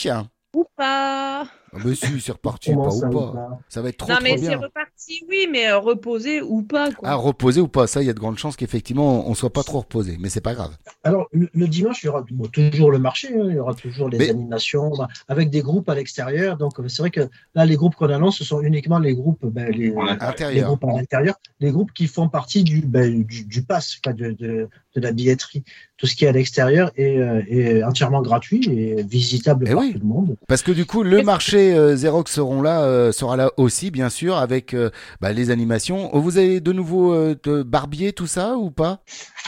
Ou 0.57 0.65
pas. 0.77 1.45
Ah 1.77 1.79
bah 1.85 1.95
si, 1.95 2.21
c'est 2.21 2.33
reparti, 2.33 2.75
pas 2.75 2.91
ça, 2.91 3.09
ou 3.09 3.11
pas. 3.11 3.33
pas 3.33 3.59
Ça 3.69 3.83
va 3.83 3.89
être 3.89 3.97
trop, 3.97 4.09
non, 4.11 4.15
trop 4.17 4.25
mais 4.25 4.39
c'est 4.39 4.55
reparti, 4.55 5.25
oui, 5.29 5.49
mais 5.51 5.67
euh, 5.69 5.79
reposer 5.79 6.41
ou 6.41 6.63
pas, 6.63 6.93
quoi. 6.93 7.09
Ah, 7.09 7.15
reposer 7.17 7.61
ou 7.61 7.69
pas, 7.69 7.87
ça, 7.87 8.01
il 8.03 8.07
y 8.07 8.11
a 8.11 8.13
de 8.13 8.19
grandes 8.21 8.39
chances 8.39 8.57
qu'effectivement, 8.57 9.29
on 9.29 9.35
soit 9.35 9.53
pas 9.53 9.63
trop 9.65 9.81
reposé, 9.81 10.17
mais 10.21 10.29
c'est 10.29 10.41
pas 10.41 10.55
grave. 10.55 10.77
Alors, 11.03 11.29
le, 11.33 11.49
le 11.53 11.67
dimanche, 11.69 12.03
il 12.03 12.07
y 12.07 12.09
aura 12.09 12.25
bon, 12.31 12.47
toujours 12.49 12.91
le 12.93 12.99
marché, 12.99 13.29
hein, 13.29 13.47
il 13.49 13.55
y 13.55 13.59
aura 13.59 13.75
toujours 13.75 14.09
les 14.09 14.19
Mais- 14.19 14.31
animations, 14.31 14.91
bah, 14.97 15.09
avec 15.29 15.51
des 15.51 15.63
groupes 15.63 15.89
à 15.89 15.95
l'extérieur. 15.95 16.57
Donc, 16.57 16.79
euh, 16.79 16.89
c'est 16.89 17.03
vrai 17.03 17.11
que 17.11 17.29
là, 17.55 17.67
les 17.67 17.77
groupes 17.77 17.97
qu'on 17.97 18.09
annonce, 18.11 18.39
ce 18.39 18.45
sont 18.45 18.61
uniquement 18.61 18.99
les 18.99 19.15
groupes, 19.15 19.45
ben, 19.47 19.71
les, 19.71 19.93
En 19.95 20.05
les 20.05 20.11
Intérieur. 20.21 20.67
groupes 20.69 20.85
à 20.85 20.93
l'intérieur, 20.97 21.35
les 21.61 21.71
groupes 21.73 21.93
qui 21.93 22.07
font 22.07 22.29
partie 22.29 22.63
du, 22.63 22.83
ben, 22.83 23.25
du, 23.25 23.45
du 23.45 23.63
pass, 23.63 24.01
de, 24.07 24.31
de, 24.33 24.69
de 24.95 25.01
la 25.01 25.13
billetterie. 25.13 25.63
Tout 25.97 26.07
ce 26.07 26.15
qui 26.17 26.25
est 26.25 26.29
à 26.29 26.33
l'extérieur 26.33 26.91
est, 26.97 27.19
euh, 27.19 27.43
est 27.49 27.83
entièrement 27.85 28.23
gratuit 28.23 28.61
et 28.71 29.03
visitable 29.03 29.65
Eh 29.69 29.73
par 29.73 29.81
oui. 29.81 29.93
tout 29.93 29.99
le 30.01 30.07
monde. 30.07 30.37
Parce 30.49 30.63
que 30.63 30.73
du 30.73 30.87
coup, 30.87 31.03
le 31.03 31.23
marché 31.23 31.75
euh, 31.75 31.95
Xerox 31.95 32.31
seront 32.33 32.63
là, 32.63 32.83
euh, 32.83 33.13
sera 33.13 33.37
là 33.37 33.51
aussi, 33.57 33.91
bien 33.91 34.09
sûr, 34.09 34.37
avec 34.37 34.75
euh, 34.75 34.91
bah, 35.21 35.33
les 35.33 35.51
animations. 35.51 36.11
Oh, 36.15 36.21
Vous 36.21 36.39
avez 36.39 36.61
de 36.61 36.73
nouveau 36.73 37.13
euh, 37.15 37.37
de 37.45 37.63
barbier, 37.63 38.13
tout 38.13 38.27
ça, 38.27 38.57
ou 38.57 38.71
pas? 38.71 39.03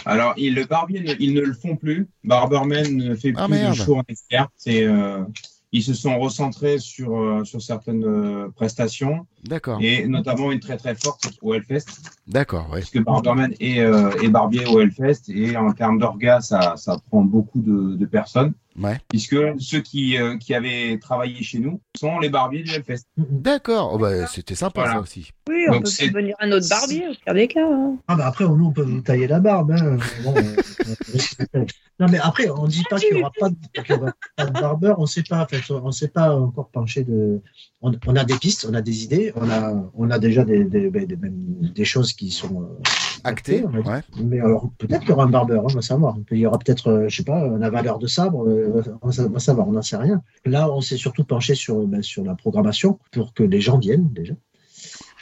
Alors, 0.05 0.35
le 0.37 0.65
barbier, 0.67 1.03
ils 1.21 1.35
ne 1.35 1.41
le 1.41 1.53
font 1.55 1.77
plus. 1.77 2.09
Barberman 2.25 2.97
ne 2.97 3.15
fait 3.15 3.33
Ah, 3.37 3.47
plus 3.49 3.59
de 3.59 3.73
show 3.75 3.97
en 3.97 4.03
externe. 4.09 4.49
Euh, 4.69 5.25
ils 5.73 5.83
se 5.83 5.95
sont 5.95 6.19
recentrés 6.19 6.79
sur, 6.79 7.19
euh, 7.21 7.45
sur 7.45 7.61
certaines 7.61 8.05
euh, 8.05 8.49
prestations 8.55 9.27
D'accord. 9.49 9.79
et 9.81 10.07
notamment 10.07 10.51
une 10.53 10.61
très 10.61 10.77
très 10.77 10.95
forte 10.95 11.29
au 11.43 11.55
Hellfest. 11.55 11.87
D'accord, 12.27 12.67
ouais. 12.71 12.81
Parce 12.81 12.91
que 12.91 12.99
Barberman 12.99 13.55
est, 13.61 13.81
euh, 13.81 14.11
est 14.23 14.29
barbier 14.29 14.67
au 14.67 14.81
Hellfest 14.81 15.29
et 15.29 15.57
en 15.57 15.73
termes 15.73 15.99
d'orgas, 15.99 16.41
ça, 16.41 16.75
ça 16.77 16.99
prend 17.11 17.23
beaucoup 17.23 17.61
de, 17.61 17.97
de 17.97 18.07
personnes. 18.07 18.53
Ouais. 18.79 18.99
Puisque 19.09 19.37
ceux 19.59 19.81
qui, 19.81 20.19
euh, 20.19 20.37
qui 20.37 20.53
avaient 20.53 20.99
travaillé 21.01 21.43
chez 21.43 21.61
nous 21.61 21.81
sont 21.97 22.19
les 22.19 22.29
barbiers 22.29 22.63
du 22.63 22.73
Hellfest. 22.73 23.05
D'accord. 23.17 23.93
Oh, 23.95 23.99
bah, 23.99 24.27
c'était 24.27 24.55
sympa 24.55 24.81
Voilà. 24.83 24.97
ça 24.97 25.01
aussi. 25.01 25.31
Oui, 25.49 25.65
on 25.69 25.73
Donc, 25.75 25.85
peut 25.85 25.89
c'est- 25.91 26.05
faire 26.07 26.13
venir 26.15 26.37
un 26.41 26.53
autre 26.53 26.69
barbier, 26.69 27.05
au 27.09 27.13
pire 27.25 27.35
des 27.35 27.49
cas. 27.49 27.67
hein. 27.67 27.97
Ah 28.07 28.17
bah 28.17 28.27
après, 28.27 28.45
nous, 28.45 28.67
on 28.67 28.73
peut 28.73 28.83
vous 28.83 29.01
tailler 29.01 29.29
la 29.29 29.41
barbe. 29.41 29.71
hein. 29.73 29.97
Bon, 30.25 30.35
euh, 30.37 30.57
non, 32.01 32.07
mais 32.11 32.19
après, 32.19 32.51
on 32.51 32.67
dit 32.67 32.83
pas 32.91 32.99
qu'il 32.99 33.15
n'y 33.15 33.21
aura 33.23 33.33
pas 33.39 33.49
de, 33.49 33.57
qu'il 33.83 33.97
y 33.97 33.99
aura 33.99 34.13
pas 34.37 34.45
de 34.47 34.53
barbeur. 34.61 34.99
On 34.99 35.07
sait 35.07 35.23
pas, 35.23 35.43
en 35.43 35.47
fait, 35.47 35.63
on 35.71 35.91
sait 35.91 36.09
pas 36.09 36.37
encore 36.39 36.69
pencher 36.69 37.03
de. 37.05 37.41
On, 37.81 37.93
on 38.07 38.17
a 38.17 38.25
des 38.25 38.37
pistes, 38.37 38.67
on 38.71 38.75
a 38.75 38.83
des 38.83 39.05
idées, 39.05 39.33
on 39.37 39.49
a, 39.51 39.91
on 39.95 40.11
a 40.11 40.19
déjà 40.19 40.45
des, 40.45 40.65
des, 40.65 40.91
ben, 40.91 41.07
des, 41.07 41.17
des 41.17 41.85
choses 41.85 42.13
qui 42.13 42.31
sont 42.31 42.63
euh, 42.63 42.83
Acté. 43.25 43.65
on 43.67 43.71
va 43.71 43.83
dire. 43.83 43.91
Ouais. 43.91 44.01
Mais 44.25 44.41
alors, 44.41 44.71
peut-être 44.79 45.01
qu'il 45.01 45.11
y 45.11 45.13
aura 45.13 45.25
un 45.25 45.31
barbeur, 45.31 45.63
hein, 45.63 45.69
on 45.71 45.75
va 45.75 45.83
savoir. 45.83 46.17
Il 46.31 46.39
y 46.39 46.47
aura 46.47 46.59
peut-être, 46.59 46.89
euh, 46.89 47.09
je 47.09 47.17
sais 47.17 47.25
pas, 47.25 47.39
un 47.39 47.61
avaleur 47.63 47.99
de 47.99 48.07
sabre, 48.07 48.47
euh, 48.49 48.83
on 49.03 49.09
va 49.09 49.25
on 49.25 49.31
va 49.31 49.39
savoir, 49.41 49.69
on 49.69 49.73
n'en 49.73 49.83
sait 49.83 49.97
rien. 49.97 50.23
Là, 50.45 50.71
on 50.71 50.81
s'est 50.81 50.97
surtout 50.97 51.25
penché 51.25 51.55
sur, 51.55 51.87
ben, 51.87 52.03
sur 52.03 52.25
la 52.25 52.35
programmation 52.35 52.99
pour 53.13 53.35
que 53.35 53.43
les 53.43 53.61
gens 53.61 53.79
viennent 53.79 54.09
déjà. 54.13 54.35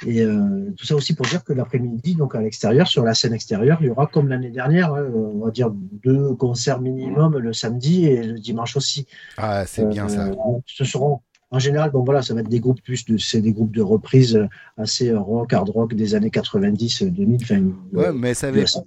Et 0.06 0.22
euh, 0.22 0.70
tout 0.76 0.84
ça 0.84 0.96
aussi 0.96 1.14
pour 1.14 1.24
dire 1.26 1.44
que 1.44 1.52
l'après-midi, 1.52 2.14
donc 2.14 2.34
à 2.34 2.42
l'extérieur, 2.42 2.88
sur 2.88 3.04
la 3.04 3.14
scène 3.14 3.32
extérieure, 3.32 3.78
il 3.80 3.86
y 3.86 3.90
aura 3.90 4.06
comme 4.06 4.28
l'année 4.28 4.50
dernière, 4.50 4.92
hein, 4.92 5.06
on 5.14 5.44
va 5.44 5.50
dire 5.50 5.70
deux 5.72 6.34
concerts 6.34 6.80
minimum 6.80 7.38
le 7.38 7.52
samedi 7.52 8.06
et 8.06 8.22
le 8.22 8.38
dimanche 8.38 8.76
aussi. 8.76 9.06
Ah, 9.38 9.64
c'est 9.66 9.88
bien 9.88 10.08
ça. 10.08 10.26
Euh, 10.26 10.34
ce 10.66 10.84
seront 10.84 11.20
en 11.50 11.58
général, 11.58 11.90
bon 11.90 12.02
voilà, 12.04 12.20
ça 12.22 12.34
va 12.34 12.40
être 12.40 12.48
des 12.48 12.58
groupes 12.60 12.82
plus 12.82 13.04
de, 13.04 13.16
c'est 13.16 13.40
des 13.40 13.52
groupes 13.52 13.74
de 13.74 13.82
reprises 13.82 14.34
euh, 14.36 14.46
assez 14.76 15.10
euh, 15.10 15.20
rock, 15.20 15.52
hard 15.52 15.68
rock 15.70 15.94
des 15.94 16.14
années 16.14 16.30
90, 16.30 17.02
euh, 17.02 17.10
2000. 17.10 17.38
Enfin, 17.42 17.62
Ouais, 17.92 18.06
euh, 18.08 18.12
mais 18.12 18.34
ça 18.34 18.48
avait, 18.48 18.66
ça- 18.66 18.80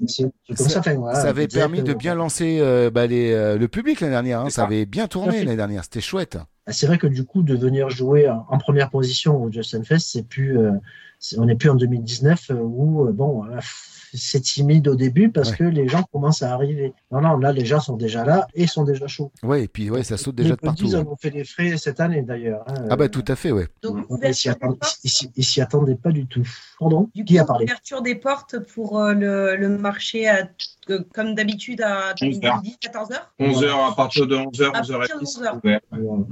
ça, 0.55 0.79
enfin, 0.79 0.95
voilà, 0.95 1.21
ça 1.21 1.29
avait 1.29 1.47
permis 1.47 1.81
de 1.83 1.91
euh, 1.91 1.95
bien 1.95 2.15
lancer 2.15 2.57
euh, 2.59 2.89
bah, 2.89 3.07
les, 3.07 3.31
euh, 3.31 3.57
le 3.57 3.67
public 3.67 4.01
l'année 4.01 4.11
dernière. 4.13 4.41
hein. 4.41 4.49
Ça 4.49 4.63
avait 4.65 4.85
bien 4.85 5.07
tourné 5.07 5.39
l'année 5.39 5.55
dernière. 5.55 5.83
C'était 5.83 6.01
chouette. 6.01 6.37
C'est 6.69 6.87
vrai 6.87 6.97
que 6.97 7.07
du 7.07 7.23
coup, 7.23 7.43
de 7.43 7.55
venir 7.55 7.89
jouer 7.89 8.27
en, 8.29 8.45
en 8.49 8.57
première 8.57 8.89
position 8.89 9.41
au 9.41 9.49
Justin 9.51 9.83
Fest, 9.83 10.09
c'est 10.11 10.23
plus, 10.27 10.57
euh, 10.59 10.71
on 11.37 11.45
n'est 11.45 11.55
plus 11.55 11.69
en 11.69 11.75
2019 11.75 12.51
euh, 12.51 12.55
où 12.55 13.07
euh, 13.07 13.11
bon, 13.13 13.45
euh, 13.45 13.59
c'est 14.17 14.41
timide 14.41 14.87
au 14.87 14.95
début 14.95 15.29
parce 15.29 15.51
Ouais. 15.51 15.57
que 15.57 15.63
les 15.63 15.87
gens 15.87 16.03
commencent 16.11 16.43
à 16.43 16.53
arriver. 16.53 16.93
Non, 17.11 17.21
non, 17.21 17.37
là, 17.37 17.51
les 17.51 17.65
gens 17.65 17.79
sont 17.79 17.95
déjà 17.95 18.25
là 18.25 18.47
et 18.53 18.67
sont 18.67 18.83
déjà 18.83 19.07
chauds. 19.07 19.31
Ouais, 19.43 19.63
et 19.63 19.67
puis 19.67 19.89
ouais, 19.89 20.03
ça 20.03 20.17
saute 20.17 20.35
déjà 20.35 20.55
de 20.55 20.61
partout. 20.61 20.83
petits 20.85 20.95
ouais. 20.95 21.01
en 21.01 21.07
ont 21.11 21.15
fait 21.15 21.29
les 21.29 21.43
frais 21.45 21.77
cette 21.77 21.99
année 21.99 22.21
d'ailleurs. 22.21 22.63
hein. 22.67 22.85
Ah 22.89 22.95
bah 22.95 23.07
tout 23.09 23.23
à 23.27 23.35
fait, 23.35 23.51
ouais. 23.51 23.67
Donc, 23.81 24.05
Ils 24.23 24.33
s'y 24.33 24.47
des 24.47 24.49
attendaient, 24.51 24.77
ils 25.03 25.31
ils 25.37 25.95
pas 25.97 26.11
du 26.11 26.25
tout. 26.25 26.43
Pardon 26.79 27.09
du 27.15 27.23
Qui 27.23 27.39
a 27.39 27.45
parlé 27.45 27.65
ouverture 27.65 28.01
des 28.01 28.15
portes 28.15 28.57
pour 28.73 28.99
euh, 28.99 29.13
le, 29.13 29.55
le 29.55 29.69
marché, 29.77 30.27
à- 30.27 30.49
euh, 30.89 30.99
comme 31.13 31.35
d'habitude, 31.35 31.81
à 31.81 32.13
11 32.21 32.39
heures. 32.43 32.61
14h 32.81 33.15
11h, 33.39 33.91
à 33.91 33.95
partir 33.95 34.27
de 34.27 34.35
11h, 34.35 34.71
À 34.73 34.81
11h30, 34.81 34.91
partir 34.97 35.19
de 35.19 35.25
c'est 35.25 35.39
11h. 35.41 35.57
ouvert. 35.63 35.79
Voilà. 35.91 36.23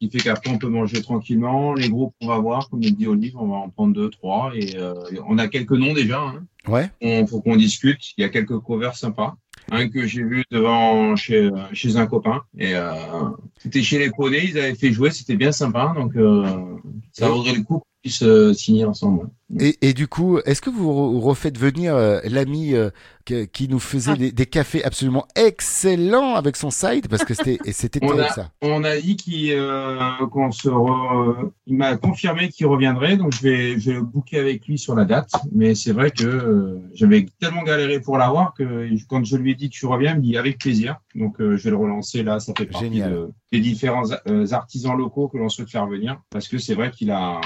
Ce 0.00 0.06
qui 0.06 0.10
fait 0.16 0.22
qu'après, 0.24 0.50
on 0.52 0.58
peut 0.58 0.68
manger 0.68 1.02
tranquillement. 1.02 1.74
Les 1.74 1.88
groupes, 1.90 2.14
on 2.20 2.28
va 2.28 2.38
voir, 2.38 2.68
comme 2.70 2.80
il 2.84 2.94
dit 2.94 3.08
Olive, 3.08 3.36
on 3.36 3.48
va 3.48 3.56
en 3.56 3.68
prendre 3.68 3.92
deux, 3.94 4.08
trois. 4.10 4.52
Et 4.54 4.76
euh, 4.76 4.94
on 5.26 5.38
a 5.38 5.48
quelques 5.48 5.72
noms 5.72 5.92
déjà. 5.92 6.20
Hein. 6.20 6.44
Ouais. 6.68 6.90
Il 7.00 7.26
faut 7.26 7.40
qu'on 7.40 7.56
discute. 7.56 8.00
Il 8.16 8.22
y 8.22 8.24
a 8.24 8.28
quelques 8.28 8.58
covers 8.60 8.94
sympas. 8.96 9.34
Un 9.70 9.88
que 9.88 10.06
j'ai 10.06 10.22
vu 10.22 10.44
devant 10.50 11.14
chez, 11.16 11.50
chez 11.72 11.96
un 11.96 12.06
copain. 12.06 12.42
Et 12.56 12.74
euh, 12.74 12.92
c'était 13.58 13.82
chez 13.82 13.98
les 13.98 14.10
Poney, 14.10 14.44
ils 14.44 14.58
avaient 14.58 14.74
fait 14.74 14.92
jouer, 14.92 15.10
c'était 15.10 15.36
bien 15.36 15.52
sympa. 15.52 15.92
Donc 15.94 16.16
euh, 16.16 16.46
ça 17.12 17.28
vaudrait 17.28 17.52
le 17.52 17.62
coup 17.62 17.78
qu'on 17.80 17.84
puisse 18.02 18.22
euh, 18.22 18.54
signer 18.54 18.86
ensemble. 18.86 19.28
Et, 19.60 19.76
et 19.82 19.92
du 19.92 20.08
coup, 20.08 20.38
est-ce 20.46 20.62
que 20.62 20.70
vous 20.70 20.90
re- 20.90 21.20
refaites 21.20 21.58
venir 21.58 21.94
euh, 21.94 22.20
l'ami 22.24 22.74
euh, 22.74 22.88
qui 23.52 23.68
nous 23.68 23.78
faisait 23.78 24.12
Ah. 24.12 24.16
des, 24.16 24.32
des 24.32 24.46
cafés 24.46 24.84
absolument 24.84 25.26
excellents 25.36 26.34
avec 26.34 26.56
son 26.56 26.70
side 26.70 27.08
Parce 27.08 27.24
que 27.24 27.34
c'était 27.34 27.58
et 27.64 27.72
c'était 27.72 27.98
On 28.02 28.06
terrible 28.08 28.24
a- 28.24 28.32
ça. 28.32 28.50
On 28.62 28.84
a 28.84 28.96
dit 28.96 29.16
qu'il 29.16 29.52
euh, 29.52 29.98
qu'on 30.30 30.50
se 30.52 30.68
re- 30.68 31.50
il 31.66 31.76
m'a 31.76 31.96
confirmé 31.96 32.48
qu'il 32.48 32.66
reviendrait, 32.66 33.16
donc 33.16 33.32
je 33.34 33.42
vais, 33.42 33.78
je 33.80 33.90
vais 33.90 33.96
le 33.96 34.02
booker 34.02 34.38
avec 34.38 34.66
lui 34.66 34.78
sur 34.78 34.94
la 34.94 35.04
date. 35.04 35.30
Mais 35.52 35.74
c'est 35.74 35.92
vrai 35.92 36.10
que 36.10 36.24
euh, 36.24 36.78
j'avais 36.94 37.26
tellement 37.40 37.62
galéré 37.62 38.00
pour 38.00 38.18
l'avoir 38.18 38.54
que 38.54 38.88
quand 39.08 39.24
je 39.24 39.36
lui 39.36 39.52
ai 39.52 39.54
dit 39.54 39.68
que 39.70 39.74
tu 39.74 39.86
reviens, 39.86 40.12
il 40.12 40.16
me 40.18 40.22
dit 40.22 40.36
avec 40.36 40.58
plaisir. 40.58 40.96
Donc 41.14 41.40
euh, 41.40 41.56
je 41.56 41.64
vais 41.64 41.70
le 41.70 41.76
relancer 41.76 42.22
là, 42.22 42.40
ça 42.40 42.52
fait 42.56 42.66
partie 42.66 42.86
Génial. 42.86 43.12
de- 43.12 43.30
des 43.52 43.60
différents 43.60 44.04
euh, 44.28 44.46
artisans 44.52 44.96
locaux 44.96 45.28
que 45.28 45.38
l'on 45.38 45.48
souhaite 45.48 45.70
faire 45.70 45.86
venir, 45.86 46.20
parce 46.30 46.48
que 46.48 46.58
c'est 46.58 46.74
vrai 46.74 46.90
qu'il 46.90 47.10
a, 47.10 47.40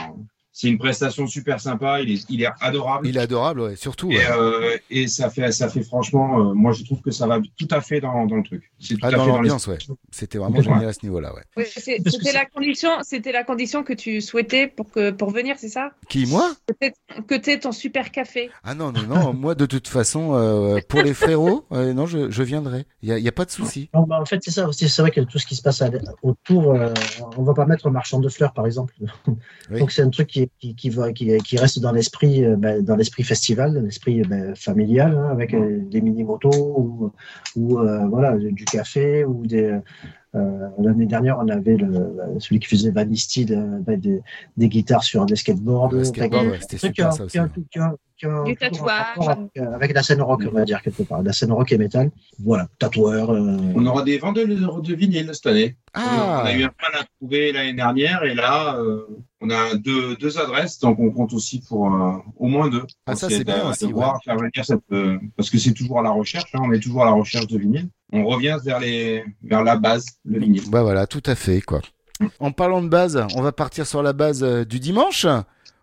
c'est 0.53 0.69
une 0.69 0.79
prestation 0.79 1.27
super 1.27 1.61
sympa, 1.61 2.01
il 2.03 2.13
est, 2.13 2.25
il 2.29 2.43
est 2.43 2.49
adorable. 2.61 3.09
Il 3.09 3.17
est 3.17 3.21
adorable, 3.21 3.61
ouais, 3.61 3.77
surtout. 3.77 4.11
Et, 4.13 4.19
ouais. 4.19 4.25
euh, 4.39 4.77
et 4.91 5.09
ça 5.09 5.31
fait, 5.31 5.51
ça 5.53 5.69
fait 5.69 5.83
franchement, 5.83 6.51
euh, 6.51 6.53
moi 6.55 6.73
je 6.73 6.85
trouve 6.85 7.01
que 7.01 7.11
ça 7.11 7.27
va 7.27 7.41
tout 7.59 7.69
à 7.71 7.81
fait 7.81 8.01
dans, 8.01 8.27
dans 8.27 8.37
le 8.37 8.43
truc. 8.43 8.71
C'est 8.79 8.95
tout 8.95 9.01
Ah, 9.03 9.09
à 9.09 9.11
dans 9.13 9.25
fait 9.25 9.31
l'ambiance, 9.31 9.67
ouais. 9.67 9.79
C'était 10.11 10.39
vraiment 10.39 10.57
Ouais. 10.59 10.63
génial 10.63 10.85
à 10.87 10.93
ce 10.93 11.01
niveau-là, 11.05 11.33
ouais. 11.35 11.65
C'était 11.65 12.33
la 12.33 12.45
condition, 12.45 12.91
c'était 13.03 13.33
la 13.33 13.45
condition 13.45 13.83
que 13.83 13.93
tu 13.95 14.21
souhaitais 14.21 14.67
pour 14.67 14.91
que 14.91 15.11
pour 15.11 15.31
venir, 15.31 15.57
c'est 15.59 15.69
ça? 15.69 15.93
Qui, 16.09 16.27
moi? 16.27 16.53
Que 17.27 17.35
t'aies 17.37 17.59
ton 17.61 17.73
super 17.73 18.11
café. 18.11 18.51
Ah 18.63 18.75
non, 18.75 18.93
non, 18.93 19.03
non, 19.07 19.33
moi 19.33 19.55
de 19.55 19.65
toute 19.67 19.89
façon, 19.89 20.35
euh, 20.35 20.79
pour 20.89 21.01
les 21.03 21.15
frérots, 21.15 21.65
euh, 21.73 21.93
non, 21.95 22.07
je, 22.07 22.31
je 22.31 22.43
viendrai. 22.43 22.85
Il 23.03 23.09
n'y 23.09 23.15
a, 23.15 23.19
il 23.19 23.25
y 23.25 23.29
a 23.29 23.33
pas 23.33 23.45
de 23.47 23.51
souci. 23.51 23.89
Non, 23.95 24.03
bah, 24.03 24.19
en 24.21 24.27
fait, 24.27 24.39
c'est 24.43 24.51
ça 24.51 24.69
aussi. 24.69 24.89
C'est 24.89 25.01
vrai 25.03 25.11
que 25.11 25.21
tout 25.23 25.39
ce 25.39 25.47
qui 25.47 25.57
se 25.57 25.63
passe 25.63 25.81
à- 25.83 25.91
autour, 26.23 26.75
euh, 26.75 26.93
on 27.37 27.43
va 27.43 27.55
pas 27.55 27.67
mettre 27.67 27.89
marchand 27.91 28.21
de 28.21 28.29
fleurs, 28.29 28.53
par 28.53 28.67
exemple. 28.67 28.95
Oui. 29.71 29.81
Donc 29.81 29.91
c'est 29.93 30.03
un 30.03 30.11
truc 30.11 30.29
qui, 30.29 30.42
qui, 30.59 30.75
qui, 30.75 30.91
va, 30.91 31.13
qui, 31.13 31.37
qui 31.39 31.57
reste 31.57 31.81
dans 31.81 31.93
l'esprit, 31.93 32.45
euh, 32.45 32.57
ben, 32.57 32.83
dans 32.85 32.97
l'esprit 32.97 33.23
festival, 33.25 33.75
dans 33.75 33.81
l'esprit 33.81 34.21
euh, 34.21 34.25
ben, 34.29 34.55
familial, 34.57 35.17
hein, 35.17 35.29
avec 35.31 35.55
euh, 35.55 35.79
des 35.91 36.01
mini 36.01 36.25
motos 36.25 36.51
ou, 36.53 37.13
ou 37.57 37.79
euh, 37.79 38.07
voilà 38.09 38.37
du 38.37 38.65
café 38.65 39.25
ou 39.25 39.47
des. 39.47 39.79
euh, 40.35 40.69
L'année 40.79 41.05
dernière, 41.07 41.39
on 41.41 41.49
avait 41.49 41.77
le, 41.77 42.15
celui 42.39 42.59
qui 42.59 42.67
faisait 42.69 42.91
Vanity, 42.91 43.45
de- 43.45 43.81
ben, 43.87 44.01
des, 44.01 44.23
des 44.57 44.69
guitares 44.69 45.05
sur 45.05 45.27
des 45.27 45.37
skateboards. 45.37 45.93
Le 45.93 46.05
skateboard, 46.05 46.45
qui- 46.45 46.51
ouais, 46.53 46.59
c'était 46.61 46.77
truc 46.79 46.95
super, 46.95 46.95
qui 46.95 47.03
a- 47.03 47.11
ça 47.13 47.25
aussi, 47.25 47.33
qui 47.33 47.39
a- 47.39 47.43
ouais. 47.43 47.49
qui 47.71 47.79
a- 47.79 47.95
qui 48.19 48.27
a 48.27 48.45
Du 48.45 48.53
un 48.53 48.55
tatouage. 48.55 49.29
Avec, 49.29 49.57
avec 49.75 49.95
la 49.95 50.03
scène 50.05 50.23
rock, 50.23 50.43
on 50.49 50.55
va 50.55 50.65
dire 50.65 50.81
quelque 50.81 51.03
part. 51.03 51.23
La 51.23 51.33
scène 51.33 51.51
rock 51.53 51.71
et 51.73 51.77
métal. 51.79 52.11
Voilà, 52.39 52.69
tatoueur. 52.79 53.31
euh, 53.31 53.57
On 53.75 53.85
aura 53.85 54.05
des 54.05 54.17
vendeurs 54.19 54.47
de, 54.47 54.55
de 54.55 54.95
vinyle 54.95 55.29
cette 55.35 55.47
année. 55.47 55.77
Ah. 55.93 56.43
On 56.45 56.47
a 56.47 56.53
eu 56.55 56.63
un 56.63 56.71
mal 56.81 57.01
à 57.01 57.05
trouver 57.19 57.53
l'année 57.53 57.75
dernière 57.75 58.23
et 58.23 58.35
là, 58.35 58.77
euh, 58.79 59.07
on 59.43 59.51
a 59.51 59.75
deux, 59.75 60.17
deux 60.17 60.39
adresses, 60.39 60.79
donc 60.79 60.99
on 60.99 61.11
compte 61.11 61.33
aussi 61.33 61.61
pour 61.61 61.93
euh, 61.93 62.13
au 62.37 62.47
moins 62.47 62.69
deux. 62.69 62.85
Ah, 63.07 63.15
ça, 63.15 63.29
c'est 63.29 63.45
bien 63.45 63.69
aussi, 63.69 63.91
voir 63.91 64.21
faire 64.25 64.37
venir 64.37 64.51
cette, 64.65 64.81
euh, 64.93 65.19
parce 65.37 65.51
que 65.51 65.59
c'est 65.59 65.73
toujours 65.73 66.01
à 66.01 66.03
la 66.03 66.11
recherche, 66.11 66.51
hein, 66.55 66.61
on 66.63 66.73
est 66.73 66.81
toujours 66.81 67.03
à 67.03 67.07
la 67.07 67.13
recherche 67.13 67.47
de 67.47 67.59
vinyle. 67.59 67.89
On 68.13 68.25
revient 68.25 68.59
vers, 68.65 68.79
les, 68.79 69.25
vers 69.43 69.65
la 69.65 69.77
base, 69.77 70.07
le 70.25 70.39
vinyle. 70.39 70.71
Bah 70.71 70.83
voilà, 70.83 71.07
tout 71.07 71.23
à 71.27 71.35
fait, 71.35 71.61
quoi. 71.61 71.81
En 72.39 72.53
parlant 72.53 72.83
de 72.83 72.89
base, 72.89 73.27
on 73.35 73.43
va 73.43 73.53
partir 73.53 73.87
sur 73.87 74.03
la 74.03 74.13
base 74.13 74.45
euh, 74.45 74.65
du 74.65 74.79
dimanche. 74.79 75.27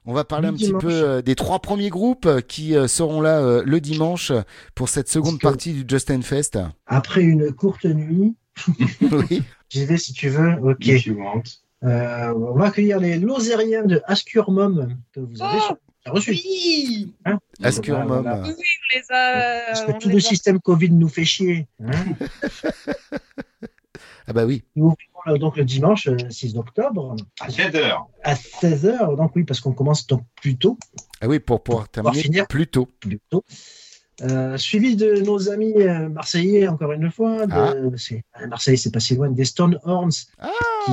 On 0.05 0.13
va 0.13 0.23
parler 0.23 0.47
Le 0.47 0.53
un 0.53 0.57
petit 0.57 0.71
peu 0.71 0.89
euh, 0.89 1.21
des 1.21 1.35
trois 1.35 1.59
premiers 1.59 1.89
groupes 1.89 2.41
qui 2.47 2.75
euh, 2.75 2.87
seront 2.87 3.21
là 3.21 3.41
euh, 3.41 3.61
le 3.63 3.79
dimanche 3.79 4.31
pour 4.73 4.89
cette 4.89 5.07
seconde 5.07 5.39
partie 5.39 5.71
du 5.71 5.85
Justin 5.87 6.23
Fest. 6.23 6.57
Après 6.87 7.21
une 7.21 7.51
courte 7.51 7.85
nuit, 7.85 8.35
oui. 9.01 9.43
j'y 9.69 9.85
vais 9.85 9.97
si 9.97 10.13
tu 10.13 10.29
veux. 10.29 10.53
Ok. 10.63 10.89
Euh, 11.83 12.33
on 12.33 12.53
va 12.57 12.65
accueillir 12.67 12.99
les 12.99 13.17
Lozériens 13.17 13.83
de 13.85 14.01
Ascurmum 14.05 14.97
que 15.13 15.19
vous 15.21 15.41
avez 15.41 15.59
Oh, 16.07 16.11
reçu. 16.13 16.31
Oui 16.31 17.13
Hein 17.25 17.39
Ascurmum. 17.63 18.07
Voilà, 18.07 18.35
voilà. 18.37 18.47
Oui, 18.47 18.53
on 18.53 18.97
les 18.97 19.03
a. 19.09 19.61
Parce 19.67 19.83
on 19.87 19.93
que 19.93 19.97
tout 19.99 20.07
les 20.09 20.15
le 20.15 20.19
a- 20.19 20.21
système 20.21 20.59
Covid 20.59 20.91
nous 20.91 21.07
fait 21.09 21.25
chier. 21.25 21.67
hein. 21.83 21.91
Ah 24.27 24.33
bah 24.33 24.45
oui. 24.45 24.63
Nous 24.75 24.93
ouvrons 25.25 25.37
donc 25.39 25.57
le 25.57 25.65
dimanche 25.65 26.07
euh, 26.07 26.15
6 26.29 26.55
octobre 26.55 27.15
À 27.39 27.49
7 27.49 27.73
heures. 27.75 28.05
à 28.23 28.35
16h. 28.35 29.15
Donc 29.17 29.35
oui, 29.35 29.43
parce 29.43 29.59
qu'on 29.59 29.73
commence 29.73 30.05
donc 30.05 30.21
plus 30.39 30.55
tôt. 30.57 30.77
Ah 31.19 31.27
oui, 31.27 31.39
pour 31.39 31.63
pouvoir 31.63 31.89
terminer 31.89 32.21
finir. 32.21 32.47
plus 32.47 32.67
tôt. 32.67 32.87
Plus 32.99 33.19
tôt. 33.31 33.43
Euh, 34.21 34.55
suivi 34.57 34.95
de 34.95 35.21
nos 35.21 35.49
amis 35.49 35.73
euh, 35.77 36.09
marseillais, 36.09 36.67
encore 36.67 36.91
une 36.91 37.09
fois. 37.09 37.47
De, 37.47 37.53
Ah. 38.33 38.45
Marseille, 38.47 38.77
c'est 38.77 38.91
pas 38.91 38.99
si 38.99 39.15
loin, 39.15 39.31
des 39.31 39.45
Stone 39.45 39.79
Horns 39.83 40.11
qui, 40.11 40.27
Ah 40.37 40.51
qui 40.85 40.91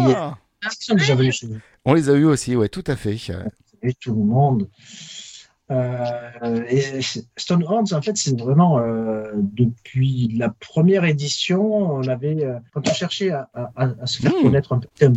On 1.84 1.94
les 1.94 2.10
a 2.10 2.14
eu 2.14 2.24
aussi, 2.24 2.56
ouais, 2.56 2.68
tout 2.68 2.84
à 2.86 2.96
fait. 2.96 3.16
et 3.82 3.94
tout 3.94 4.14
le 4.14 4.24
monde. 4.24 4.68
Euh, 5.70 6.62
et 6.68 7.00
Stone 7.36 7.64
Horns, 7.64 7.92
en 7.92 8.00
fait, 8.00 8.16
c'est 8.16 8.38
vraiment 8.40 8.78
euh, 8.78 9.32
depuis 9.34 10.32
la 10.38 10.48
première 10.50 11.04
édition, 11.04 11.92
on 11.92 12.06
avait, 12.06 12.44
euh, 12.44 12.58
quand 12.72 12.88
on 12.88 12.92
cherchait 12.92 13.30
à, 13.30 13.48
à- 13.54 13.70
à- 13.76 14.06
se 14.06 14.22
faire 14.22 14.30
Mmh. 14.30 14.42
connaître 14.44 14.72
un, 14.74 14.80
un, 15.02 15.12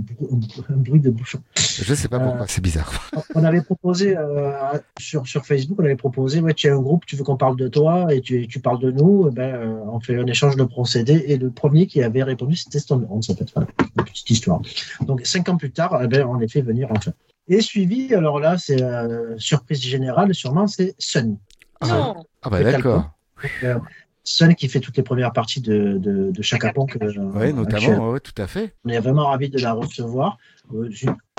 un 0.70 0.76
bruit 0.78 1.00
de 1.02 1.12
bouchon, 1.12 1.40
Je 1.56 1.94
sais 1.94 2.08
pas 2.08 2.20
pourquoi, 2.20 2.48
c'est 2.48 2.62
bizarre. 2.64 3.10
on 3.36 3.44
avait 3.44 3.62
proposé 3.62 4.18
euh, 4.18 4.52
sur, 5.00 5.28
sur 5.28 5.46
Facebook, 5.46 5.78
on 5.80 5.86
avait 5.86 5.96
proposé, 5.96 6.40
ouais, 6.42 6.54
tu 6.56 6.68
as 6.70 6.74
un 6.76 6.82
groupe, 6.82 7.06
tu 7.06 7.16
veux 7.16 7.24
qu'on 7.24 7.38
parle 7.38 7.56
de 7.56 7.68
toi 7.68 8.08
et 8.14 8.22
tu, 8.22 8.48
tu 8.48 8.60
parles 8.60 8.80
de 8.80 8.90
nous, 8.92 9.28
eh 9.30 9.34
ben, 9.36 9.54
euh, 9.56 9.80
on 9.92 10.00
fait 10.00 10.16
un 10.18 10.26
échange 10.26 10.56
de 10.56 10.64
procédés. 10.64 11.26
Et 11.28 11.38
le 11.38 11.52
premier 11.52 11.86
qui 11.86 12.02
avait 12.02 12.24
répondu, 12.24 12.56
c'était 12.56 12.80
Stone 12.80 13.06
Horns, 13.10 13.22
en 13.30 13.36
fait. 13.36 13.46
Voilà, 13.54 13.70
une 13.98 14.04
petite 14.04 14.30
histoire. 14.32 14.62
Donc, 15.02 15.22
cinq 15.26 15.48
ans 15.50 15.58
plus 15.58 15.72
tard, 15.72 16.00
eh 16.04 16.08
ben, 16.08 16.26
on 16.26 16.36
les 16.36 16.48
fait 16.48 16.62
venir 16.62 16.88
enfin. 16.92 17.12
Et 17.50 17.62
suivi, 17.62 18.14
alors 18.14 18.40
là, 18.40 18.58
c'est 18.58 18.82
euh, 18.82 19.38
surprise 19.38 19.82
générale, 19.82 20.34
sûrement, 20.36 20.68
c'est 20.68 20.96
Sun. 21.00 21.38
Ah 21.82 22.14
bah 22.50 22.60
Le 22.60 22.72
d'accord. 22.72 23.12
Donc, 23.42 23.52
euh, 23.64 23.80
Sun 24.24 24.54
qui 24.54 24.68
fait 24.70 24.80
toutes 24.80 24.98
les 24.98 25.04
premières 25.04 25.32
parties 25.34 25.62
de, 25.62 25.98
de, 25.98 26.30
de 26.32 26.42
Chaka 26.44 26.68
euh, 26.68 26.72
Ouais, 26.82 27.48
actuellement. 27.48 27.54
notamment, 27.54 28.10
ouais, 28.12 28.20
tout 28.20 28.40
à 28.40 28.46
fait. 28.48 28.76
On 28.86 28.90
est 28.90 29.00
vraiment 29.00 29.28
ravis 29.28 29.50
de 29.50 29.60
la 29.60 29.74
recevoir. 29.74 30.38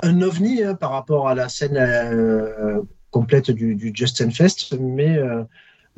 Un 0.03 0.21
ovni 0.21 0.61
hein, 0.63 0.75
par 0.75 0.91
rapport 0.91 1.29
à 1.29 1.35
la 1.35 1.47
scène 1.47 1.77
euh, 1.77 2.81
complète 3.11 3.49
du, 3.51 3.75
du 3.75 3.93
Justin 3.95 4.29
Fest, 4.31 4.75
mais 4.79 5.17
euh, 5.17 5.43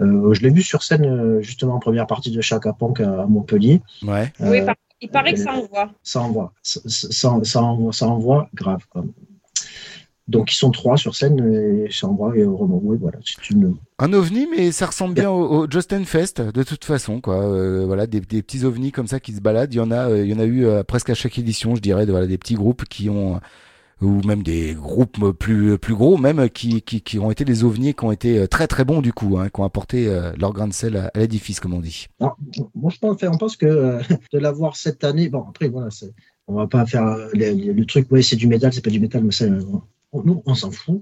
euh, 0.02 0.34
je 0.34 0.42
l'ai 0.42 0.50
vu 0.52 0.62
sur 0.62 0.84
scène 0.84 1.42
justement 1.42 1.76
en 1.76 1.80
première 1.80 2.06
partie 2.06 2.30
de 2.32 2.42
Chaka 2.42 2.70
à, 2.80 3.04
à 3.04 3.26
Montpellier. 3.26 3.82
Ouais. 4.04 4.32
Oui, 4.40 4.60
Euh, 4.62 4.74
il 5.02 5.10
paraît 5.10 5.34
que 5.34 5.40
ça 5.40 5.54
envoie. 5.54 5.90
ça 6.04 6.22
envoie, 6.22 6.54
ça, 6.62 6.80
ça, 6.86 7.40
ça 7.44 7.62
envoie, 7.62 7.92
ça 7.92 8.08
envoie 8.08 8.50
grave. 8.54 8.86
quoi. 8.90 9.04
Donc 10.28 10.54
ils 10.54 10.56
sont 10.56 10.72
trois 10.72 10.96
sur 10.96 11.16
scène 11.16 11.38
envoie 12.04 12.36
et 12.38 12.44
vraiment, 12.44 12.80
oui, 12.82 12.98
voilà, 13.00 13.20
c'est 13.26 13.50
une. 13.50 13.76
Un 14.00 14.14
ovni, 14.14 14.48
mais 14.50 14.72
ça 14.72 14.86
ressemble 14.86 15.14
bien 15.16 15.30
au, 15.30 15.64
au 15.64 15.68
Justin 15.70 16.06
Fest, 16.06 16.42
de 16.42 16.64
toute 16.64 16.86
façon, 16.86 17.20
quoi. 17.20 17.44
Euh, 17.46 17.86
voilà, 17.86 18.08
des, 18.08 18.22
des 18.22 18.42
petits 18.42 18.64
ovnis 18.64 18.92
comme 18.94 19.08
ça 19.08 19.20
qui 19.20 19.34
se 19.34 19.42
baladent. 19.42 19.74
Il 19.74 19.78
y 19.78 19.82
en 19.82 19.92
a, 19.92 20.10
euh, 20.10 20.24
il 20.24 20.32
y 20.32 20.34
en 20.34 20.40
a 20.40 20.46
eu 20.46 20.66
euh, 20.66 20.84
presque 20.84 21.10
à 21.10 21.14
chaque 21.14 21.38
édition, 21.38 21.76
je 21.76 21.82
dirais, 21.82 22.06
de, 22.06 22.12
voilà, 22.12 22.28
des 22.28 22.38
petits 22.38 22.56
groupes 22.56 22.86
qui 22.86 23.10
ont, 23.10 23.42
ou 24.02 24.22
même 24.26 24.44
des 24.44 24.74
groupes 24.74 25.32
plus 25.32 25.78
plus 25.78 25.94
gros, 25.94 26.18
même 26.18 26.50
qui, 26.50 26.82
qui, 26.82 27.02
qui 27.02 27.20
ont 27.20 27.30
été 27.30 27.44
des 27.44 27.66
ovnis, 27.66 27.94
qui 27.94 28.06
ont 28.06 28.12
été 28.12 28.48
très 28.48 28.68
très 28.68 28.86
bons 28.86 29.02
du 29.02 29.12
coup, 29.14 29.38
hein, 29.38 29.50
qui 29.50 29.60
ont 29.60 29.66
apporté 29.66 30.08
euh, 30.08 30.32
leur 30.40 30.54
grain 30.54 30.68
de 30.70 30.74
sel 30.74 30.96
à, 30.96 31.12
à 31.14 31.20
l'édifice, 31.20 31.60
comme 31.60 31.74
on 31.74 31.80
dit. 31.82 32.08
Alors, 32.22 32.38
moi, 32.76 32.92
je 32.94 32.98
pense, 33.00 33.18
on 33.24 33.38
pense 33.38 33.58
que 33.58 33.66
euh, 33.66 34.00
de 34.34 34.40
l'avoir 34.40 34.78
cette 34.78 35.04
année, 35.04 35.28
bon, 35.28 35.44
après, 35.50 35.68
voilà, 35.68 35.90
c'est- 35.92 36.14
on 36.48 36.56
va 36.56 36.68
pas 36.68 36.86
faire 36.86 37.06
le, 37.34 37.84
truc, 37.86 38.08
oui, 38.12 38.22
c'est 38.22 38.36
du 38.36 38.48
métal, 38.48 38.74
c'est 38.74 38.84
pas 38.84 38.90
du 38.90 39.00
métal, 39.00 39.24
mais 39.24 39.32
ça, 39.32 39.46
on- 40.14 40.24
nous, 40.24 40.42
on 40.46 40.56
s'en 40.56 40.72
fout. 40.72 41.02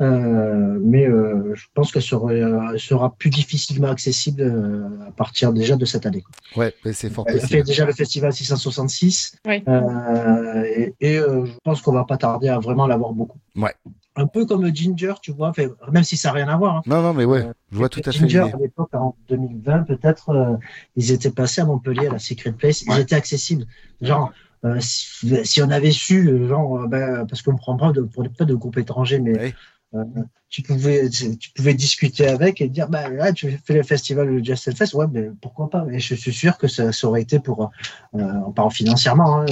Euh, 0.00 0.78
mais 0.82 1.06
euh, 1.06 1.54
je 1.54 1.66
pense 1.74 1.92
qu'elle 1.92 2.02
sera, 2.02 2.32
euh, 2.32 2.76
sera 2.78 3.14
plus 3.14 3.30
difficilement 3.30 3.88
accessible 3.88 4.42
euh, 4.42 5.06
à 5.08 5.12
partir 5.12 5.52
déjà 5.52 5.76
de 5.76 5.84
cette 5.84 6.06
année. 6.06 6.22
quoi. 6.22 6.64
Ouais, 6.64 6.74
mais 6.84 6.92
c'est 6.92 7.08
fort 7.08 7.24
Elle 7.28 7.34
fait 7.36 7.40
possible. 7.42 7.62
déjà 7.66 7.84
le 7.86 7.92
festival 7.92 8.32
666 8.32 9.36
Oui. 9.46 9.62
euh, 9.68 10.64
et, 10.64 10.94
et, 11.00 11.18
euh, 11.18 11.44
je 11.46 11.52
pense 11.62 11.82
qu'on 11.82 11.92
va 11.92 12.04
pas 12.04 12.16
tarder 12.16 12.48
à 12.48 12.58
vraiment 12.58 12.86
l'avoir 12.88 13.12
beaucoup. 13.12 13.38
Ouais. 13.54 13.74
Un 14.16 14.26
peu 14.26 14.44
comme 14.44 14.66
Ginger, 14.74 15.14
tu 15.22 15.30
vois, 15.32 15.52
même 15.90 16.04
si 16.04 16.16
ça 16.16 16.28
n'a 16.28 16.34
rien 16.34 16.48
à 16.48 16.56
voir. 16.56 16.76
hein. 16.78 16.82
Non, 16.86 17.00
non, 17.00 17.14
mais 17.14 17.24
ouais, 17.24 17.46
je 17.70 17.76
vois 17.78 17.88
tout 17.88 18.00
à 18.04 18.10
fait 18.12 18.18
Ginger, 18.28 18.50
à 18.52 18.56
l'époque, 18.60 18.90
en 18.94 19.14
2020, 19.28 19.84
peut-être, 19.84 20.30
euh, 20.30 20.56
ils 20.96 21.12
étaient 21.12 21.30
passés 21.30 21.60
à 21.60 21.64
Montpellier, 21.64 22.08
à 22.08 22.12
la 22.12 22.18
Secret 22.18 22.52
Place. 22.52 22.82
Ils 22.82 22.98
étaient 22.98 23.14
accessibles. 23.14 23.66
Genre, 24.02 24.32
euh, 24.64 24.76
si, 24.80 25.44
si 25.44 25.62
on 25.62 25.70
avait 25.70 25.90
su, 25.90 26.46
genre, 26.46 26.80
euh, 26.82 26.86
ben, 26.86 27.26
parce 27.26 27.42
qu'on 27.42 27.52
ne 27.52 27.58
prend 27.58 27.76
pas 27.76 27.92
de, 27.92 28.02
pour 28.02 28.24
pas 28.30 28.44
de 28.44 28.54
groupe 28.54 28.78
étranger, 28.78 29.18
mais 29.18 29.54
euh, 29.94 30.04
tu, 30.48 30.62
pouvais, 30.62 31.08
tu, 31.08 31.50
pouvais 31.54 31.74
discuter 31.74 32.28
avec 32.28 32.60
et 32.60 32.68
dire, 32.68 32.88
ben, 32.88 33.08
là, 33.10 33.32
tu 33.32 33.50
fais 33.64 33.74
le 33.74 33.82
festival 33.82 34.40
de 34.40 34.44
Justin 34.44 34.72
Fest, 34.72 34.94
ouais, 34.94 35.06
mais 35.10 35.30
pourquoi 35.40 35.68
pas? 35.68 35.84
Et 35.90 35.98
je 35.98 36.14
suis 36.14 36.32
sûr 36.32 36.56
que 36.58 36.68
ça, 36.68 36.92
ça 36.92 37.08
aurait 37.08 37.22
été 37.22 37.40
pour, 37.40 37.70
euh, 38.14 38.22
on 38.46 38.52
parle 38.52 38.70
financièrement, 38.70 39.42
hein, 39.42 39.46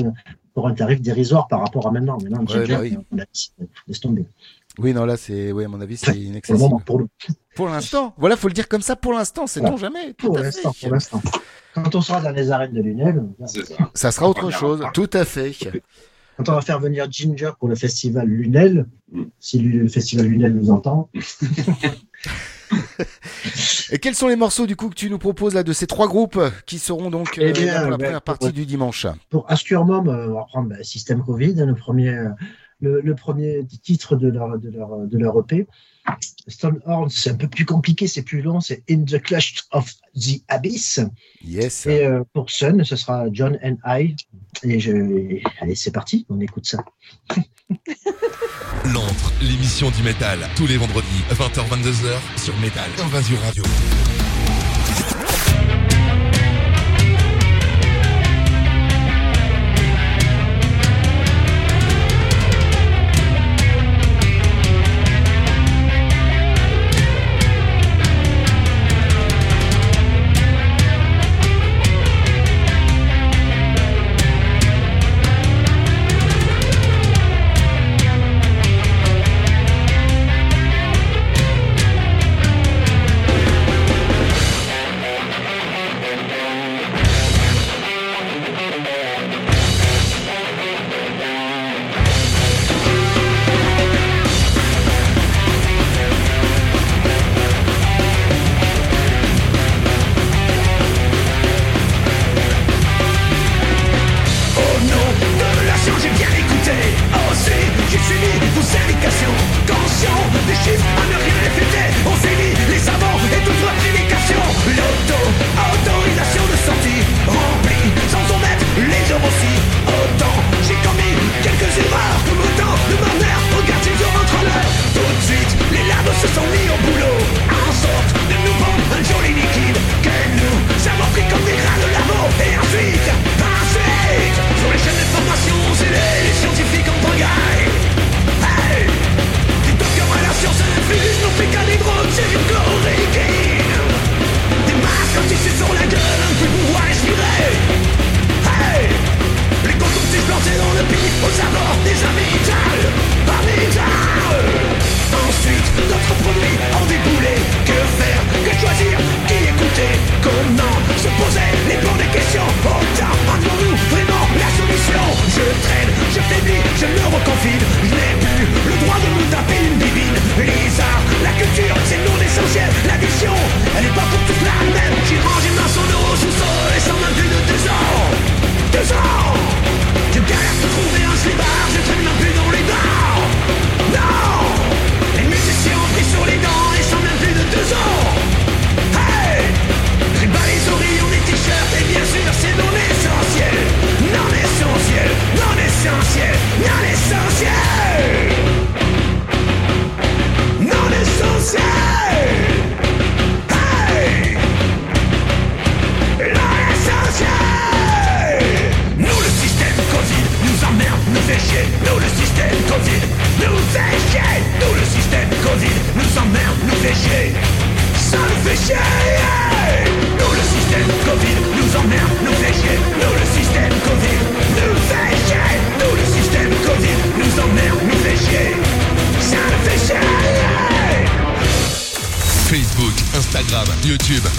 pour 0.54 0.68
un 0.68 0.74
tarif 0.74 1.00
dérisoire 1.00 1.48
par 1.48 1.60
rapport 1.60 1.86
à 1.86 1.90
maintenant. 1.90 2.18
Maintenant, 2.22 2.40
Ouais, 2.40 2.66
Ginger, 2.66 2.74
bah 2.74 2.80
oui. 2.82 2.96
laisse 3.88 4.00
tomber. 4.00 4.26
Oui, 4.78 4.94
non, 4.94 5.04
là, 5.04 5.16
c'est, 5.16 5.52
oui, 5.52 5.64
à 5.64 5.68
mon 5.68 5.80
avis, 5.80 5.96
c'est 5.96 6.16
inaccessible. 6.16 6.76
pour 6.86 7.00
le 7.00 7.08
l'instant, 7.72 8.14
voilà, 8.16 8.36
faut 8.36 8.48
le 8.48 8.54
dire 8.54 8.68
comme 8.68 8.82
ça. 8.82 8.96
Pour 8.96 9.12
l'instant, 9.12 9.46
sait-on 9.46 9.64
Voilà. 9.64 9.76
jamais? 9.76 10.14
Tout 10.14 10.28
Pour 10.28 10.38
l'instant, 10.38 10.72
pour 10.80 10.90
l'instant. 10.90 11.22
Quand 11.74 11.94
on 11.94 12.00
sera 12.00 12.20
dans 12.20 12.32
les 12.32 12.50
arènes 12.50 12.72
de 12.72 12.82
Lunel, 12.82 13.24
ça. 13.46 13.60
Ça 13.94 14.10
sera 14.10 14.28
autre 14.28 14.50
chose. 14.50 14.84
Tout 14.92 15.10
à 15.12 15.24
fait. 15.24 15.52
quand 16.36 16.48
on 16.48 16.54
va 16.54 16.60
faire 16.62 16.80
venir 16.80 17.06
Ginger 17.10 17.50
pour 17.58 17.68
le 17.68 17.74
festival 17.74 18.26
Lunel, 18.26 18.86
si 19.38 19.58
le 19.58 19.88
festival 19.88 20.26
Lunel 20.26 20.54
nous 20.54 20.70
entend, 20.70 21.10
Et 23.92 23.98
quels 23.98 24.14
sont 24.14 24.28
les 24.28 24.36
morceaux 24.36 24.66
du 24.66 24.76
coup 24.76 24.88
que 24.88 24.94
tu 24.94 25.10
nous 25.10 25.18
proposes 25.18 25.54
là 25.54 25.62
de 25.62 25.72
ces 25.72 25.86
trois 25.86 26.06
groupes 26.06 26.40
qui 26.66 26.78
seront 26.78 27.10
donc 27.10 27.38
euh, 27.38 27.48
Eh 27.48 27.52
bien, 27.52 27.66
là 27.66 27.80
pour 27.80 27.90
la 27.90 27.96
ouais, 27.96 28.04
première 28.04 28.22
partie 28.22 28.52
du 28.52 28.66
dimanche? 28.66 29.06
Pour 29.28 29.50
Ascurmum, 29.50 30.08
euh, 30.08 30.28
on 30.28 30.34
va 30.34 30.44
prendre 30.44 30.68
bah, 30.68 30.82
Système 30.82 31.22
Covid, 31.24 31.54
le 31.54 31.74
premier, 31.74 32.10
euh, 32.10 32.28
le, 32.80 33.00
le 33.00 33.14
premier 33.14 33.66
titre 33.82 34.16
de 34.16 34.28
leur, 34.28 34.58
de 34.58 34.70
leur, 34.70 34.98
de 35.06 35.18
leur 35.18 35.38
EP. 35.40 35.66
Stonehorn, 36.46 37.08
c'est 37.10 37.30
un 37.30 37.36
peu 37.36 37.48
plus 37.48 37.64
compliqué, 37.64 38.06
c'est 38.06 38.22
plus 38.22 38.42
long, 38.42 38.60
c'est 38.60 38.82
In 38.90 39.04
the 39.04 39.20
Clutch 39.20 39.62
of 39.72 39.92
the 40.14 40.42
Abyss. 40.48 41.00
Yes. 41.44 41.86
Et 41.86 42.04
euh, 42.04 42.24
pour 42.32 42.50
Sun, 42.50 42.84
ce 42.84 42.96
sera 42.96 43.26
John 43.32 43.58
and 43.62 43.76
I. 43.86 44.16
Et 44.62 44.80
je... 44.80 45.40
allez, 45.60 45.74
c'est 45.74 45.92
parti, 45.92 46.26
on 46.28 46.40
écoute 46.40 46.66
ça. 46.66 46.84
L'antre, 48.86 49.32
l'émission 49.42 49.90
du 49.90 50.02
métal, 50.02 50.38
tous 50.56 50.66
les 50.66 50.76
vendredis, 50.76 51.22
20h-22h 51.30 52.42
sur 52.42 52.56
Métal 52.58 52.90
Invasion 52.98 53.36
Radio. 53.44 53.62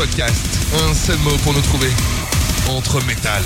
Un 0.04 0.94
seul 0.96 1.18
mot 1.20 1.38
pour 1.44 1.54
nous 1.54 1.62
trouver. 1.62 1.92
Entre 2.68 3.06
métal. 3.06 3.44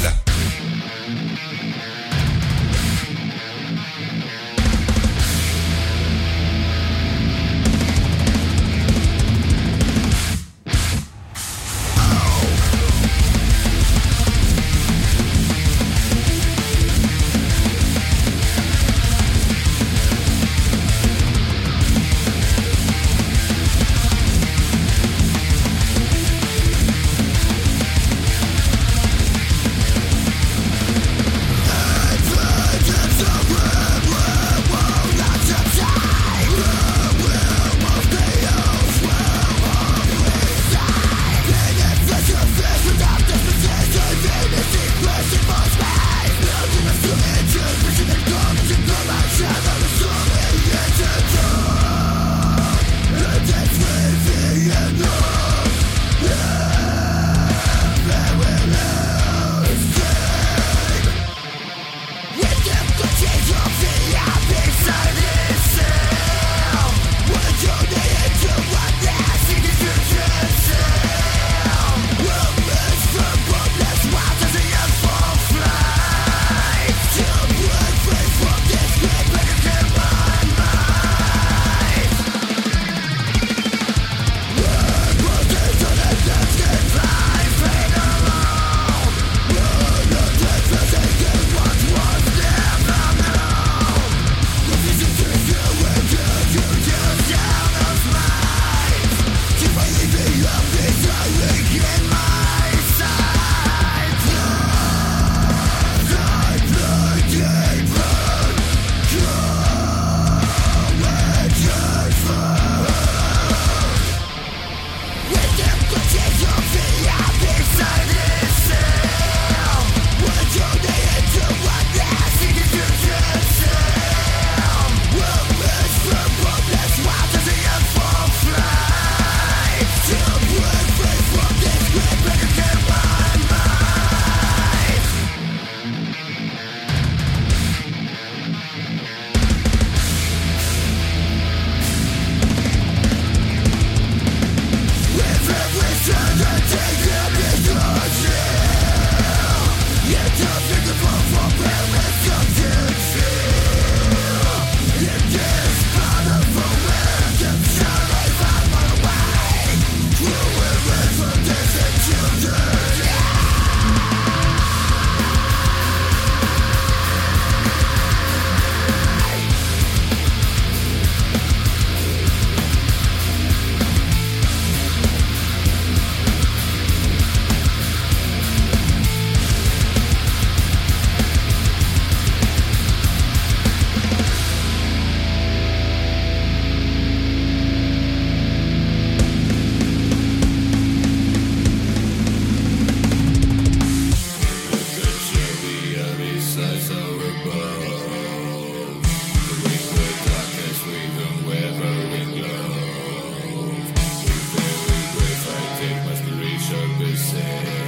Sharp 206.67 207.15
said. 207.15 207.84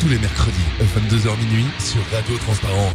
Tous 0.00 0.08
les 0.08 0.18
mercredis, 0.18 0.58
22h 0.80 1.38
minuit, 1.38 1.66
sur 1.78 2.00
Radio 2.12 2.36
Transparence. 2.38 2.91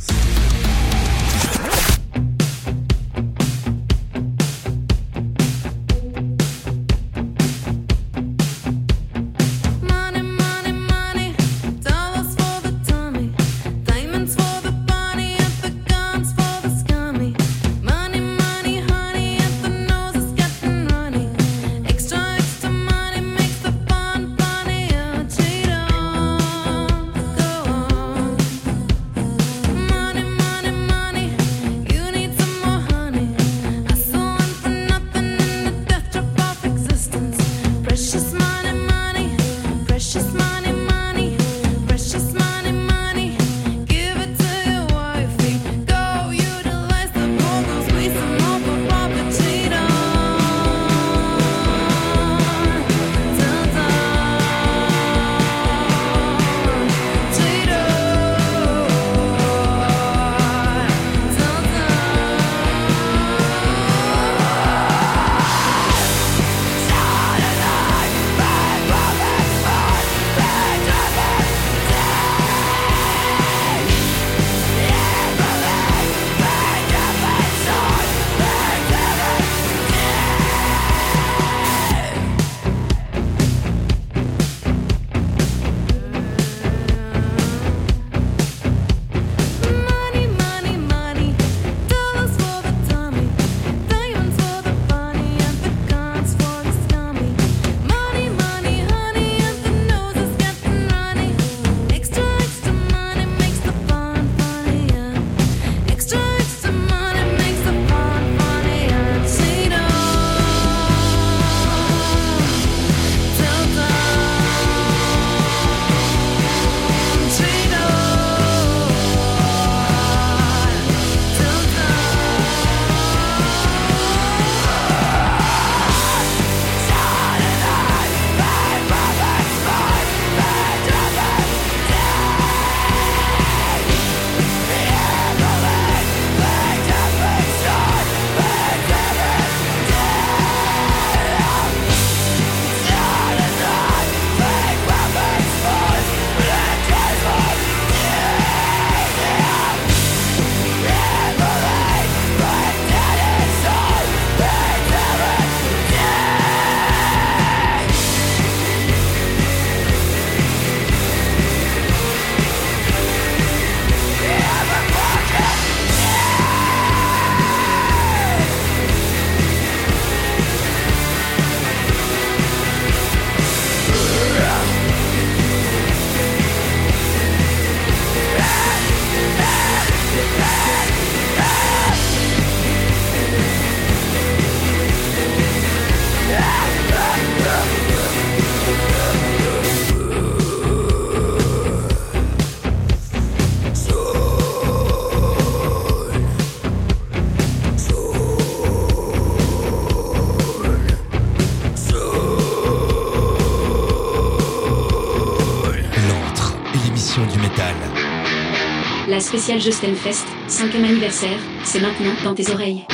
La 209.18 209.24
spéciale 209.24 209.60
Justin 209.60 209.96
Fest, 209.96 210.28
5e 210.48 210.86
anniversaire, 210.86 211.40
c'est 211.64 211.80
maintenant 211.80 212.14
dans 212.24 212.36
tes 212.36 212.52
oreilles. 212.52 212.86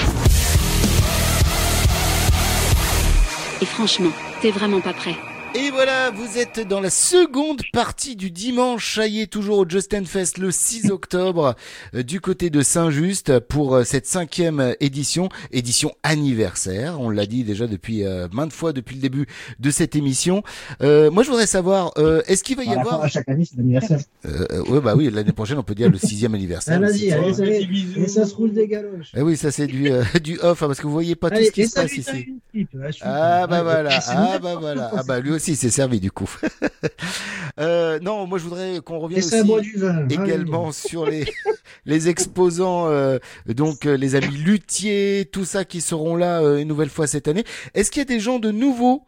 Et 3.61 3.65
franchement, 3.65 4.11
t'es 4.41 4.49
vraiment 4.49 4.79
pas 4.79 4.93
prêt. 4.93 5.17
Et 5.53 5.69
voilà, 5.69 6.11
vous 6.11 6.37
êtes 6.37 6.65
dans 6.65 6.79
la 6.79 6.89
seconde 7.13 7.61
partie 7.71 8.15
du 8.15 8.31
dimanche, 8.31 8.95
ça 8.95 9.05
y 9.05 9.21
est, 9.21 9.27
toujours 9.27 9.59
au 9.59 9.69
Justin 9.69 10.03
Fest 10.03 10.39
le 10.39 10.49
6 10.49 10.89
octobre, 10.89 11.55
euh, 11.93 12.01
du 12.01 12.19
côté 12.19 12.49
de 12.49 12.63
Saint-Just, 12.63 13.37
pour 13.37 13.75
euh, 13.75 13.83
cette 13.83 14.07
cinquième 14.07 14.73
édition, 14.79 15.29
édition 15.51 15.91
anniversaire, 16.01 16.99
on 16.99 17.11
l'a 17.11 17.27
dit 17.27 17.43
déjà 17.43 17.67
depuis 17.67 18.03
euh, 18.03 18.27
maintes 18.31 18.51
fois 18.51 18.73
depuis 18.73 18.95
le 18.95 19.01
début 19.01 19.27
de 19.59 19.69
cette 19.69 19.95
émission. 19.95 20.41
Euh, 20.81 21.11
moi 21.11 21.21
je 21.21 21.29
voudrais 21.29 21.45
savoir, 21.45 21.91
euh, 21.99 22.23
est-ce 22.25 22.43
qu'il 22.43 22.57
va 22.57 22.63
y 22.63 22.69
À 22.69 22.79
avoir... 22.79 23.01
fin, 23.01 23.05
à 23.05 23.09
chaque 23.09 23.29
année, 23.29 23.45
c'est 23.45 23.57
l'anniversaire. 23.57 23.99
Euh, 24.25 24.47
euh, 24.51 24.63
ouais 24.71 24.81
bah 24.81 24.95
oui, 24.97 25.11
l'année 25.11 25.33
prochaine 25.33 25.59
on 25.59 25.63
peut 25.63 25.75
dire 25.75 25.91
le 25.91 25.99
sixième 25.99 26.33
anniversaire. 26.33 26.79
Ah, 26.81 26.87
vas-y, 26.87 27.11
allez, 27.11 27.39
allez, 27.39 27.69
et 27.95 28.07
ça 28.07 28.25
se 28.25 28.33
roule 28.33 28.53
des 28.53 28.67
galoches. 28.67 29.11
Eh 29.15 29.21
oui, 29.21 29.37
ça 29.37 29.51
c'est 29.51 29.67
du, 29.67 29.91
euh, 29.91 30.03
du 30.23 30.39
off, 30.39 30.63
hein, 30.63 30.67
parce 30.67 30.79
que 30.79 30.87
vous 30.87 30.93
voyez 30.93 31.13
pas 31.13 31.29
tout 31.29 31.35
Allez, 31.35 31.45
ce 31.45 31.51
qui 31.51 31.67
se 31.67 31.75
passe 31.75 31.95
ici. 31.95 32.39
je 32.55 32.91
suis 32.91 33.03
Ah 33.03 33.45
bah 33.45 33.61
voilà, 33.61 33.99
ah 34.07 34.39
bah 34.39 34.55
voilà, 34.59 34.91
ah 34.95 35.03
bah 35.07 35.19
lui 35.19 35.29
aussi 35.29 35.55
c'est 35.55 35.69
servi 35.69 35.99
du 35.99 36.09
coup. 36.09 36.29
euh, 37.59 37.99
non, 37.99 38.27
moi 38.27 38.37
je 38.37 38.43
voudrais 38.43 38.79
qu'on 38.83 38.99
revienne 38.99 39.23
aussi 39.23 39.77
vin. 39.77 40.07
également 40.09 40.71
sur 40.71 41.05
les 41.05 41.25
les 41.85 42.09
exposants, 42.09 42.87
euh, 42.87 43.19
donc 43.47 43.85
euh, 43.85 43.95
les 43.95 44.15
amis 44.15 44.37
luthiers, 44.37 45.29
tout 45.31 45.45
ça 45.45 45.65
qui 45.65 45.81
seront 45.81 46.15
là 46.15 46.41
une 46.57 46.67
nouvelle 46.67 46.89
fois 46.89 47.07
cette 47.07 47.27
année. 47.27 47.43
Est-ce 47.73 47.91
qu'il 47.91 48.01
y 48.01 48.03
a 48.03 48.05
des 48.05 48.19
gens 48.19 48.39
de 48.39 48.51
nouveaux 48.51 49.05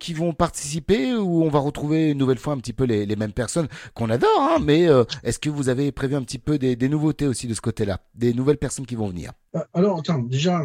qui 0.00 0.14
vont 0.14 0.32
participer 0.32 1.14
ou 1.14 1.44
on 1.44 1.48
va 1.48 1.60
retrouver 1.60 2.10
une 2.10 2.18
nouvelle 2.18 2.38
fois 2.38 2.54
un 2.54 2.56
petit 2.56 2.72
peu 2.72 2.82
les, 2.82 3.06
les 3.06 3.14
mêmes 3.14 3.32
personnes 3.32 3.68
qu'on 3.94 4.10
adore, 4.10 4.40
hein, 4.40 4.58
mais 4.60 4.88
est-ce 5.22 5.38
que 5.38 5.48
vous 5.48 5.68
avez 5.68 5.92
prévu 5.92 6.16
un 6.16 6.22
petit 6.22 6.40
peu 6.40 6.58
des, 6.58 6.74
des 6.74 6.88
nouveautés 6.88 7.28
aussi 7.28 7.46
de 7.46 7.54
ce 7.54 7.60
côté-là, 7.60 8.00
des 8.16 8.34
nouvelles 8.34 8.56
personnes 8.56 8.84
qui 8.84 8.96
vont 8.96 9.06
venir? 9.06 9.30
Alors, 9.72 10.00
attends, 10.00 10.18
déjà, 10.18 10.62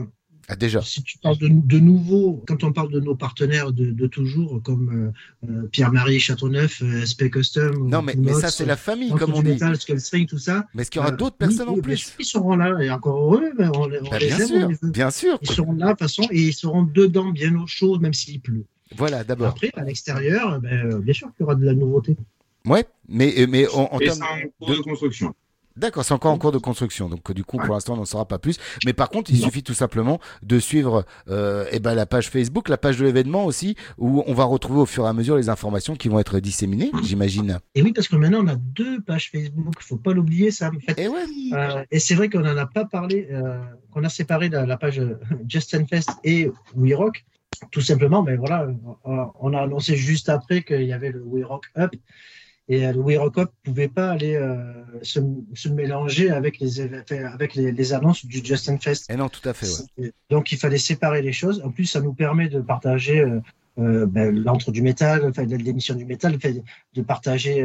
Ah 0.51 0.55
déjà. 0.55 0.81
si 0.81 1.03
tu 1.03 1.19
parles 1.19 1.37
de, 1.37 1.47
de 1.47 1.79
nouveau, 1.79 2.43
quand 2.47 2.63
on 2.63 2.73
parle 2.73 2.91
de 2.91 2.99
nos 2.99 3.13
partenaires 3.15 3.71
de, 3.71 3.91
de 3.91 4.07
toujours, 4.07 4.59
comme 4.63 5.13
euh, 5.45 5.47
euh, 5.49 5.67
Pierre-Marie 5.67 6.19
Châteauneuf, 6.19 6.81
euh, 6.81 7.05
SP 7.05 7.29
Custom, 7.29 7.87
Non 7.87 8.01
mais, 8.01 8.15
mais 8.17 8.33
ça 8.33 8.49
c'est 8.49 8.65
la 8.65 8.75
famille 8.75 9.11
comme 9.11 9.33
on 9.35 9.43
dit. 9.43 9.59
Skullstring, 9.75 10.25
tout 10.25 10.39
ça. 10.39 10.65
Mais 10.73 10.81
est-ce 10.81 10.89
qu'il 10.89 10.99
y 11.01 11.03
aura 11.03 11.13
Euh, 11.13 11.17
d'autres 11.17 11.35
oui, 11.39 11.47
personnes 11.47 11.69
en 11.69 11.77
plus 11.77 12.15
Ils 12.17 12.25
seront 12.25 12.55
là, 12.55 12.81
et 12.81 12.89
encore 12.89 13.17
heureux, 13.21 13.51
mais 13.59 13.67
on, 13.67 13.87
Bah, 14.09 14.17
les 14.19 14.25
bien 14.27 14.39
aime, 14.39 14.47
sûr, 14.47 14.55
on 14.65 14.67
les 14.69 14.75
veut. 14.81 14.89
bien 14.91 15.11
sûr. 15.11 15.37
Ils 15.43 15.51
seront 15.51 15.73
là, 15.73 15.85
de 15.85 15.91
toute 15.91 15.99
façon, 15.99 16.23
et 16.31 16.41
ils 16.41 16.53
seront 16.53 16.81
dedans, 16.83 17.29
bien 17.31 17.55
au 17.55 17.67
chaud, 17.67 17.99
même 17.99 18.13
s'il 18.15 18.41
pleut. 18.41 18.65
Voilà, 18.97 19.23
d'abord. 19.23 19.49
Après, 19.49 19.69
à 19.75 19.83
l'extérieur, 19.83 20.59
ben, 20.59 20.97
bien 20.99 21.13
sûr 21.13 21.27
qu'il 21.27 21.41
y 21.41 21.43
aura 21.43 21.53
de 21.53 21.63
la 21.65 21.73
nouveauté. 21.75 22.17
Ouais, 22.65 22.85
mais, 23.07 23.45
mais 23.47 23.67
en, 23.67 23.83
en 23.91 23.99
termes 23.99 24.19
de 24.67 24.75
construction. 24.81 25.35
D'accord, 25.79 26.03
c'est 26.03 26.13
encore 26.13 26.33
en 26.33 26.37
cours 26.37 26.51
de 26.51 26.57
construction, 26.57 27.07
donc 27.07 27.29
euh, 27.29 27.33
du 27.33 27.45
coup 27.45 27.57
pour 27.57 27.73
l'instant 27.73 27.93
on 27.93 27.97
n'en 27.97 28.05
saura 28.05 28.27
pas 28.27 28.37
plus. 28.37 28.57
Mais 28.85 28.93
par 28.93 29.09
contre, 29.09 29.31
il 29.31 29.39
suffit 29.39 29.63
tout 29.63 29.73
simplement 29.73 30.19
de 30.43 30.59
suivre 30.59 31.05
euh, 31.29 31.65
eh 31.71 31.79
ben, 31.79 31.95
la 31.95 32.05
page 32.05 32.29
Facebook, 32.29 32.67
la 32.67 32.77
page 32.77 32.97
de 32.97 33.05
l'événement 33.05 33.45
aussi, 33.45 33.75
où 33.97 34.23
on 34.27 34.33
va 34.33 34.43
retrouver 34.43 34.81
au 34.81 34.85
fur 34.85 35.05
et 35.05 35.07
à 35.07 35.13
mesure 35.13 35.37
les 35.37 35.47
informations 35.47 35.95
qui 35.95 36.09
vont 36.09 36.19
être 36.19 36.39
disséminées, 36.39 36.91
j'imagine. 37.03 37.59
Et 37.75 37.81
oui, 37.81 37.93
parce 37.93 38.09
que 38.09 38.17
maintenant, 38.17 38.43
on 38.43 38.47
a 38.47 38.55
deux 38.55 38.99
pages 39.01 39.31
Facebook. 39.31 39.75
faut 39.79 39.97
pas 39.97 40.13
l'oublier, 40.13 40.51
ça. 40.51 40.69
En 40.69 40.79
fait. 40.79 41.01
Et, 41.01 41.07
ouais. 41.07 41.23
Euh, 41.53 41.83
et 41.91 41.99
c'est 41.99 42.15
vrai 42.15 42.29
qu'on 42.29 42.41
n'en 42.41 42.57
a 42.57 42.65
pas 42.65 42.85
parlé, 42.85 43.29
euh, 43.31 43.59
qu'on 43.91 44.03
a 44.03 44.09
séparé 44.09 44.49
la, 44.49 44.65
la 44.65 44.77
page 44.77 45.01
Justin 45.47 45.85
Fest 45.85 46.09
et 46.23 46.51
We 46.75 46.93
Rock. 46.93 47.23
Tout 47.71 47.81
simplement, 47.81 48.23
ben 48.23 48.37
voilà, 48.37 48.67
on 49.03 49.53
a 49.53 49.61
annoncé 49.61 49.95
juste 49.95 50.29
après 50.29 50.61
qu'il 50.61 50.83
y 50.83 50.93
avait 50.93 51.11
le 51.11 51.21
We 51.21 51.43
Rock 51.43 51.65
Up. 51.77 51.93
Et 52.69 52.85
euh, 52.85 52.93
Rock 53.19 53.37
Up 53.39 53.49
ne 53.49 53.71
pouvait 53.71 53.87
pas 53.87 54.11
aller 54.11 54.35
euh, 54.35 54.55
se, 55.01 55.19
se 55.55 55.69
mélanger 55.69 56.29
avec 56.29 56.59
les, 56.59 56.79
avec 57.35 57.55
les, 57.55 57.71
les 57.71 57.93
annonces 57.93 58.25
du 58.25 58.45
Justin 58.45 58.77
Fest. 58.77 59.09
Et 59.09 59.15
non, 59.15 59.27
tout 59.27 59.47
à 59.49 59.53
fait, 59.53 59.67
ouais. 59.97 60.11
Donc 60.29 60.51
il 60.51 60.57
fallait 60.57 60.77
séparer 60.77 61.21
les 61.21 61.33
choses. 61.33 61.61
En 61.65 61.71
plus, 61.71 61.85
ça 61.85 61.99
nous 61.99 62.13
permet 62.13 62.47
de 62.47 62.61
partager 62.61 63.19
euh, 63.19 63.41
euh, 63.79 64.05
ben, 64.05 64.35
l'antre 64.35 64.71
du 64.71 64.81
métal, 64.81 65.25
enfin, 65.27 65.45
l'émission 65.45 65.95
du 65.95 66.05
métal, 66.05 66.37
de 66.37 67.01
partager 67.01 67.63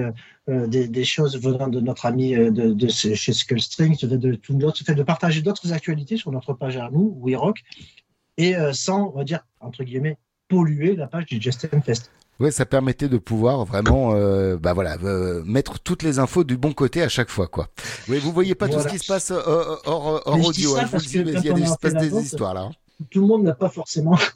euh, 0.48 0.66
des, 0.66 0.88
des 0.88 1.04
choses 1.04 1.40
venant 1.40 1.68
de 1.68 1.80
notre 1.80 2.06
ami 2.06 2.34
de, 2.34 2.72
de 2.72 2.88
chez 2.88 3.32
Skullstring, 3.32 3.96
de, 3.98 4.16
de, 4.16 4.40
fait 4.86 4.94
de 4.94 5.02
partager 5.02 5.42
d'autres 5.42 5.72
actualités 5.72 6.16
sur 6.16 6.30
notre 6.32 6.54
page 6.54 6.76
à 6.76 6.88
nous, 6.90 7.16
We 7.20 7.36
Rock, 7.36 7.62
et 8.36 8.56
euh, 8.56 8.72
sans, 8.72 9.08
on 9.08 9.18
va 9.18 9.24
dire, 9.24 9.44
entre 9.60 9.84
guillemets, 9.84 10.16
polluer 10.48 10.94
la 10.96 11.08
page 11.08 11.26
du 11.26 11.40
Justin 11.40 11.80
Fest. 11.80 12.10
Ouais, 12.40 12.50
ça 12.50 12.66
permettait 12.66 13.08
de 13.08 13.18
pouvoir 13.18 13.64
vraiment, 13.64 14.12
euh, 14.14 14.56
bah 14.56 14.72
voilà, 14.72 14.96
euh, 15.04 15.42
mettre 15.44 15.78
toutes 15.78 16.02
les 16.02 16.18
infos 16.18 16.42
du 16.42 16.56
bon 16.56 16.72
côté 16.72 17.02
à 17.02 17.08
chaque 17.08 17.30
fois, 17.30 17.46
quoi. 17.46 17.68
Oui, 18.08 18.18
vous 18.18 18.32
voyez 18.32 18.54
pas 18.54 18.68
tout 18.68 18.80
ce 18.80 18.88
qui 18.88 18.98
se 18.98 19.06
passe 19.06 19.30
euh, 19.30 19.36
hors, 19.46 19.80
hors, 19.86 20.22
hors 20.26 20.36
Mais 20.38 20.46
audio, 20.46 20.76
hein, 20.76 20.84
il 20.92 21.16
y 21.16 21.20
a 21.20 21.52
des, 21.52 21.62
passe 21.80 22.10
vente, 22.10 22.24
histoires 22.24 22.54
là. 22.54 22.62
hein. 22.62 22.70
Tout 23.10 23.20
le 23.20 23.26
monde 23.26 23.44
n'a 23.44 23.54
pas 23.54 23.68
forcément. 23.68 24.16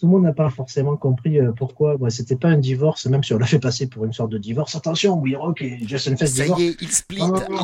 Tout 0.00 0.06
le 0.08 0.14
monde 0.14 0.24
n'a 0.24 0.32
pas 0.32 0.50
forcément 0.50 0.96
compris 0.96 1.38
pourquoi. 1.56 1.94
Ouais, 1.94 2.10
C'était 2.10 2.34
pas 2.34 2.48
un 2.48 2.58
divorce, 2.58 3.06
même 3.06 3.22
si 3.22 3.34
on 3.34 3.38
l'a 3.38 3.46
fait 3.46 3.60
passer 3.60 3.86
pour 3.86 4.04
une 4.04 4.12
sorte 4.12 4.30
de 4.30 4.38
divorce. 4.38 4.74
Attention, 4.74 5.16
We 5.20 5.36
Rock 5.36 5.62
et 5.62 5.78
Justin 5.86 6.16
Fest 6.16 6.38
Ça 6.38 6.46
y 6.58 6.62
est, 6.64 6.76
il 6.80 6.90
split. 6.90 7.22
Ah, 7.22 7.28
non. 7.48 7.58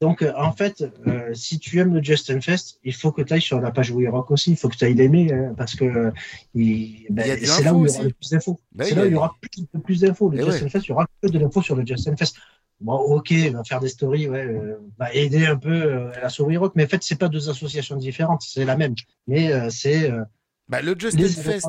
Donc, 0.00 0.22
euh, 0.22 0.32
en 0.34 0.52
fait, 0.52 0.82
euh, 1.06 1.34
si 1.34 1.58
tu 1.58 1.78
aimes 1.78 1.92
le 1.92 2.02
Justin 2.02 2.40
Fest, 2.40 2.80
il 2.84 2.94
faut 2.94 3.12
que 3.12 3.20
tu 3.20 3.34
ailles 3.34 3.42
sur 3.42 3.60
la 3.60 3.70
page 3.70 3.90
We 3.90 4.08
Rock 4.08 4.30
aussi. 4.30 4.52
Il 4.52 4.56
faut 4.56 4.68
que 4.68 4.76
tu 4.76 4.84
ailles 4.86 4.94
l'aimer 4.94 5.30
euh, 5.30 5.52
parce 5.54 5.74
que 5.74 5.84
euh, 5.84 6.10
ben, 6.54 7.38
c'est 7.42 7.62
là 7.62 7.74
où 7.74 7.84
il 7.84 7.92
y 7.92 7.94
aura 7.94 8.04
le 8.04 8.12
plus 8.12 8.30
d'infos. 8.30 8.58
Bah 8.72 8.84
c'est 8.88 8.94
là 8.94 9.02
où 9.02 9.06
il 9.06 9.12
y 9.12 9.14
aura 9.14 9.36
plus, 9.40 9.66
plus 9.84 10.00
d'infos. 10.00 10.30
Le 10.30 10.38
Eh 10.40 10.44
Justin 10.44 10.64
ouais. 10.64 10.70
Fest, 10.70 10.86
il 10.86 10.88
y 10.88 10.92
aura 10.92 11.06
que 11.22 11.28
de 11.28 11.38
l'info 11.38 11.60
sur 11.60 11.76
le 11.76 11.84
Justin 11.84 12.16
Fest. 12.16 12.36
Bon, 12.80 12.94
ok, 12.94 13.34
on 13.48 13.52
va 13.52 13.64
faire 13.64 13.80
des 13.80 13.90
stories, 13.90 14.26
ouais, 14.26 14.46
euh, 14.46 14.78
bah, 14.96 15.12
aider 15.12 15.44
un 15.44 15.56
peu 15.56 16.10
à 16.14 16.20
la 16.22 16.42
We 16.42 16.56
Rock, 16.56 16.72
mais 16.76 16.84
en 16.86 16.88
fait, 16.88 17.02
c'est 17.02 17.18
pas 17.18 17.28
deux 17.28 17.50
associations 17.50 17.96
différentes, 17.96 18.40
c'est 18.40 18.64
la 18.64 18.74
même. 18.74 18.94
Mais 19.26 19.68
c'est 19.68 20.10
Bah, 20.70 20.80
le 20.82 20.94
Justin 20.96 21.18
Fest, 21.42 21.66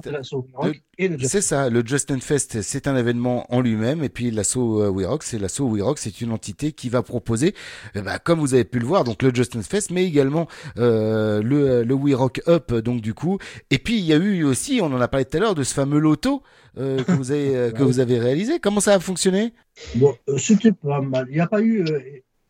le- 1.00 1.18
c'est 1.28 1.42
ça, 1.42 1.70
le 1.72 1.82
Justin 1.86 2.20
Fest, 2.20 2.62
c'est 2.62 2.88
un 2.88 2.96
événement 2.96 3.52
en 3.52 3.60
lui-même, 3.60 4.04
et 4.04 4.10
puis 4.10 4.30
l'assaut 4.30 4.84
euh, 4.84 4.90
We 4.90 5.08
Rock, 5.08 5.24
c'est 5.24 5.40
l'assaut 5.40 5.66
We 5.66 5.82
Rock, 5.82 5.98
c'est 5.98 6.22
une 6.22 6.32
entité 6.32 6.72
qui 6.72 6.88
va 6.90 7.02
proposer, 7.02 7.56
eh 7.96 8.02
ben, 8.02 8.20
comme 8.24 8.40
vous 8.40 8.54
avez 8.54 8.64
pu 8.64 8.78
le 8.78 8.86
voir, 8.86 9.04
donc 9.04 9.24
le 9.24 9.34
Justin 9.34 9.64
Fest, 9.64 9.90
mais 9.90 10.06
également 10.06 10.48
euh, 10.78 11.42
le, 11.42 11.84
le 11.84 11.94
We 11.96 12.14
Rock 12.14 12.42
Up, 12.48 12.72
donc 12.74 13.02
du 13.02 13.16
coup, 13.16 13.40
et 13.72 13.80
puis 13.80 13.98
il 13.98 14.06
y 14.06 14.14
a 14.14 14.18
eu 14.18 14.44
aussi, 14.44 14.80
on 14.84 14.94
en 14.94 15.02
a 15.02 15.08
parlé 15.08 15.26
tout 15.26 15.38
à 15.38 15.40
l'heure, 15.40 15.56
de 15.56 15.64
ce 15.64 15.74
fameux 15.74 15.98
loto 16.00 16.44
euh, 16.78 17.04
que 17.04 17.12
vous 17.14 17.32
avez 17.32 17.56
euh, 17.56 17.72
que 17.72 17.82
vous 17.84 18.00
avez 18.00 18.20
réalisé. 18.20 18.60
Comment 18.60 18.82
ça 18.82 18.94
a 18.94 19.00
fonctionné? 19.00 19.54
Bon, 19.96 20.16
euh, 20.30 20.38
c'était 20.38 20.72
pas 20.72 21.02
mal. 21.02 21.26
Il 21.30 21.34
n'y 21.34 21.42
a 21.42 21.48
pas 21.48 21.62
eu, 21.62 21.82
euh, 21.84 22.00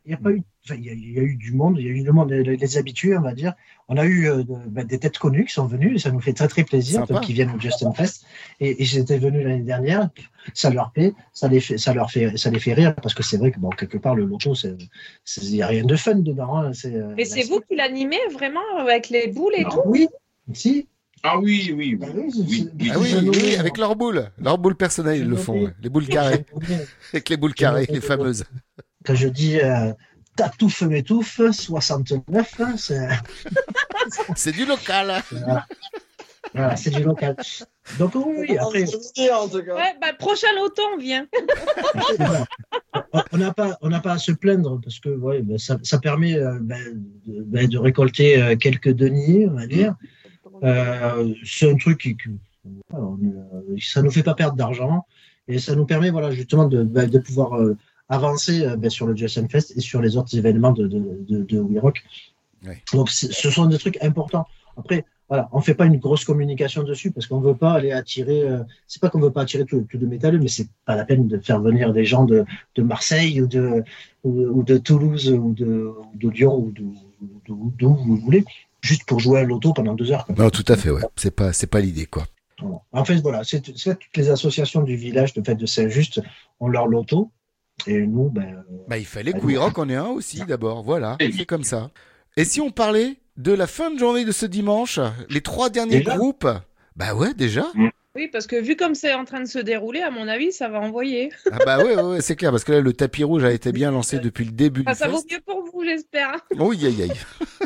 il 0.05 0.11
y 0.11 0.13
a 0.13 0.17
pas 0.17 0.31
eu, 0.31 0.41
il 0.69 0.85
y, 0.85 0.89
a- 0.89 0.93
il 0.93 1.11
y 1.11 1.19
a 1.19 1.23
eu 1.23 1.35
du 1.35 1.53
monde, 1.53 1.77
il 1.79 1.85
y 1.85 1.89
a 1.89 1.91
eu 1.91 2.01
du 2.01 2.11
monde, 2.11 2.31
les, 2.31 2.55
les 2.55 2.77
habitués, 2.77 3.17
on 3.17 3.21
va 3.21 3.33
dire. 3.33 3.53
On 3.87 3.97
a 3.97 4.05
eu 4.05 4.29
euh, 4.29 4.43
ben, 4.67 4.85
des 4.85 4.99
têtes 4.99 5.17
connues 5.17 5.45
qui 5.45 5.53
sont 5.53 5.65
venues, 5.65 5.95
et 5.95 5.99
ça 5.99 6.11
nous 6.11 6.19
fait 6.21 6.33
très 6.33 6.47
très 6.47 6.63
plaisir, 6.63 7.05
donc, 7.07 7.21
qui 7.21 7.33
viennent 7.33 7.51
au 7.55 7.59
Justin 7.59 7.93
Fest. 7.93 8.25
Et, 8.59 8.81
et 8.81 8.85
j'étais 8.85 9.17
venu 9.17 9.43
l'année 9.43 9.63
dernière, 9.63 10.09
ça 10.53 10.69
leur 10.69 10.91
plaît, 10.91 11.13
ça 11.33 11.47
les 11.47 11.59
fait, 11.59 11.77
ça 11.77 11.93
leur 11.93 12.09
fait, 12.11 12.37
ça 12.37 12.49
les 12.51 12.59
fait 12.59 12.73
rire, 12.73 12.95
parce 12.95 13.13
que 13.13 13.23
c'est 13.23 13.37
vrai 13.37 13.51
que 13.51 13.59
bon, 13.59 13.69
quelque 13.71 13.97
part, 13.97 14.15
le 14.15 14.25
loto, 14.25 14.53
il 14.53 15.51
n'y 15.51 15.61
a 15.61 15.67
rien 15.67 15.83
de 15.83 15.95
fun 15.95 16.15
dedans. 16.15 16.57
hein, 16.57 16.73
c'est, 16.73 16.95
euh, 16.95 17.13
Mais 17.17 17.25
c'est 17.25 17.43
vous 17.43 17.59
qui 17.61 17.75
l'animez 17.75 18.19
vraiment 18.31 18.61
avec 18.79 19.09
les 19.09 19.27
boules 19.27 19.55
et 19.55 19.63
tout? 19.63 19.81
Oui, 19.85 20.07
si. 20.53 20.87
Ah 21.23 21.37
oui, 21.37 21.71
oui, 21.75 21.97
oui. 22.01 22.07
oui, 22.15 22.67
oui. 22.79 22.89
Ah 22.91 22.99
oui, 22.99 23.13
oui, 23.29 23.55
avec 23.55 23.77
leurs 23.77 23.95
boules, 23.95 24.31
leurs 24.39 24.57
boules 24.57 24.75
personnelles, 24.75 25.19
ils 25.19 25.29
le 25.29 25.35
font, 25.35 25.69
les 25.81 25.89
boules 25.89 26.07
carrées, 26.07 26.45
avec 27.13 27.29
les 27.29 27.37
boules 27.37 27.53
carrées, 27.53 27.87
les 27.91 28.01
fameuses. 28.01 28.43
Quand 29.05 29.15
je 29.15 29.27
dis 29.27 29.59
euh, 29.59 29.93
tatouf 30.41 30.81
m'étouffe, 30.81 31.41
69, 31.51 32.53
hein, 32.61 32.73
c'est. 32.77 33.07
C'est 34.35 34.51
du 34.51 34.65
local. 34.65 35.21
Voilà, 35.31 35.65
Voilà, 36.53 36.75
c'est 36.75 36.89
du 36.89 37.03
local. 37.03 37.35
Donc 37.99 38.15
oui, 38.15 38.23
oui, 38.49 38.57
après, 38.57 38.83
Ouais, 39.75 39.95
bah, 40.01 40.07
prochain 40.17 40.47
loto, 40.57 40.81
on 40.93 40.97
vient. 40.97 41.27
on 43.33 43.37
n'a 43.37 43.53
pas, 43.53 43.77
on 43.81 43.89
n'a 43.89 43.99
pas 43.99 44.13
à 44.13 44.17
se 44.17 44.31
plaindre 44.31 44.79
parce 44.83 44.99
que 44.99 45.09
ouais, 45.09 45.41
ben, 45.43 45.57
ça, 45.57 45.77
ça 45.83 45.99
permet 45.99 46.35
euh, 46.35 46.59
de, 46.59 47.41
ben, 47.43 47.67
de 47.67 47.77
récolter 47.77 48.41
euh, 48.41 48.55
quelques 48.55 48.91
deniers, 48.91 49.47
on 49.47 49.53
va 49.55 49.67
dire. 49.67 49.95
Euh, 50.63 51.33
c'est 51.45 51.71
un 51.71 51.75
truc 51.77 52.01
qui, 52.01 52.17
qui- 52.17 52.29
voilà, 52.89 53.05
on, 53.05 53.17
euh, 53.23 53.75
ça 53.79 54.01
nous 54.01 54.11
fait 54.11 54.23
pas 54.23 54.33
perdre 54.35 54.55
d'argent 54.57 55.05
et 55.47 55.59
ça 55.59 55.75
nous 55.75 55.85
permet, 55.85 56.09
voilà, 56.09 56.31
justement 56.31 56.65
de, 56.65 56.83
de 56.83 57.19
pouvoir 57.19 57.53
avancer 58.17 58.57
euh, 58.63 58.75
ben, 58.75 58.89
sur 58.97 59.07
le 59.07 59.15
Justin 59.15 59.47
Fest 59.47 59.73
et 59.75 59.81
sur 59.81 59.99
les 60.05 60.15
autres 60.17 60.33
événements 60.37 60.71
de, 60.79 60.85
de, 60.87 60.99
de, 61.29 61.37
de 61.43 61.59
We 61.59 61.79
Rock. 61.81 61.97
Ouais. 62.67 62.77
Donc, 62.93 63.09
ce 63.09 63.49
sont 63.49 63.65
des 63.65 63.79
trucs 63.79 63.97
importants. 64.03 64.45
Après, 64.77 65.03
voilà, 65.29 65.49
on 65.53 65.61
fait 65.61 65.73
pas 65.81 65.85
une 65.85 65.97
grosse 65.97 66.25
communication 66.25 66.83
dessus 66.83 67.09
parce 67.11 67.25
qu'on 67.25 67.39
veut 67.39 67.55
pas 67.55 67.71
aller 67.71 67.91
attirer. 67.93 68.41
euh, 68.43 68.59
c'est 68.85 69.01
pas 69.01 69.09
qu'on 69.09 69.19
veut 69.21 69.31
pas 69.31 69.43
attirer 69.43 69.65
tout, 69.65 69.87
tout 69.89 69.97
de 69.97 70.05
métalleux, 70.05 70.39
mais 70.39 70.49
c'est 70.49 70.67
pas 70.85 70.95
la 70.95 71.05
peine 71.05 71.27
de 71.27 71.37
faire 71.39 71.59
venir 71.61 71.93
des 71.93 72.05
gens 72.05 72.25
de, 72.25 72.43
de 72.75 72.81
Marseille 72.83 73.41
ou 73.41 73.47
de 73.47 73.83
ou, 74.25 74.29
ou 74.57 74.63
de 74.63 74.77
Toulouse 74.77 75.31
ou 75.31 75.53
de, 75.53 75.93
Lyon 76.29 76.55
ou 76.57 76.71
de- 76.71 76.83
d'où 77.79 77.93
vous 77.95 78.17
voulez, 78.17 78.43
juste 78.81 79.05
pour 79.05 79.19
jouer 79.19 79.39
à 79.39 79.43
l'auto 79.43 79.73
pendant 79.73 79.93
deux 79.95 80.11
heures. 80.11 80.25
quoi. 80.25 80.35
Non, 80.37 80.49
tout 80.49 80.65
à 80.67 80.75
fait, 80.75 80.89
ouais. 80.89 81.01
C'est 81.15 81.35
pas, 81.35 81.53
c'est 81.53 81.67
pas 81.67 81.79
l'idée, 81.79 82.05
quoi. 82.07 82.25
Voilà. 82.59 82.81
En 82.91 83.05
fait, 83.05 83.15
voilà, 83.21 83.43
c'est 83.43 83.63
c'est 83.77 83.97
toutes 83.97 84.17
les 84.17 84.29
associations 84.29 84.81
du 84.83 84.95
village 84.95 85.33
de 85.33 85.41
fait 85.41 85.55
de 85.55 85.65
Saint-Just 85.65 86.21
ont 86.59 86.67
leur 86.67 86.87
loto 86.87 87.31
et 87.87 88.05
nous, 88.05 88.29
ben, 88.29 88.63
Bah, 88.87 88.97
il 88.97 89.05
fallait 89.05 89.33
que 89.33 89.39
We 89.39 89.57
Rock 89.57 89.77
en 89.77 89.89
ait 89.89 89.95
un 89.95 90.07
aussi, 90.07 90.43
d'abord. 90.45 90.83
Voilà, 90.83 91.17
c'est 91.19 91.45
comme 91.45 91.63
ça. 91.63 91.91
Et 92.37 92.45
si 92.45 92.61
on 92.61 92.71
parlait 92.71 93.17
de 93.37 93.51
la 93.51 93.67
fin 93.67 93.91
de 93.91 93.99
journée 93.99 94.25
de 94.25 94.31
ce 94.31 94.45
dimanche, 94.45 94.99
les 95.29 95.41
trois 95.41 95.69
derniers 95.69 95.99
Déjà 95.99 96.15
groupes, 96.17 96.47
bah 96.95 97.13
ouais, 97.13 97.33
déjà. 97.33 97.65
Oui, 98.13 98.27
parce 98.27 98.45
que 98.45 98.57
vu 98.57 98.75
comme 98.75 98.93
c'est 98.93 99.13
en 99.13 99.23
train 99.23 99.39
de 99.39 99.45
se 99.45 99.57
dérouler, 99.57 100.01
à 100.01 100.11
mon 100.11 100.27
avis, 100.27 100.51
ça 100.51 100.67
va 100.67 100.81
envoyer. 100.81 101.29
Ah 101.49 101.59
bah 101.65 101.77
ouais, 101.81 101.95
ouais, 101.95 102.21
c'est 102.21 102.35
clair, 102.35 102.51
parce 102.51 102.65
que 102.65 102.73
là, 102.73 102.81
le 102.81 102.91
tapis 102.91 103.23
rouge 103.23 103.45
a 103.45 103.53
été 103.53 103.71
bien 103.71 103.89
lancé 103.91 104.19
depuis 104.19 104.43
le 104.43 104.51
début 104.51 104.83
Ah, 104.85 104.91
du 104.91 104.99
ça 104.99 105.07
vaut 105.07 105.23
mieux 105.31 105.39
pour 105.45 105.63
vous, 105.71 105.85
j'espère. 105.85 106.33
Oui, 106.59 106.85
aïe, 106.85 107.03
aïe. 107.03 107.13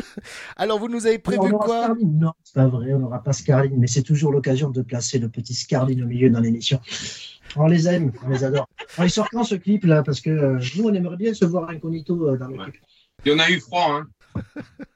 Alors, 0.56 0.78
vous 0.78 0.88
nous 0.88 1.06
avez 1.08 1.18
prévu 1.18 1.40
on 1.42 1.50
aura 1.50 1.64
quoi? 1.64 1.82
Scarline. 1.82 2.18
Non, 2.20 2.32
c'est 2.44 2.54
pas 2.54 2.68
vrai, 2.68 2.92
on 2.94 3.00
n'aura 3.00 3.24
pas 3.24 3.32
Scarline, 3.32 3.74
mais 3.76 3.88
c'est 3.88 4.02
toujours 4.04 4.30
l'occasion 4.30 4.70
de 4.70 4.82
placer 4.82 5.18
le 5.18 5.28
petit 5.28 5.54
Scarline 5.54 6.04
au 6.04 6.06
milieu 6.06 6.30
dans 6.30 6.40
l'émission. 6.40 6.80
On 7.54 7.66
les 7.66 7.88
aime, 7.88 8.12
on 8.24 8.28
les 8.30 8.44
adore. 8.44 8.68
Alors, 8.96 9.06
il 9.06 9.10
sort 9.10 9.28
quand 9.30 9.44
ce 9.44 9.54
clip 9.54 9.84
là? 9.84 10.02
Parce 10.02 10.20
que 10.20 10.30
euh, 10.30 10.58
nous, 10.76 10.84
on 10.84 10.94
aimerait 10.94 11.16
bien 11.16 11.32
se 11.34 11.44
voir 11.44 11.70
incognito 11.70 12.28
euh, 12.28 12.36
dans 12.36 12.48
le 12.48 12.56
clip. 12.58 12.74
Et 13.24 13.30
on 13.32 13.38
a 13.38 13.48
eu 13.50 13.60
froid, 13.60 13.86
hein. 13.90 14.06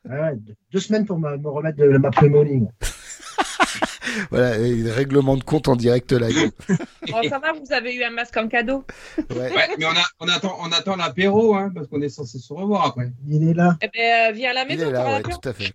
Ah 0.08 0.22
ouais, 0.22 0.38
deux, 0.72 0.80
semaines 0.80 1.06
pour 1.06 1.18
me, 1.18 1.36
me 1.38 1.48
remettre 1.48 1.78
de 1.78 1.96
ma 1.98 2.10
pneumonie. 2.10 2.66
Voilà, 4.30 4.58
et 4.58 4.90
règlement 4.90 5.36
de 5.36 5.44
compte 5.44 5.68
en 5.68 5.76
direct 5.76 6.12
live. 6.12 6.50
Bon, 7.10 7.22
ça 7.28 7.38
va, 7.38 7.52
vous 7.52 7.72
avez 7.72 7.94
eu 7.94 8.02
un 8.02 8.10
masque 8.10 8.36
en 8.36 8.48
cadeau. 8.48 8.84
Ouais. 9.30 9.52
Ouais, 9.54 9.68
mais 9.78 9.84
on, 9.84 9.90
a, 9.90 10.02
on 10.20 10.28
attend, 10.28 10.56
on 10.60 10.72
attend 10.72 10.96
l'apéro, 10.96 11.54
hein, 11.54 11.70
parce 11.74 11.86
qu'on 11.86 12.00
est 12.02 12.08
censé 12.08 12.38
se 12.38 12.52
revoir 12.52 12.86
après. 12.86 13.12
Il 13.28 13.48
est 13.48 13.54
là. 13.54 13.76
Eh 13.82 13.88
ben, 13.92 14.30
euh, 14.30 14.32
viens 14.32 14.50
à 14.50 14.54
la 14.54 14.62
Il 14.64 14.68
maison, 14.68 14.88
est 14.88 14.92
là, 14.92 15.16
ouais, 15.16 15.22
tout 15.22 15.48
à 15.48 15.52
fait. 15.52 15.72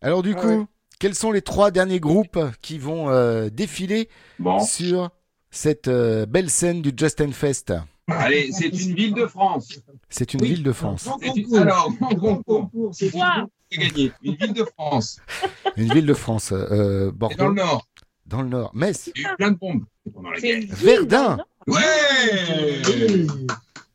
Alors, 0.00 0.22
du 0.22 0.34
Ah 0.36 0.40
coup, 0.40 0.48
ouais. 0.48 0.64
quels 0.98 1.14
sont 1.14 1.30
les 1.30 1.42
trois 1.42 1.70
derniers 1.70 2.00
groupes 2.00 2.38
qui 2.60 2.78
vont 2.78 3.08
euh, 3.08 3.50
défiler 3.50 4.08
Bon. 4.38 4.58
sur 4.60 5.10
cette 5.58 5.88
euh, 5.88 6.24
belle 6.24 6.50
scène 6.50 6.82
du 6.82 6.92
Justin 6.96 7.32
Fest 7.32 7.72
Allez, 8.06 8.50
c'est 8.52 8.68
une 8.68 8.94
ville 8.94 9.12
de 9.12 9.26
France. 9.26 9.80
C'est 10.08 10.32
une 10.32 10.42
ville 10.42 10.62
de 10.62 10.72
France. 10.72 11.08
C'est 11.20 11.36
une- 11.36 11.56
Alors, 11.58 11.90
concours. 11.98 12.70
c'est 12.92 13.10
gagné. 13.10 14.12
Une 14.22 14.34
ville 14.36 14.52
de 14.54 14.64
France. 14.64 15.18
Une 15.76 15.92
ville 15.92 16.06
de 16.06 16.14
France. 16.14 16.52
euh, 16.52 17.10
Bordeaux. 17.12 17.36
dans 17.36 17.48
le 17.48 17.54
Nord. 17.54 17.86
Dans 18.24 18.42
le 18.42 18.48
Nord. 18.48 18.70
Metz. 18.74 19.10
Il 19.14 19.22
y 19.22 19.26
a 19.26 19.32
eu 19.32 19.36
plein 19.36 19.50
de 19.50 19.56
bombes 19.58 19.84
pendant 20.14 20.30
la 20.30 20.40
guerre. 20.40 20.62
Verdun. 20.70 21.38
Ouais 21.66 21.82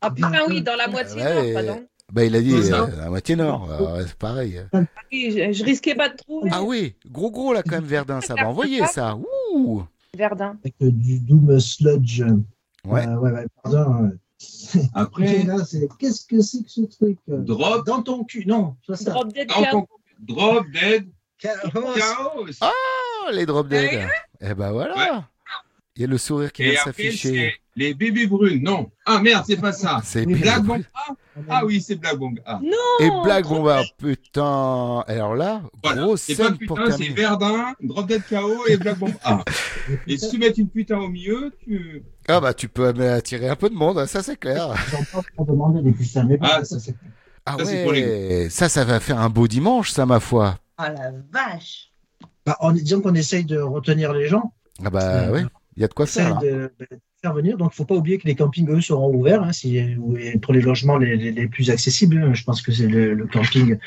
Ah 0.00 0.10
putain, 0.10 0.42
oui, 0.48 0.62
dans 0.62 0.76
la 0.76 0.86
moitié 0.88 1.16
Ouais, 1.22 1.52
nord, 1.52 1.64
pardon. 1.64 1.86
Bah, 2.12 2.24
il 2.24 2.36
a 2.36 2.40
dit 2.40 2.54
euh, 2.54 2.86
la 2.98 3.08
moitié 3.08 3.34
nord. 3.36 3.68
Alors, 3.72 3.98
c'est 4.06 4.14
pareil. 4.18 4.60
Oui, 5.10 5.30
je, 5.36 5.52
je 5.52 5.64
risquais 5.64 5.94
pas 5.94 6.10
de 6.10 6.16
trouver. 6.16 6.50
Ah 6.52 6.62
oui, 6.62 6.94
gros 7.10 7.30
gros 7.30 7.52
là 7.52 7.62
quand 7.62 7.72
même 7.76 7.84
Verdun, 7.84 8.20
ça 8.20 8.34
va 8.34 8.48
envoyer 8.48 8.86
ça. 8.86 9.16
Ouh. 9.52 9.82
Verdun. 10.16 10.58
Avec 10.62 10.74
euh, 10.82 10.90
du 10.90 11.18
Doom 11.20 11.58
Sludge. 11.60 12.22
Ouais. 12.86 13.06
Euh, 13.06 13.16
ouais, 13.16 13.30
ouais, 13.32 13.46
pardon. 13.62 14.10
Après, 14.94 15.40
Et 15.40 15.42
là, 15.44 15.64
c'est 15.64 15.88
qu'est-ce 15.98 16.26
que 16.26 16.40
c'est 16.42 16.62
que 16.62 16.70
ce 16.70 16.82
truc 16.82 17.18
euh, 17.30 17.38
drop, 17.38 17.86
Dans 17.86 18.02
ton 18.02 18.24
cul. 18.24 18.44
Non, 18.46 18.76
ça, 18.86 18.96
ça. 18.96 19.10
Drop 19.12 19.32
Dead 19.32 19.48
ton- 19.48 19.86
drop, 20.20 20.66
dead, 20.72 21.08
Chaos. 21.38 21.70
chaos. 21.72 22.46
Oh, 22.62 23.30
les 23.32 23.46
drop 23.46 23.68
dead. 23.68 24.06
Eh 24.40 24.54
ben 24.54 24.72
voilà. 24.72 25.28
Il 25.96 26.02
y 26.02 26.04
a 26.04 26.08
le 26.08 26.18
sourire 26.18 26.52
qui 26.52 26.64
Et 26.64 26.70
vient 26.72 26.80
s'afficher. 26.82 27.54
les 27.76 27.94
bébés 27.94 28.26
brunes. 28.26 28.60
Non. 28.62 28.90
Ah 29.06 29.20
merde, 29.20 29.44
c'est 29.46 29.56
pas 29.60 29.72
ça. 29.72 30.00
C'est 30.04 30.26
Black 30.26 30.62
Bill. 30.62 30.66
Bomb 30.66 30.82
A 30.94 31.14
Ah 31.48 31.64
oui, 31.64 31.80
c'est 31.80 31.94
Black 31.94 32.16
Bomb 32.16 32.34
A. 32.44 32.60
Et 32.98 33.08
Non 33.08 33.22
Black 33.22 33.44
Bomba, 33.46 33.82
putain. 33.98 35.04
Alors 35.06 35.36
là, 35.36 35.62
Voilà. 35.84 36.02
grosse 36.02 36.22
C'est 36.22 36.34
pas 36.34 36.46
scène 36.48 36.58
pour 36.66 36.78
putain, 36.78 36.96
c'est. 36.96 37.08
Verdun, 37.10 37.74
Drop 37.80 38.08
Dead 38.08 38.22
KO 38.28 38.66
et 38.66 38.76
Black 38.76 38.98
Bomb 38.98 39.12
A. 39.22 39.44
Et 40.08 40.16
si 40.18 40.30
tu 40.30 40.38
mets 40.38 40.48
une 40.48 40.68
putain 40.68 40.98
au 40.98 41.08
milieu, 41.08 41.52
tu. 41.62 42.02
Ah 42.26 42.40
bah 42.40 42.54
tu 42.54 42.68
peux 42.68 42.88
attirer 42.88 43.48
un 43.48 43.56
peu 43.56 43.68
de 43.68 43.74
monde, 43.74 44.04
ça 44.06 44.22
c'est 44.22 44.36
clair. 44.36 44.74
Demander 45.38 45.82
des 45.82 45.92
putains, 45.92 46.24
mais 46.24 46.38
Ah, 46.40 46.64
ça, 46.64 46.80
c'est. 46.80 46.94
Ah 47.46 47.56
Ça, 47.58 47.64
ouais, 47.86 48.48
ça, 48.50 48.68
ça 48.70 48.84
va 48.84 48.98
faire 49.00 49.20
un 49.20 49.28
beau 49.28 49.46
dimanche, 49.46 49.90
ça 49.90 50.06
ma 50.06 50.18
foi. 50.18 50.58
Ah 50.78 50.90
la 50.90 51.12
vache. 51.30 51.92
Bah, 52.46 52.56
on, 52.60 52.72
disons 52.72 53.00
qu'on 53.02 53.14
essaye 53.14 53.44
de 53.44 53.58
retenir 53.58 54.12
les 54.14 54.26
gens. 54.28 54.52
Ah 54.84 54.90
bah 54.90 55.00
Euh, 55.26 55.30
ouais, 55.32 55.44
il 55.76 55.80
y 55.82 55.84
a 55.84 55.88
de 55.88 55.94
quoi 55.94 56.06
faire. 56.06 56.38
de, 56.38 56.72
de 56.78 56.86
faire 57.22 57.34
venir. 57.34 57.56
Donc, 57.56 57.70
il 57.72 57.74
ne 57.74 57.76
faut 57.76 57.84
pas 57.84 57.94
oublier 57.94 58.18
que 58.18 58.26
les 58.26 58.34
campings, 58.34 58.68
eux, 58.70 58.80
seront 58.80 59.12
ouverts 59.14 59.42
hein, 59.42 59.52
si, 59.52 59.80
pour 60.42 60.52
les 60.52 60.60
logements 60.60 60.98
les, 60.98 61.16
les, 61.16 61.32
les 61.32 61.48
plus 61.48 61.70
accessibles. 61.70 62.18
hein. 62.18 62.34
Je 62.34 62.44
pense 62.44 62.62
que 62.62 62.72
c'est 62.72 62.86
le, 62.86 63.14
le 63.14 63.26
camping 63.26 63.78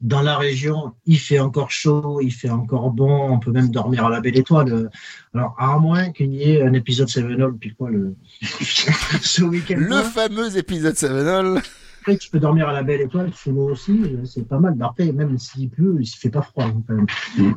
dans 0.00 0.22
la 0.22 0.36
région. 0.36 0.92
Il 1.04 1.18
fait 1.18 1.38
encore 1.38 1.70
chaud, 1.70 2.20
il 2.20 2.32
fait 2.32 2.50
encore 2.50 2.90
bon. 2.90 3.30
On 3.30 3.38
peut 3.38 3.52
même 3.52 3.70
dormir 3.70 4.06
à 4.06 4.10
la 4.10 4.20
belle 4.20 4.38
étoile. 4.38 4.90
Alors, 5.34 5.54
à 5.58 5.78
moins 5.78 6.10
qu'il 6.12 6.32
y 6.34 6.50
ait 6.52 6.62
un 6.62 6.72
épisode 6.72 7.08
Seven 7.08 7.56
puis 7.58 7.74
quoi, 7.74 7.90
le... 7.90 8.14
ce 8.42 9.42
week-end. 9.42 9.76
Le 9.78 10.02
fameux 10.02 10.56
épisode 10.56 10.96
Sevenol. 10.96 11.60
Après, 12.06 12.18
tu 12.18 12.30
peux 12.30 12.38
dormir 12.38 12.68
à 12.68 12.72
la 12.72 12.84
belle 12.84 13.00
étoile, 13.00 13.32
sous 13.34 13.50
l'eau 13.50 13.70
aussi, 13.72 13.90
euh, 14.04 14.24
c'est 14.24 14.46
pas 14.46 14.60
mal. 14.60 14.76
Mais 14.76 14.84
après, 14.84 15.10
même 15.10 15.36
s'il 15.38 15.68
pleut, 15.68 15.96
il 15.98 16.02
ne 16.02 16.06
fait 16.06 16.30
pas 16.30 16.42
froid. 16.42 16.62
hein, 16.66 16.80
quand 16.86 16.94
même. 16.94 17.06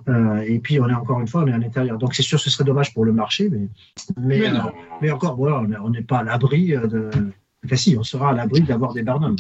Euh, 0.10 0.42
et 0.48 0.58
puis, 0.58 0.80
on 0.80 0.90
est 0.90 0.94
encore 0.96 1.20
une 1.20 1.28
fois, 1.28 1.44
on 1.44 1.48
est 1.48 1.54
à 1.54 1.58
l'intérieur. 1.60 2.00
Donc, 2.00 2.16
c'est 2.16 2.24
sûr, 2.24 2.40
ce 2.40 2.50
serait 2.50 2.64
dommage 2.64 2.92
pour 2.92 3.06
le 3.06 3.14
marché, 3.14 3.48
mais, 3.48 3.68
mais, 4.18 4.40
Mais 4.40 4.48
euh, 4.50 4.54
mais 5.04 5.12
encore, 5.12 5.36
voilà, 5.36 5.60
on 5.60 5.72
est- 5.72 5.78
on 5.78 5.90
n'est 5.92 6.02
pas 6.02 6.18
à 6.20 6.24
l'abri 6.24 6.70
de. 6.70 7.12
Enfin, 7.64 7.76
si, 7.76 7.96
on 7.96 8.02
sera 8.04 8.32
à 8.32 8.34
l'abri 8.34 8.62
d'avoir 8.62 8.94
des 8.94 9.04
barnums. 9.04 9.36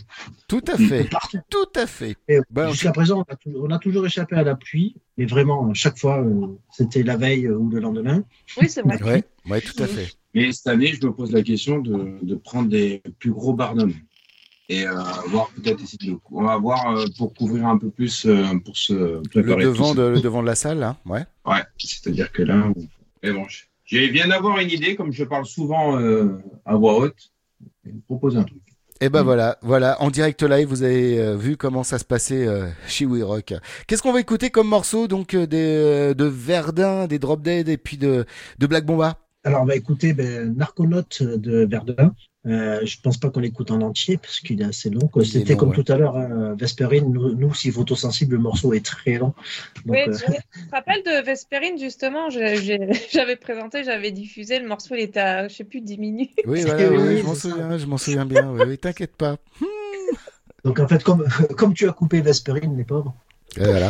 Tout 0.47 0.61
à 0.67 0.77
fait, 0.77 1.05
Partout. 1.09 1.39
tout 1.49 1.71
à 1.75 1.87
fait. 1.87 2.15
Ben, 2.51 2.69
Jusqu'à 2.69 2.91
présent, 2.91 3.19
on 3.27 3.33
a, 3.33 3.35
tou- 3.35 3.55
on 3.63 3.71
a 3.71 3.79
toujours 3.79 4.05
échappé 4.05 4.35
à 4.35 4.43
la 4.43 4.55
pluie, 4.55 4.95
mais 5.17 5.25
vraiment, 5.25 5.73
chaque 5.73 5.97
fois, 5.97 6.19
euh, 6.21 6.47
c'était 6.69 7.01
la 7.01 7.17
veille 7.17 7.49
ou 7.49 7.67
le 7.69 7.79
lendemain. 7.79 8.21
Oui, 8.61 8.69
c'est 8.69 8.81
vrai. 8.83 9.23
Ouais, 9.49 9.61
tout 9.61 9.81
à 9.81 9.87
fait. 9.87 10.09
Mais 10.35 10.51
cette 10.51 10.67
année, 10.67 10.93
je 10.93 11.03
me 11.07 11.11
pose 11.13 11.31
la 11.31 11.41
question 11.41 11.79
de, 11.79 12.17
de 12.21 12.35
prendre 12.35 12.69
des 12.69 13.01
plus 13.17 13.31
gros 13.31 13.53
barnums. 13.53 13.93
Et 14.69 14.87
euh, 14.87 14.93
voir 15.29 15.49
peut-être 15.55 15.81
essayer 15.81 16.11
de. 16.11 16.17
On 16.31 16.43
va 16.43 16.57
voir 16.57 16.95
euh, 16.95 17.05
pour 17.17 17.33
couvrir 17.33 17.65
un 17.65 17.77
peu 17.77 17.89
plus, 17.89 18.25
euh, 18.25 18.45
pour 18.63 18.77
se 18.77 18.93
Le 18.93 19.63
devant 19.63 19.95
de, 19.95 20.03
le 20.03 20.21
devant 20.21 20.41
de 20.41 20.47
la 20.47 20.55
salle, 20.55 20.77
là, 20.77 20.95
ouais. 21.05 21.25
Ouais, 21.45 21.63
c'est-à-dire 21.77 22.31
que 22.31 22.43
là. 22.43 22.71
Mais 23.23 23.31
bon, 23.31 23.45
je 23.47 23.63
je 23.89 23.97
viens 23.97 24.27
d'avoir 24.27 24.59
une 24.59 24.69
idée, 24.69 24.95
comme 24.95 25.11
je 25.11 25.23
parle 25.23 25.47
souvent 25.47 25.99
euh, 25.99 26.37
à 26.63 26.75
voix 26.75 26.99
haute, 26.99 27.31
et 27.87 27.89
vous 27.91 28.01
proposer 28.01 28.37
un 28.37 28.43
truc. 28.43 28.61
Et 29.01 29.09
ben 29.09 29.23
voilà, 29.23 29.57
voilà, 29.63 29.99
en 30.01 30.11
direct 30.11 30.43
live, 30.43 30.67
vous 30.67 30.83
avez 30.83 31.19
euh, 31.19 31.35
vu 31.35 31.57
comment 31.57 31.83
ça 31.83 31.97
se 31.97 32.05
passait 32.05 32.45
euh, 32.45 32.67
chez 32.85 33.05
We 33.05 33.23
Rock. 33.23 33.53
Qu'est-ce 33.87 34.03
qu'on 34.03 34.11
va 34.13 34.19
écouter 34.19 34.51
comme 34.51 34.67
morceau 34.67 35.07
donc 35.07 35.33
euh, 35.33 35.47
des, 35.47 36.13
de 36.13 36.25
Verdun, 36.25 37.07
des 37.07 37.17
Drop 37.17 37.41
Dead 37.41 37.67
et 37.67 37.77
puis 37.77 37.97
de, 37.97 38.25
de 38.59 38.67
Black 38.67 38.85
Bomba? 38.85 39.17
Alors, 39.43 39.63
on 39.63 39.65
va 39.65 39.75
écouter 39.75 40.13
ben, 40.13 40.53
Narconautes 40.53 41.23
de 41.23 41.65
Verdun. 41.65 42.13
Euh, 42.45 42.79
je 42.85 42.97
pense 43.01 43.17
pas 43.17 43.29
qu'on 43.29 43.41
l'écoute 43.41 43.69
en 43.69 43.81
entier 43.81 44.17
parce 44.17 44.39
qu'il 44.39 44.61
est 44.61 44.65
assez 44.65 44.89
long. 44.89 45.09
C'était 45.23 45.57
comme 45.57 45.69
ouais. 45.69 45.83
tout 45.83 45.91
à 45.91 45.97
l'heure, 45.97 46.15
hein, 46.15 46.55
Vesperine. 46.57 47.11
Nous, 47.11 47.35
nous, 47.35 47.53
si 47.53 47.69
photosensible, 47.69 48.35
le 48.35 48.41
morceau 48.41 48.73
est 48.73 48.85
très 48.85 49.17
long. 49.17 49.33
Donc, 49.85 49.97
Oui, 49.97 49.99
euh, 50.07 50.15
tu 50.15 50.25
te 50.67 50.71
rappelles 50.71 51.03
de 51.03 51.25
Vesperine, 51.25 51.77
justement? 51.77 52.29
J'avais 53.11 53.35
présenté, 53.35 53.83
j'avais 53.83 54.11
diffusé, 54.11 54.59
le 54.59 54.67
morceau 54.67 54.95
il 54.95 55.01
était 55.01 55.19
à, 55.19 55.47
je 55.49 55.55
sais 55.55 55.63
plus, 55.65 55.81
10 55.81 55.97
minutes. 55.97 56.31
Oui, 56.45 56.61
voilà, 56.61 56.89
Oui, 56.89 56.97
oui, 56.97 57.17
je 57.19 57.25
m'en 57.25 57.35
souviens, 57.35 57.77
je 57.77 57.85
m'en 57.85 57.97
souviens 57.97 58.25
bien. 58.25 58.49
Oui, 58.51 58.61
oui, 58.67 58.77
t'inquiète 58.77 59.15
pas. 59.15 59.37
donc, 60.63 60.79
en 60.79 60.87
fait, 60.87 61.03
comme, 61.03 61.27
comme 61.57 61.73
tu 61.73 61.89
as 61.89 61.93
coupé 61.93 62.21
Vesperine, 62.21 62.77
les 62.77 62.85
pauvres, 62.85 63.15
Et 63.57 63.65
voilà. 63.65 63.89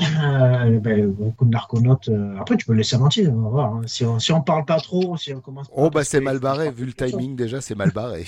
Euh, 0.00 0.78
ben, 0.80 1.06
beaucoup 1.08 1.44
de 1.44 1.50
narconautes. 1.50 2.08
euh, 2.08 2.36
après, 2.40 2.56
tu 2.56 2.64
peux 2.66 2.72
le 2.72 2.78
laisser 2.78 2.96
en 2.96 3.02
entier. 3.02 3.28
On 3.28 3.42
va 3.42 3.48
voir. 3.48 3.74
hein. 3.74 3.82
Si, 3.86 4.04
on, 4.04 4.18
si 4.18 4.32
on 4.32 4.40
parle 4.40 4.64
pas 4.64 4.80
trop, 4.80 5.16
si 5.16 5.32
on 5.34 5.40
commence. 5.40 5.66
Oh 5.72 5.90
bah 5.90 6.04
c'est 6.04 6.20
mal 6.20 6.38
barré, 6.38 6.70
vu 6.70 6.84
le 6.86 6.92
timing 6.92 7.36
déjà, 7.36 7.60
c'est 7.60 7.74
mal 7.74 7.90
barré. 7.90 8.24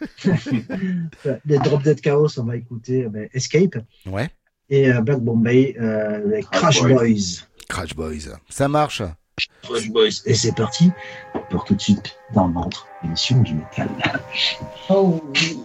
Les 1.46 1.58
Drop 1.58 1.82
Dead 1.82 2.00
Chaos, 2.00 2.38
on 2.38 2.44
va 2.44 2.56
écouter 2.56 3.06
ben, 3.08 3.28
Escape 3.32 3.76
Ouais, 4.06 4.28
et 4.68 4.92
euh, 4.92 5.00
Black 5.00 5.20
Bombay, 5.20 5.76
euh, 5.80 6.20
les 6.30 6.42
Crash 6.42 6.80
Boys. 6.82 6.94
Boys. 6.94 7.46
Crash 7.68 7.94
Boys, 7.94 8.36
ça 8.48 8.68
marche. 8.68 9.02
Crush 9.62 9.90
Boys. 9.90 10.22
Et 10.26 10.34
c'est 10.34 10.54
parti 10.54 10.90
pour 11.50 11.64
tout 11.64 11.74
de 11.74 11.80
suite 11.80 12.16
dans 12.34 12.48
notre 12.48 12.86
émission 13.04 13.40
du 13.42 13.54
métal. 13.54 13.88
Oh 14.88 15.22
oui. 15.34 15.58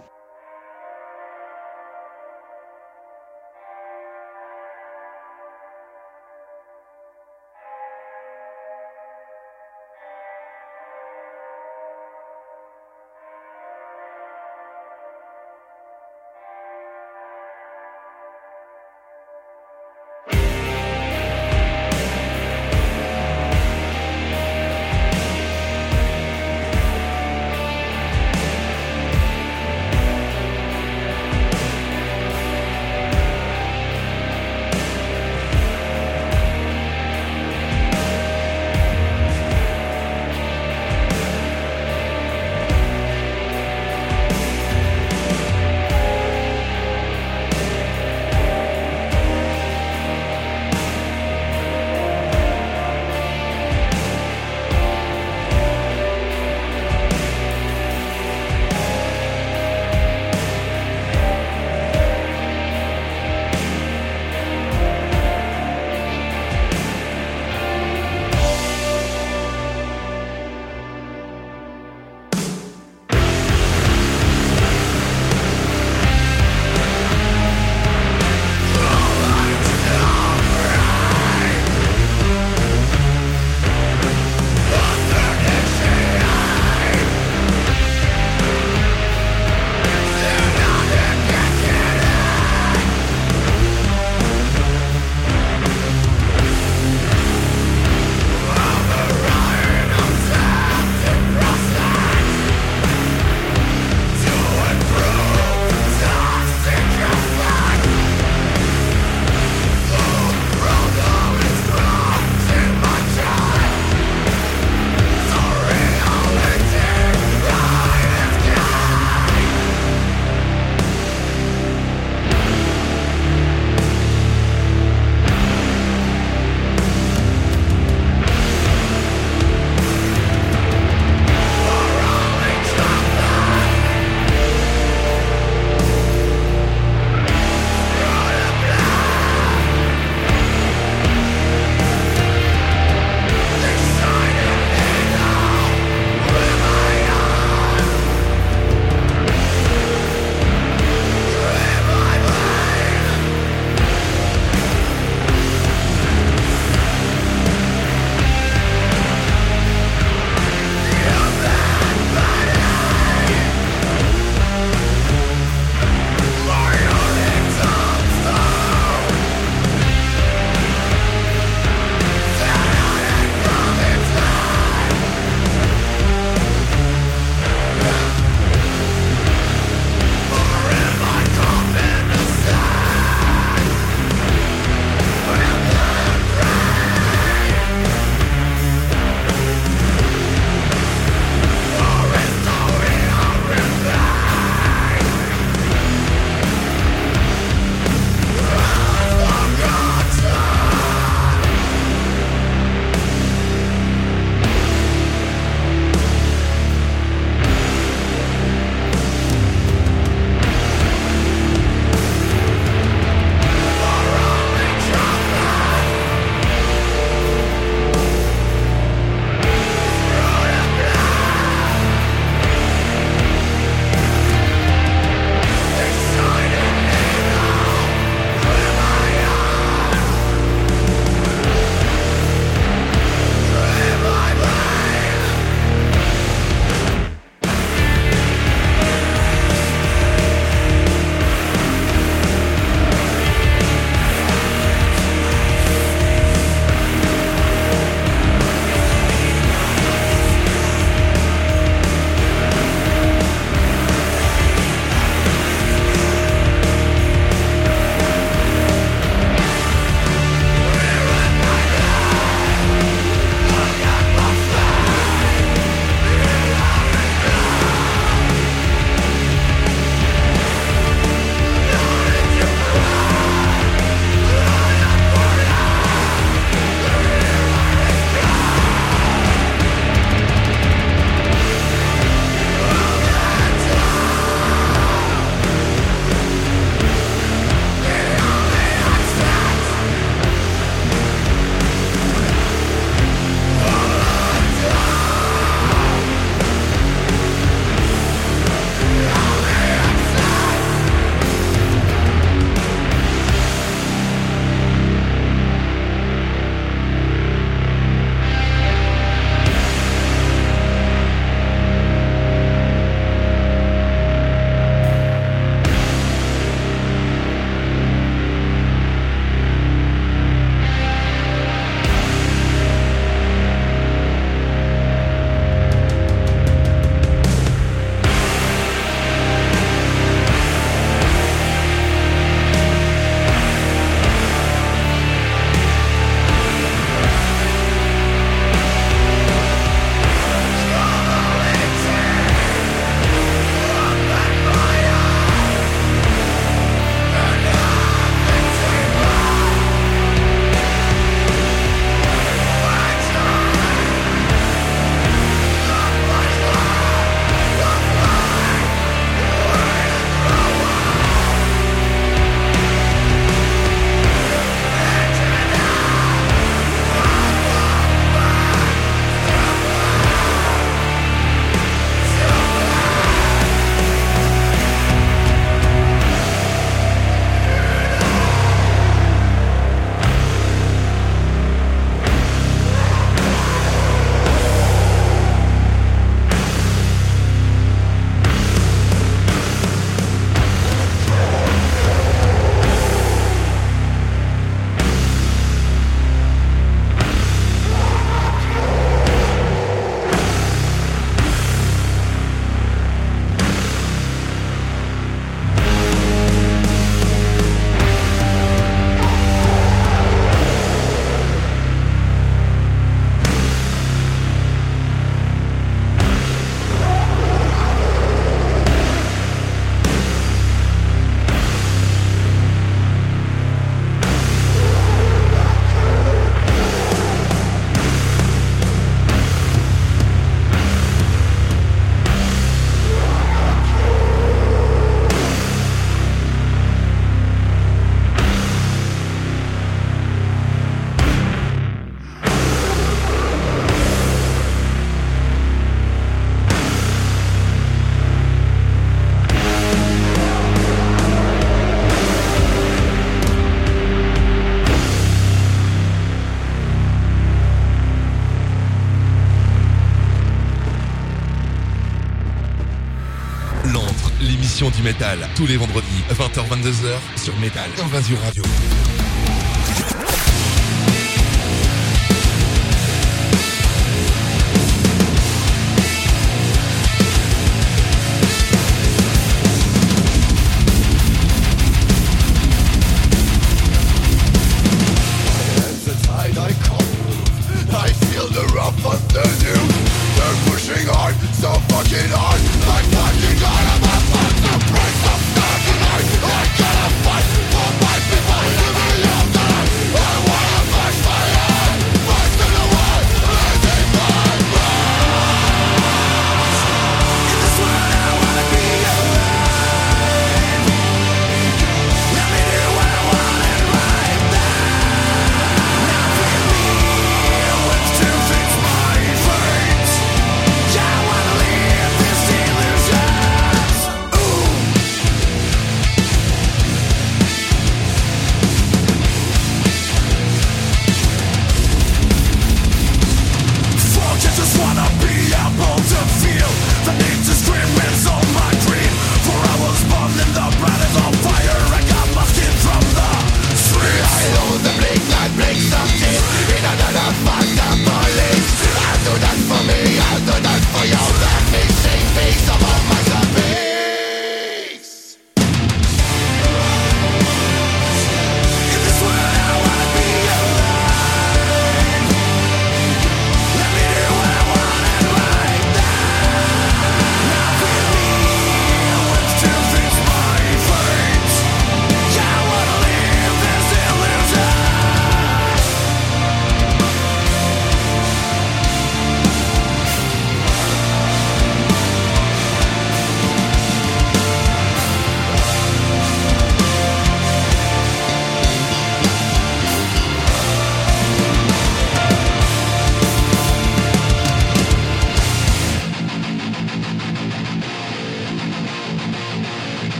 l'émission 464.20 464.70
du 464.70 464.82
métal, 464.82 465.18
tous 465.34 465.46
les 465.46 465.56
vendredis 465.56 466.04
20h-22h 466.10 467.22
sur 467.22 467.36
Métal 467.38 467.70
Invasion 467.82 468.18
Radio. 468.24 468.42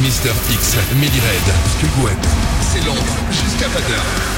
Mister 0.00 0.32
X, 0.50 0.76
Midi 0.94 1.20
Red, 1.20 1.54
Gwen. 2.00 2.16
C'est 2.62 2.84
Londres, 2.86 3.02
jusqu'à 3.30 3.66
20h. 3.66 4.37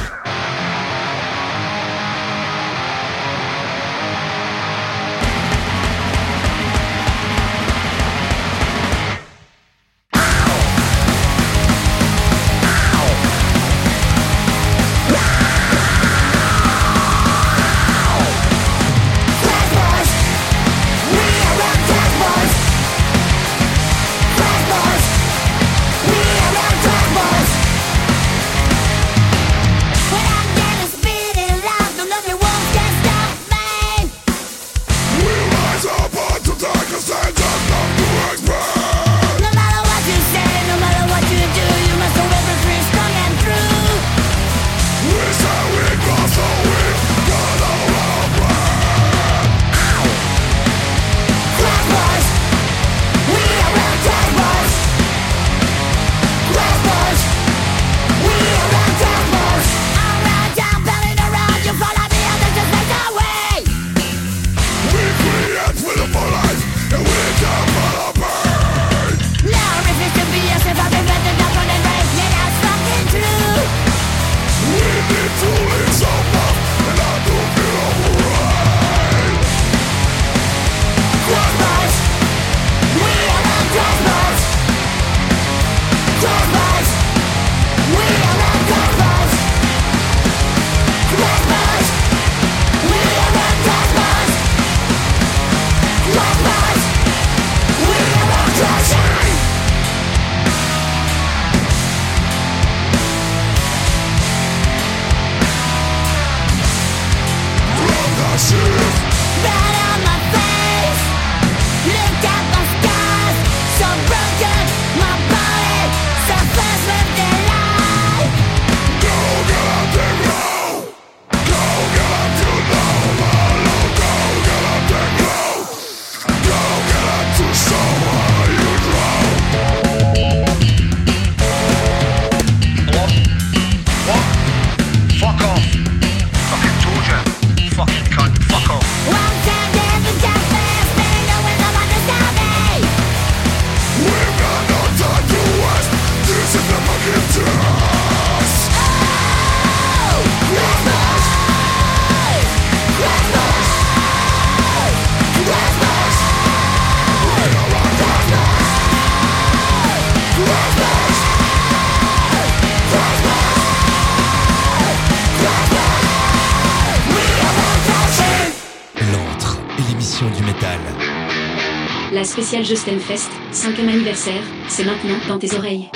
La 172.41 172.47
spéciale 172.47 172.65
Justin 172.65 172.99
Fest, 172.99 173.31
5e 173.53 173.87
anniversaire, 173.87 174.43
c'est 174.67 174.83
maintenant 174.83 175.19
dans 175.29 175.39
tes 175.39 175.55
oreilles. 175.55 175.91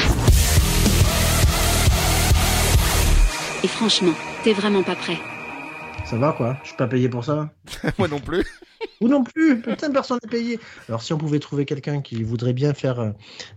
Et 3.62 3.66
franchement, 3.66 4.12
t'es 4.42 4.52
vraiment 4.52 4.82
pas 4.82 4.94
prêt. 4.94 5.16
Ça 6.04 6.18
va 6.18 6.32
quoi? 6.32 6.58
Je 6.62 6.68
suis 6.68 6.76
pas 6.76 6.86
payé 6.86 7.08
pour 7.08 7.24
ça? 7.24 7.48
Moi 7.98 8.08
non 8.08 8.20
plus. 8.20 8.44
Vous 9.00 9.08
non 9.08 9.24
plus? 9.24 9.62
Putain, 9.62 9.90
personne 9.90 10.18
n'est 10.22 10.30
payé 10.30 10.60
Alors 10.90 11.02
si 11.02 11.14
on 11.14 11.18
pouvait 11.18 11.38
trouver 11.38 11.64
quelqu'un 11.64 12.02
qui 12.02 12.22
voudrait 12.22 12.52
bien 12.52 12.74
faire 12.74 13.00
euh, 13.00 13.10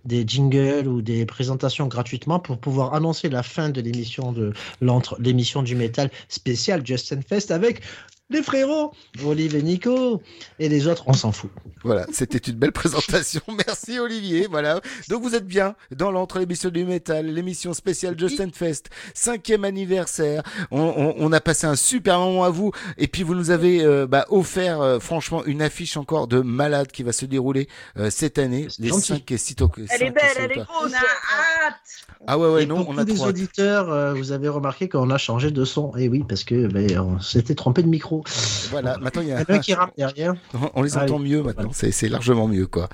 des 0.05 0.25
jingles 0.25 0.87
ou 0.87 1.01
des 1.01 1.25
présentations 1.25 1.87
gratuitement 1.87 2.39
pour 2.39 2.57
pouvoir 2.57 2.93
annoncer 2.93 3.27
la 3.27 3.43
fin 3.43 3.69
de 3.69 3.81
l'émission 3.81 4.31
de 4.31 4.53
l'entre 4.79 5.17
l'émission 5.19 5.61
du 5.61 5.75
métal 5.75 6.09
spécial 6.29 6.87
Justin 6.87 7.19
Fest 7.21 7.51
avec 7.51 7.81
les 8.29 8.43
frérots 8.43 8.91
Olive 9.25 9.55
et 9.55 9.61
Nico 9.61 10.21
et 10.59 10.67
les 10.69 10.87
autres 10.87 11.03
on 11.07 11.13
s'en 11.13 11.31
fout. 11.31 11.49
Voilà, 11.83 12.05
c'était 12.11 12.37
une 12.39 12.55
belle 12.55 12.71
présentation. 12.73 13.41
Merci 13.65 13.99
Olivier. 13.99 14.47
Voilà. 14.49 14.81
Donc 15.09 15.21
vous 15.23 15.35
êtes 15.35 15.45
bien 15.47 15.75
dans 15.95 16.11
l'entre 16.11 16.39
l'émission 16.39 16.69
du 16.69 16.83
métal, 16.83 17.27
l'émission 17.27 17.73
spéciale 17.73 18.17
Justin 18.19 18.49
Fest, 18.53 18.89
cinquième 19.13 19.63
anniversaire. 19.63 20.43
On, 20.71 20.81
on- 20.81 21.15
on 21.19 21.31
a 21.31 21.39
passé 21.39 21.67
un 21.67 21.75
super 21.75 22.19
moment 22.19 22.43
à 22.43 22.49
vous. 22.49 22.71
Et 22.97 23.07
puis 23.07 23.23
vous 23.23 23.35
nous 23.35 23.51
avez 23.51 23.83
euh, 23.83 24.07
bah, 24.07 24.25
offert 24.29 24.81
euh, 24.81 24.99
franchement 24.99 25.45
une 25.45 25.61
affiche 25.61 25.95
encore 25.97 26.27
de 26.27 26.41
malade 26.41 26.91
qui 26.91 27.03
va 27.03 27.13
se 27.13 27.25
dérouler 27.25 27.67
euh, 27.97 28.09
cette 28.09 28.37
année. 28.39 28.67
Les 28.79 28.89
gentil. 28.89 29.07
5 29.13 29.31
et 29.31 29.37
6 29.37 29.55
to- 29.55 29.71
Elle 29.89 30.03
est 30.03 30.11
belle, 30.11 30.23
elle 30.37 30.51
est 30.51 30.55
grosse. 30.55 30.67
On 30.83 30.87
a 30.93 30.97
hâte. 30.97 31.75
Ah 32.25 32.37
ouais 32.37 32.49
ouais 32.49 32.63
et 32.63 32.65
non, 32.65 32.83
pour 32.83 32.89
on 32.89 32.97
a 32.97 33.05
tous 33.05 33.13
les 33.13 33.21
auditeurs, 33.21 33.89
euh, 33.91 34.13
vous 34.13 34.31
avez 34.31 34.49
remarqué 34.49 34.89
qu'on 34.89 35.09
a 35.11 35.17
changé 35.17 35.51
de 35.51 35.63
son. 35.65 35.95
Et 35.95 36.09
oui, 36.09 36.23
parce 36.27 36.43
que 36.43 36.67
ben, 36.67 36.99
on 36.99 37.19
s'était 37.21 37.55
trompé 37.55 37.83
de 37.83 37.87
micro. 37.87 38.16
Voilà, 38.69 38.97
maintenant 38.97 39.21
il 39.21 39.27
y 39.27 39.31
Il 39.31 39.33
a 39.33 39.39
y 39.39 39.43
en 39.43 39.45
a 39.53 39.53
un 39.53 39.59
qui 39.59 39.73
rame 39.73 39.91
derrière. 39.97 40.33
On- 40.73 40.81
les 40.81 40.97
Ah, 40.97 41.03
entend 41.03 41.19
mieux 41.19 41.43
maintenant, 41.43 41.71
c'est 41.73 41.91
c'est 41.91 42.09
largement 42.09 42.47
mieux 42.47 42.67
quoi. 42.67 42.89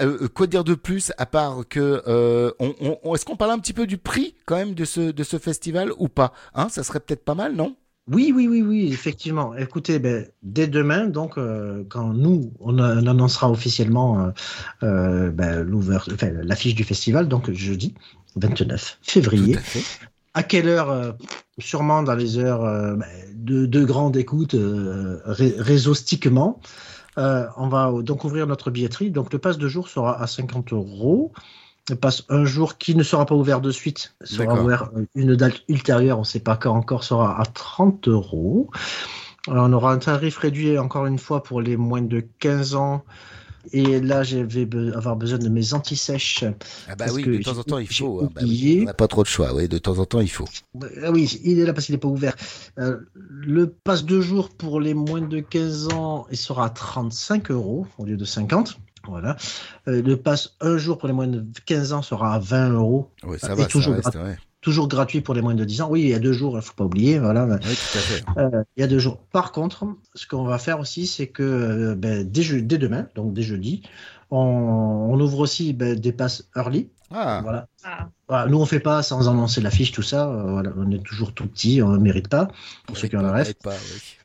Euh, 0.00 0.28
quoi 0.28 0.46
dire 0.46 0.64
de 0.64 0.74
plus 0.74 1.12
à 1.18 1.26
part 1.26 1.62
que 1.68 2.02
euh, 2.06 2.50
on, 2.60 3.14
est-ce 3.14 3.24
qu'on 3.24 3.36
parle 3.36 3.52
un 3.52 3.58
petit 3.58 3.72
peu 3.72 3.86
du 3.86 3.98
prix 3.98 4.34
quand 4.46 4.56
même 4.56 4.74
de 4.74 4.84
ce 4.84 5.10
de 5.10 5.22
ce 5.24 5.38
festival 5.38 5.92
ou 5.98 6.08
pas? 6.08 6.32
Hein, 6.54 6.68
ça 6.68 6.82
serait 6.82 7.00
peut-être 7.00 7.24
pas 7.24 7.34
mal, 7.34 7.54
non? 7.54 7.76
Oui, 8.10 8.34
oui, 8.36 8.48
oui, 8.48 8.60
oui, 8.60 8.92
effectivement. 8.92 9.54
Écoutez, 9.56 9.98
ben, 9.98 10.26
dès 10.42 10.66
demain, 10.66 11.06
donc, 11.06 11.38
euh, 11.38 11.84
quand 11.88 12.12
nous, 12.12 12.52
on, 12.60 12.78
annoncera 12.78 13.50
officiellement 13.50 14.30
euh, 14.82 15.30
ben, 15.30 15.66
enfin, 16.12 16.30
l'affiche 16.42 16.74
du 16.74 16.84
festival, 16.84 17.28
donc 17.28 17.50
jeudi 17.50 17.94
29 18.36 18.98
février. 19.00 19.56
À 20.34 20.42
quelle 20.42 20.68
heure 20.68 20.90
euh, 20.90 21.12
Sûrement 21.58 22.02
dans 22.02 22.14
les 22.14 22.38
heures 22.38 22.64
euh, 22.64 22.94
ben, 22.96 23.06
de, 23.34 23.66
de 23.66 23.84
grande 23.84 24.16
écoute 24.16 24.54
euh, 24.54 25.20
ré- 25.24 25.54
réseaustiquement. 25.58 26.60
Euh, 27.16 27.46
on 27.56 27.68
va 27.68 27.92
donc 28.02 28.24
ouvrir 28.24 28.46
notre 28.48 28.70
billetterie. 28.72 29.10
Donc 29.10 29.32
le 29.32 29.38
pass 29.38 29.56
de 29.58 29.68
jour 29.68 29.88
sera 29.88 30.20
à 30.20 30.26
50 30.26 30.72
euros. 30.72 31.32
Le 31.88 31.94
pass 31.96 32.24
un 32.28 32.44
jour 32.44 32.76
qui 32.78 32.96
ne 32.96 33.02
sera 33.02 33.24
pas 33.26 33.34
ouvert 33.34 33.60
de 33.60 33.70
suite 33.70 34.14
sera 34.22 34.54
ouvert 34.64 34.90
une 35.14 35.36
date 35.36 35.60
ultérieure, 35.68 36.16
on 36.16 36.22
ne 36.22 36.26
sait 36.26 36.40
pas 36.40 36.56
quand 36.56 36.74
encore, 36.74 37.04
sera 37.04 37.40
à 37.40 37.44
30 37.44 38.08
euros. 38.08 38.70
On 39.46 39.72
aura 39.74 39.92
un 39.92 39.98
tarif 39.98 40.38
réduit 40.38 40.78
encore 40.78 41.06
une 41.06 41.18
fois 41.18 41.42
pour 41.42 41.60
les 41.60 41.76
moins 41.76 42.00
de 42.02 42.24
15 42.40 42.74
ans. 42.74 43.04
Et 43.72 44.00
là, 44.00 44.22
je 44.22 44.38
vais 44.38 44.66
be- 44.66 44.92
avoir 44.94 45.16
besoin 45.16 45.38
de 45.38 45.48
mes 45.48 45.74
anti-sèches. 45.74 46.44
Ah 46.44 46.90
bah 46.90 46.94
Parce 47.06 47.12
oui, 47.12 47.22
que 47.22 47.30
de 47.30 47.42
temps 47.42 47.58
en 47.58 47.62
temps 47.62 47.78
il 47.78 47.86
faut. 47.88 48.20
hein. 48.22 48.30
Bah 48.34 48.42
oui, 48.44 48.78
on 48.82 48.84
n'a 48.86 48.94
pas 48.94 49.08
trop 49.08 49.22
de 49.22 49.28
choix. 49.28 49.54
Oui, 49.54 49.68
de 49.68 49.78
temps 49.78 49.98
en 49.98 50.04
temps 50.06 50.20
il 50.20 50.30
faut. 50.30 50.48
Ah 51.02 51.10
oui, 51.10 51.40
il 51.44 51.58
est 51.58 51.64
là 51.64 51.72
parce 51.72 51.86
qu'il 51.86 51.94
n'est 51.94 52.00
pas 52.00 52.08
ouvert. 52.08 52.36
Euh, 52.78 52.98
le 53.14 53.68
pass 53.68 54.04
de 54.04 54.20
jour 54.20 54.48
pour 54.50 54.80
les 54.80 54.94
moins 54.94 55.20
de 55.20 55.40
15 55.40 55.88
ans, 55.92 56.26
il 56.30 56.36
sera 56.36 56.66
à 56.66 56.70
35 56.70 57.50
euros 57.50 57.86
au 57.98 58.04
lieu 58.04 58.16
de 58.16 58.24
50. 58.24 58.78
Voilà. 59.06 59.36
Euh, 59.88 60.00
le 60.02 60.16
pass 60.16 60.54
un 60.60 60.78
jour 60.78 60.96
pour 60.98 61.08
les 61.08 61.14
moins 61.14 61.26
de 61.26 61.44
15 61.66 61.92
ans 61.92 62.00
sera 62.02 62.34
à 62.34 62.38
20 62.38 62.70
euros. 62.70 63.10
Oui, 63.24 63.38
ça 63.38 63.54
va, 63.54 63.62
ça 63.64 63.68
toujours, 63.68 63.94
reste. 63.94 64.14
ouais. 64.14 64.36
Toujours 64.64 64.88
gratuit 64.88 65.20
pour 65.20 65.34
les 65.34 65.42
moins 65.42 65.54
de 65.54 65.64
10 65.64 65.82
ans. 65.82 65.88
Oui, 65.90 66.00
il 66.02 66.08
y 66.08 66.14
a 66.14 66.18
deux 66.18 66.32
jours, 66.32 66.56
il 66.58 66.62
faut 66.62 66.72
pas 66.74 66.84
oublier. 66.84 67.18
Voilà. 67.18 67.44
Oui, 67.46 67.58
tout 67.60 67.98
à 67.98 68.00
fait. 68.00 68.24
Euh, 68.38 68.64
il 68.76 68.80
y 68.80 68.82
a 68.82 68.86
deux 68.88 68.98
jours. 68.98 69.18
Par 69.30 69.52
contre, 69.52 69.86
ce 70.14 70.26
qu'on 70.26 70.44
va 70.44 70.58
faire 70.58 70.80
aussi, 70.80 71.06
c'est 71.06 71.26
que 71.28 71.42
euh, 71.42 71.94
ben, 71.94 72.24
dès, 72.28 72.42
je- 72.42 72.56
dès 72.56 72.78
demain, 72.78 73.06
donc 73.14 73.34
dès 73.34 73.42
jeudi, 73.42 73.82
on, 74.30 74.38
on 74.38 75.20
ouvre 75.20 75.38
aussi 75.40 75.72
ben, 75.74 75.98
des 75.98 76.12
passes 76.12 76.48
early. 76.56 76.88
Ah, 77.10 77.40
Voilà. 77.42 77.68
Ah. 77.84 78.08
Voilà, 78.28 78.46
nous, 78.50 78.58
on 78.58 78.64
fait 78.64 78.80
pas 78.80 79.02
sans 79.02 79.28
annoncer 79.28 79.60
l'affiche, 79.60 79.92
tout 79.92 80.02
ça. 80.02 80.28
euh, 80.30 80.50
voilà, 80.52 80.70
on 80.78 80.90
est 80.90 81.04
toujours 81.04 81.34
tout 81.34 81.46
petit, 81.46 81.82
on 81.82 81.90
ne 81.90 81.98
mérite 81.98 82.28
pas, 82.28 82.48
pour 82.86 82.96
ceux 82.96 83.06
qui 83.08 83.16
en 83.16 83.20
pas, 83.20 83.34
oui. 83.36 84.16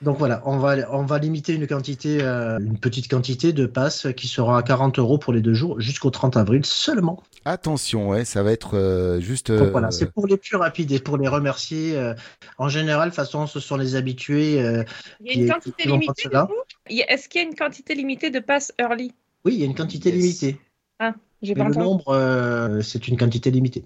Donc 0.00 0.16
voilà, 0.18 0.42
on 0.46 0.58
va, 0.58 0.76
on 0.92 1.04
va 1.04 1.18
limiter 1.18 1.54
une 1.54 1.66
quantité, 1.66 2.22
euh, 2.22 2.58
une 2.60 2.78
petite 2.78 3.08
quantité 3.08 3.52
de 3.52 3.66
passes 3.66 4.06
qui 4.16 4.28
sera 4.28 4.58
à 4.58 4.62
40 4.62 4.98
euros 4.98 5.18
pour 5.18 5.32
les 5.32 5.40
deux 5.40 5.54
jours 5.54 5.80
jusqu'au 5.80 6.10
30 6.10 6.36
avril 6.36 6.64
seulement. 6.64 7.22
Attention, 7.44 8.08
ouais, 8.08 8.24
ça 8.24 8.42
va 8.44 8.52
être 8.52 8.76
euh, 8.76 9.20
juste. 9.20 9.50
Donc 9.50 9.68
euh, 9.68 9.70
voilà, 9.72 9.90
c'est 9.90 10.12
pour 10.12 10.26
les 10.28 10.36
plus 10.36 10.56
rapides 10.56 10.92
et 10.92 11.00
pour 11.00 11.16
les 11.16 11.26
remercier. 11.26 11.96
euh, 11.96 12.14
en 12.58 12.68
général, 12.68 13.08
de 13.08 13.14
toute 13.14 13.16
façon, 13.16 13.46
ce 13.48 13.58
sont 13.58 13.76
les 13.76 13.96
habitués. 13.96 14.60
euh, 14.62 14.84
Il 15.20 15.26
y 15.26 15.30
a 15.30 15.34
qui- 15.34 15.40
une 15.40 15.46
qui 15.46 15.52
quantité 15.52 15.88
limitée 15.88 16.28
Est-ce 17.08 17.28
qu'il 17.28 17.40
y 17.40 17.44
a 17.44 17.48
une 17.48 17.56
quantité 17.56 17.94
limitée 17.94 18.30
de 18.30 18.38
passes 18.38 18.72
early? 18.78 19.12
Oui, 19.44 19.54
il 19.54 19.60
y 19.60 19.62
a 19.62 19.66
une 19.66 19.74
quantité 19.74 20.10
Yes. 20.10 20.20
limitée. 20.20 20.60
Ah, 21.00 21.14
j'ai 21.42 21.54
Mais 21.54 21.62
pas 21.62 21.68
le 21.68 21.74
nombre, 21.74 22.08
euh, 22.08 22.82
c'est 22.82 23.08
une 23.08 23.16
quantité 23.16 23.50
limitée. 23.50 23.84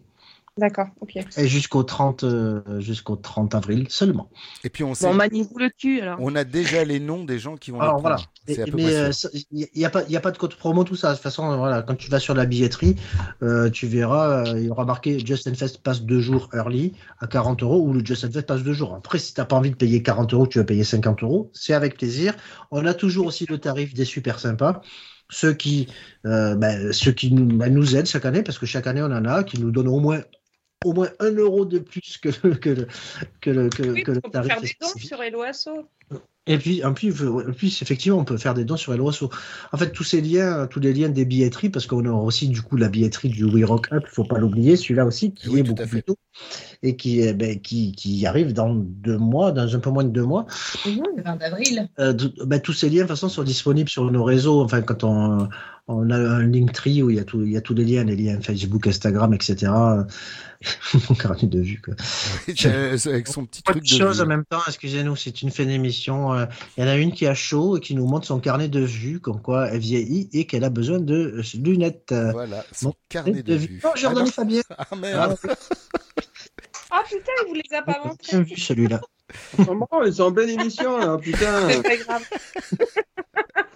D'accord, 0.58 0.88
ok. 1.00 1.16
Et 1.38 1.48
jusqu'au 1.48 1.82
30, 1.82 2.24
euh, 2.24 2.60
jusqu'au 2.78 3.16
30 3.16 3.54
avril 3.54 3.86
seulement. 3.88 4.28
Et 4.64 4.68
puis 4.68 4.84
on 4.84 4.92
sait. 4.94 5.06
Bon, 5.06 5.16
le 5.56 5.70
cul 5.70 6.02
alors. 6.02 6.18
On 6.20 6.34
a 6.36 6.44
déjà 6.44 6.84
les 6.84 7.00
noms 7.00 7.24
des 7.24 7.38
gens 7.38 7.56
qui 7.56 7.70
vont 7.70 7.80
Alors 7.80 8.00
voilà. 8.00 8.16
Et- 8.48 8.56
mais 8.74 8.94
euh, 8.94 9.10
il 9.50 9.66
n'y 9.74 9.84
a, 9.86 9.90
pas- 9.90 10.02
y 10.10 10.16
a 10.16 10.20
pas 10.20 10.30
de 10.30 10.36
code 10.36 10.54
promo, 10.54 10.84
tout 10.84 10.94
ça. 10.94 11.10
De 11.10 11.14
toute 11.14 11.22
façon, 11.22 11.56
voilà, 11.56 11.80
quand 11.80 11.94
tu 11.94 12.10
vas 12.10 12.18
sur 12.18 12.34
la 12.34 12.44
billetterie, 12.44 12.96
euh, 13.42 13.70
tu 13.70 13.86
verras, 13.86 14.46
euh, 14.52 14.58
il 14.60 14.66
y 14.66 14.68
aura 14.68 14.84
marqué 14.84 15.18
Justin 15.24 15.54
Fest 15.54 15.78
passe 15.82 16.02
deux 16.02 16.20
jours 16.20 16.50
early 16.52 16.92
à 17.20 17.26
40 17.28 17.62
euros 17.62 17.80
ou 17.80 17.94
le 17.94 18.04
Justin 18.04 18.30
Fest 18.30 18.46
passe 18.46 18.62
deux 18.62 18.74
jours. 18.74 18.94
Après, 18.94 19.18
si 19.18 19.32
tu 19.32 19.40
n'as 19.40 19.46
pas 19.46 19.56
envie 19.56 19.70
de 19.70 19.76
payer 19.76 20.02
40 20.02 20.34
euros, 20.34 20.46
tu 20.46 20.58
vas 20.58 20.64
payer 20.64 20.84
50 20.84 21.22
euros. 21.22 21.50
C'est 21.54 21.72
avec 21.72 21.96
plaisir. 21.96 22.34
On 22.70 22.84
a 22.84 22.92
toujours 22.92 23.24
aussi 23.26 23.46
le 23.46 23.56
tarif 23.56 23.94
des 23.94 24.04
super 24.04 24.38
sympas. 24.38 24.82
Ceux 25.30 25.54
qui, 25.54 25.88
euh, 26.26 26.54
ben, 26.56 26.92
ceux 26.92 27.12
qui 27.12 27.32
nous, 27.32 27.46
ben, 27.56 27.72
nous 27.72 27.96
aident 27.96 28.04
chaque 28.04 28.26
année, 28.26 28.42
parce 28.42 28.58
que 28.58 28.66
chaque 28.66 28.86
année 28.86 29.00
on 29.00 29.06
en 29.06 29.24
a, 29.24 29.44
qui 29.44 29.58
nous 29.58 29.70
donnent 29.70 29.88
au 29.88 29.98
moins 29.98 30.20
au 30.84 30.92
moins 30.92 31.08
un 31.20 31.32
euro 31.32 31.64
de 31.64 31.78
plus 31.78 32.18
que, 32.18 32.28
le- 32.44 32.54
que, 32.54 32.70
le, 32.70 32.86
que, 33.40 33.50
le, 33.50 33.68
que, 33.68 33.82
Oui, 33.82 34.02
que 34.02 34.12
le 34.12 34.18
on 34.18 34.20
peut 34.22 34.30
tarif 34.30 34.52
faire 34.52 34.60
des 34.60 34.68
dons 34.80 34.86
spécifique. 34.88 35.08
sur 35.08 35.22
Hello 35.22 35.42
Asso. 35.42 35.68
Et 36.48 36.58
puis, 36.58 36.84
en 36.84 36.92
plus, 36.92 37.14
en 37.24 37.52
plus, 37.52 37.82
effectivement, 37.82 38.18
on 38.18 38.24
peut 38.24 38.36
faire 38.36 38.52
des 38.54 38.64
dons 38.64 38.76
sur 38.76 38.92
Hello 38.92 39.08
Asso. 39.08 39.30
En 39.70 39.76
fait, 39.76 39.92
tous 39.92 40.02
ces 40.02 40.20
liens, 40.20 40.66
tous 40.66 40.80
les 40.80 40.92
liens 40.92 41.08
des 41.08 41.24
billetteries, 41.24 41.68
parce 41.70 41.86
qu'on 41.86 42.04
aura 42.04 42.20
aussi 42.24 42.48
du 42.48 42.62
coup 42.62 42.76
la 42.76 42.88
billetterie 42.88 43.28
du 43.28 43.44
We 43.44 43.64
Rock 43.64 43.92
Up, 43.92 44.02
il 44.06 44.12
faut 44.12 44.24
pas 44.24 44.38
l'oublier, 44.38 44.74
celui-là 44.74 45.06
aussi, 45.06 45.32
qui 45.32 45.48
Oui, 45.50 45.60
est 45.60 45.62
beaucoup 45.62 45.86
plus 45.86 46.02
tôt 46.02 46.16
et 46.82 46.96
qui, 46.96 47.20
est, 47.20 47.32
ben, 47.34 47.60
qui, 47.60 47.92
qui 47.92 48.26
arrive 48.26 48.52
dans 48.54 48.74
deux 48.74 49.18
mois, 49.18 49.52
dans 49.52 49.72
un 49.72 49.78
peu 49.78 49.90
moins 49.90 50.02
de 50.02 50.08
deux 50.08 50.24
mois. 50.24 50.46
Le 50.84 51.22
20 51.22 51.36
d'avril. 51.36 51.88
Euh, 52.00 52.12
ben, 52.44 52.60
tous 52.60 52.72
ces 52.72 52.88
liens, 52.88 52.96
de 52.96 53.00
toute 53.02 53.10
façon, 53.10 53.28
sont 53.28 53.44
disponibles 53.44 53.88
sur 53.88 54.10
nos 54.10 54.24
réseaux. 54.24 54.62
Enfin, 54.62 54.82
quand 54.82 55.04
on, 55.04 55.48
on 55.88 56.10
a 56.10 56.16
un 56.16 56.46
Linktree 56.46 57.02
où 57.02 57.10
il 57.10 57.16
y 57.16 57.20
a, 57.20 57.24
tout, 57.24 57.42
il 57.42 57.52
y 57.52 57.56
a 57.56 57.60
tous 57.60 57.74
les 57.74 57.84
liens, 57.84 58.04
les 58.04 58.16
liens 58.16 58.40
Facebook, 58.40 58.86
Instagram, 58.86 59.34
etc. 59.34 59.72
Mon 61.08 61.14
carnet 61.16 61.46
de 61.48 61.60
vue, 61.60 61.80
quoi. 61.80 61.94
Avec 63.06 63.28
son 63.28 63.46
petit 63.46 63.62
Pas 63.64 63.72
truc 63.72 63.84
de 63.84 63.88
de. 63.88 63.98
choses 63.98 64.18
vue. 64.18 64.22
en 64.22 64.26
même 64.26 64.44
temps, 64.44 64.60
excusez-nous, 64.66 65.16
c'est 65.16 65.42
une 65.42 65.50
fin 65.50 65.64
d'émission. 65.66 66.32
euh, 66.34 66.46
Il 66.76 66.82
y 66.82 66.84
en 66.84 66.88
a 66.88 66.96
une 66.96 67.12
qui 67.12 67.26
a 67.26 67.34
chaud 67.34 67.76
et 67.78 67.80
qui 67.80 67.94
nous 67.94 68.06
montre 68.06 68.26
son 68.26 68.40
carnet 68.40 68.68
de 68.68 68.80
vue, 68.80 69.20
comme 69.20 69.42
quoi 69.42 69.68
elle 69.68 69.80
vieillit 69.80 70.28
et 70.32 70.46
qu'elle 70.46 70.64
a 70.64 70.70
besoin 70.70 71.00
de 71.00 71.14
euh, 71.38 71.42
lunettes. 71.58 72.14
Voilà, 72.32 72.64
son 72.72 72.88
Mon 72.88 72.94
carnet 73.08 73.42
de 73.42 73.54
vue. 73.54 73.82
J'ai 73.96 74.06
Ah 74.06 74.14
non. 74.14 74.26
Fabien. 74.26 74.62
Ah 74.78 74.96
merde. 74.96 75.36
Ah 76.90 77.02
putain, 77.08 77.32
il 77.42 77.48
vous 77.48 77.54
les 77.54 77.76
a 77.76 77.82
pas 77.82 77.98
montrés. 78.04 78.36
Bien 78.36 78.42
vu 78.42 78.56
celui-là. 78.56 79.00
Ils 80.04 80.14
sont 80.14 80.22
en 80.24 80.32
pleine 80.32 80.50
émission 80.50 80.98
là, 80.98 81.18
putain. 81.18 81.68
C'est 81.70 81.82
pas 81.82 81.96
grave. 81.96 82.22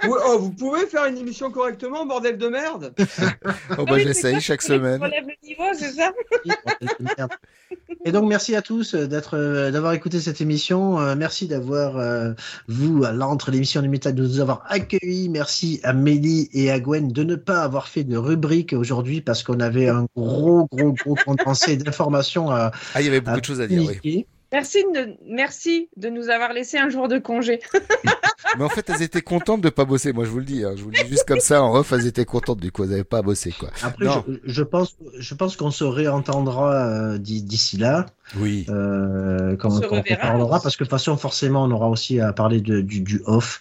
Vous, 0.03 0.17
oh, 0.27 0.39
vous 0.39 0.51
pouvez 0.51 0.87
faire 0.87 1.07
une 1.07 1.17
émission 1.17 1.51
correctement, 1.51 2.07
bordel 2.07 2.39
de 2.39 2.49
merde? 2.49 2.95
Oh 2.99 3.03
Ah 3.71 3.77
bah 3.77 3.85
oui, 3.95 4.03
j'essaye 4.05 4.41
chaque 4.41 4.63
semaine. 4.63 5.01
le 5.01 5.47
niveau, 5.47 5.65
c'est 5.75 5.93
ça? 5.93 6.13
Merde. 7.01 7.33
Et 8.05 8.13
donc 8.13 8.29
merci 8.29 8.55
à 8.55 8.63
tous 8.63 8.95
euh, 8.95 9.07
d'être 9.07 9.37
euh, 9.37 9.71
d'avoir 9.73 9.93
écouté 9.93 10.21
cette 10.21 10.41
émission. 10.41 11.01
Euh, 11.01 11.17
merci 11.17 11.49
d'avoir 11.49 11.97
euh, 11.97 12.33
vous 12.69 13.05
à 13.05 13.11
l'entre 13.13 13.51
l'émission 13.51 13.83
du 13.83 13.89
métal 13.89 14.15
de 14.15 14.23
nous 14.23 14.41
avoir 14.41 14.63
accueillis. 14.69 15.29
Merci 15.29 15.81
à 15.83 15.93
Mélie 15.93 16.49
et 16.53 16.71
à 16.71 16.79
Gwen 16.79 17.11
de 17.11 17.25
ne 17.25 17.35
pas 17.35 17.63
avoir 17.63 17.89
fait 17.89 18.05
de 18.05 18.17
rubrique 18.17 18.73
aujourd'hui 18.75 19.21
parce 19.23 19.43
qu'on 19.43 19.59
avait 19.59 19.89
un 19.89 20.07
gros 20.17 20.69
gros 20.71 20.93
gros 20.93 21.17
condensé 21.25 21.77
d'informations 21.77 22.51
à, 22.51 22.71
Ah, 22.95 23.01
il 23.01 23.07
y 23.07 23.09
avait 23.09 23.21
beaucoup 23.21 23.39
à 23.39 23.41
de 23.41 23.45
choses 23.45 23.61
à 23.61 23.67
dire, 23.67 23.83
oui. 24.05 24.27
Merci 24.53 24.85
de, 24.95 25.15
merci 25.27 25.89
de 25.97 26.09
nous 26.09 26.29
avoir 26.31 26.53
laissé 26.53 26.79
un 26.79 26.89
jour 26.89 27.09
de 27.09 27.19
congé. 27.19 27.61
Mais 28.59 28.65
en 28.65 28.69
fait, 28.69 28.89
elles 28.89 29.03
étaient 29.03 29.21
contentes 29.23 29.61
de 29.61 29.69
pas 29.71 29.85
bosser. 29.85 30.13
Moi, 30.13 30.25
je 30.25 30.31
vous 30.31 30.39
le 30.39 30.45
dis. 30.45 30.65
hein. 30.65 30.73
Je 30.77 30.83
vous 30.83 30.91
le 30.91 31.03
dis 31.03 31.09
juste 31.11 31.27
comme 31.27 31.41
ça 31.41 31.63
en 31.63 31.73
ref, 31.73 31.93
elles 31.93 32.07
étaient 32.07 32.25
contentes 32.25 32.61
du 32.61 32.71
coup. 32.71 32.85
Elles 32.85 32.91
n'avaient 32.91 33.05
pas 33.05 33.19
à 33.19 33.23
bosser, 33.23 33.53
quoi. 33.53 33.71
Après, 33.83 34.05
Non. 34.05 34.25
je, 34.29 34.35
je 34.45 34.63
pense, 34.63 34.97
je 35.19 35.35
pense 35.35 35.57
qu'on 35.57 35.71
se 35.73 35.85
réentendra 35.85 36.75
euh, 36.87 37.19
d'i- 37.19 37.43
d'ici 37.43 37.77
là. 37.77 38.07
Oui. 38.39 38.65
Euh, 38.71 39.57
quand, 39.57 39.69
On 39.69 39.73
se 39.73 39.81
quand 39.87 39.97
on 39.97 40.01
reverra. 40.01 40.21
parlera, 40.23 40.61
parce 40.61 40.77
que 40.77 40.85
de 40.85 40.89
toute 40.89 40.91
façon, 40.97 41.17
forcément, 41.17 41.65
on 41.65 41.71
aura 41.73 41.89
aussi 41.89 42.21
à 42.21 42.33
parler 42.33 42.61
de, 42.61 42.81
du, 42.81 43.01
du 43.01 43.21
off 43.27 43.61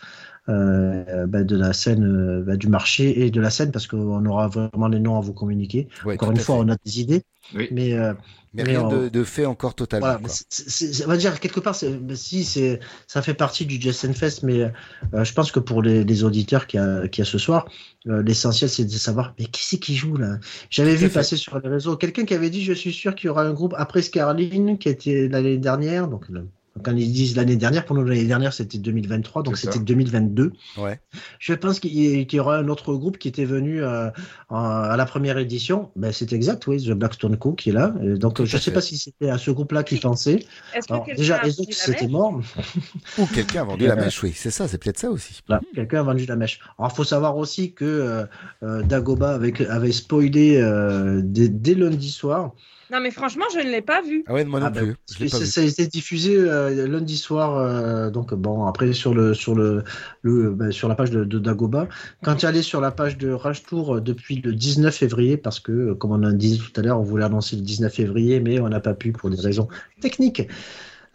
euh, 0.50 1.26
bah, 1.26 1.44
de 1.44 1.58
la 1.58 1.74
scène, 1.74 2.06
euh, 2.06 2.44
bah, 2.46 2.56
du 2.56 2.68
marché 2.68 3.26
et 3.26 3.32
de 3.32 3.42
la 3.42 3.50
scène, 3.50 3.72
parce 3.72 3.88
qu'on 3.88 4.24
aura 4.26 4.48
vraiment 4.48 4.88
les 4.88 5.00
noms 5.00 5.18
à 5.18 5.22
vous 5.22 5.34
communiquer. 5.34 5.88
Ouais, 6.06 6.14
Encore 6.14 6.32
une 6.32 6.38
fois, 6.38 6.56
fait. 6.58 6.62
on 6.62 6.70
a 6.70 6.76
des 6.86 7.02
idées, 7.02 7.24
Oui. 7.56 7.68
mais, 7.72 7.94
euh, 7.94 8.14
Mais 8.56 8.64
rien 8.64 8.88
de, 8.88 9.10
de 9.10 9.24
fait 9.24 9.46
encore 9.46 9.76
totalement. 9.76 10.08
voilà, 10.08 10.20
quoi. 10.20 10.34
on 11.06 11.08
va 11.08 11.18
dire 11.18 11.40
quelque 11.40 11.60
part, 11.60 11.76
si 11.76 12.44
c'est, 12.44 12.80
ça 13.08 13.22
fait 13.22 13.34
partie 13.34 13.66
du 13.66 13.80
Justin 13.80 14.14
Fest, 14.14 14.44
mais 14.44 14.62
euh, 15.14 15.24
je 15.24 15.34
pense 15.34 15.52
que 15.52 15.60
pour 15.60 15.82
les, 15.82 16.04
les 16.04 16.24
auditeurs 16.24 16.68
qui 16.68 16.78
a, 16.78 17.08
qui 17.08 17.22
a 17.22 17.26
ce 17.26 17.38
soir, 17.38 17.68
euh, 18.08 18.24
l'essentiel 18.24 18.70
c'est 18.70 18.86
de 18.86 18.90
savoir, 18.90 19.34
mais 19.38 19.46
qui 19.46 19.64
c'est 19.64 19.78
qui 19.78 19.96
joue 19.96 20.16
là? 20.16 20.38
J'avais 20.70 20.96
vu 20.96 21.08
fait. 21.08 21.14
passer 21.14 21.38
sur 21.38 21.60
les 21.60 21.70
réseaux 21.70 21.98
quelqu'un 21.98 22.26
qui 22.26 22.34
avait 22.34 22.50
dit, 22.50 22.64
je 22.64 22.74
suis 22.74 22.94
sûr 22.94 23.14
qu'il 23.16 23.28
y 23.28 23.30
aura 23.30 23.44
un 23.44 23.54
groupe 23.54 23.74
après 23.78 24.02
Scarline 24.02 24.78
qui 24.78 24.90
était 24.90 25.28
l'année 25.28 25.58
dernière, 25.58 26.08
donc 26.08 26.26
quand 26.84 26.96
ils 26.96 27.12
disent 27.12 27.36
l'année 27.38 27.56
dernière, 27.56 27.86
pour 27.86 27.96
nous 27.96 28.04
l'année 28.04 28.26
dernière 28.26 28.54
c'était 28.54 28.78
2023, 28.78 29.44
donc 29.44 29.58
c'était 29.58 29.80
2022. 29.80 30.52
Ouais. 30.78 31.00
Je 31.40 31.54
pense 31.54 31.80
qu'il 31.80 31.94
y, 32.34 32.40
aura 32.40 32.58
un 32.58 32.68
autre 32.68 32.94
groupe 32.96 33.18
qui 33.18 33.28
était 33.28 33.46
venu 33.46 33.82
euh, 33.82 34.10
en- 34.50 34.58
à 34.58 34.98
la 34.98 35.06
première 35.06 35.38
édition. 35.38 35.92
Ben, 35.96 36.12
c'est 36.12 36.34
exact, 36.34 36.68
oui, 36.68 36.84
The 36.84 36.92
Blackstone 36.92 37.38
Co 37.38 37.54
qui 37.54 37.70
est 37.70 37.74
là. 37.74 37.94
Et 38.04 38.16
donc, 38.18 38.36
Tout 38.36 38.46
je 38.46 38.58
ne 38.58 38.62
sais 38.62 38.72
pas 38.72 38.82
si 38.82 38.98
c'était 38.98 39.30
à 39.30 39.38
ce 39.38 39.52
groupe-là 39.52 39.84
qu'ils 39.84 40.02
pensaient. 40.02 40.46
Alors, 40.90 41.06
déjà, 41.16 41.38
a 41.38 41.46
les 41.46 41.60
autres, 41.62 41.72
c'était 41.74 42.04
mèche 42.04 42.12
mort. 42.12 42.42
Ou 43.18 43.26
quelqu'un 43.28 43.62
a 43.62 43.66
vendu 43.66 43.88
la 43.88 43.94
euh, 43.94 43.96
mèche, 43.96 44.22
oui. 44.24 44.34
C'est 44.36 44.52
ça, 44.52 44.68
c'est 44.68 44.78
peut-être 44.78 45.00
ça 45.00 45.10
aussi. 45.10 45.40
Quelqu'un 45.74 46.02
a 46.02 46.04
vendu 46.04 46.26
la 46.26 46.36
mèche. 46.36 46.60
Alors, 46.78 46.92
il 46.92 46.96
faut 46.96 47.04
savoir 47.06 47.38
aussi 47.38 47.74
que 47.74 47.86
euh, 47.86 48.26
euh, 48.64 48.84
Dagoba 48.84 49.36
avait, 49.36 49.66
avait 49.68 49.92
spoilé 49.94 50.58
euh, 50.58 51.22
dès, 51.24 51.48
dès 51.48 51.76
lundi 51.76 52.10
soir. 52.12 52.54
Non, 52.92 53.00
mais 53.02 53.10
franchement, 53.12 53.46
je 53.54 53.60
ne 53.60 53.72
l'ai 53.72 53.82
pas 53.82 54.02
vu. 54.02 54.24
Ah 54.28 54.34
ouais, 54.34 54.46
moi 54.46 54.60
non 54.60 54.68
Ah 54.68 54.70
ben, 54.70 54.96
plus. 55.18 55.30
Pas 55.30 55.38
ça, 55.38 55.44
vu. 55.44 55.46
ça 55.48 55.62
a 55.62 55.64
été 55.64 55.88
diffusé 55.88 56.36
euh, 56.38 56.88
lundi 56.88 57.18
soir. 57.18 57.58
euh, 57.58 58.10
donc 58.12 58.34
bon, 58.34 58.66
après 58.66 58.94
sur 58.94 59.14
le 59.14 59.34
sur 59.34 59.56
le, 59.56 59.84
le 60.22 60.52
ben, 60.52 60.72
sur 60.72 60.88
la 60.88 60.96
page 60.96 61.10
de, 61.12 61.24
de 61.24 61.40
Dagoba. 61.40 61.88
Quand 62.24 62.36
tu 62.36 62.46
allais 62.46 62.62
sur 62.62 62.82
la 62.82 62.92
page 62.92 63.18
de 63.18 63.32
Rage 63.32 63.64
Tour 63.64 63.96
euh, 63.96 64.02
depuis 64.02 64.42
le 64.42 64.54
19 64.54 64.96
février, 64.96 65.38
parce 65.38 65.60
que 65.60 65.94
comme 65.94 66.12
on 66.12 66.24
a 66.24 66.32
dit 66.32 66.60
tout 66.60 66.80
à 66.80 66.84
l'heure, 66.84 67.00
on 67.00 67.04
voulait 67.04 67.26
annoncer 67.26 67.56
le 67.56 67.64
19 67.64 67.94
février, 67.94 68.40
mais 68.40 68.60
on 68.60 68.70
n'a 68.70 68.80
pas 68.80 68.94
pu 68.94 69.12
pour 69.12 69.30
des 69.30 69.40
raisons 69.42 69.68
techniques. 70.00 70.48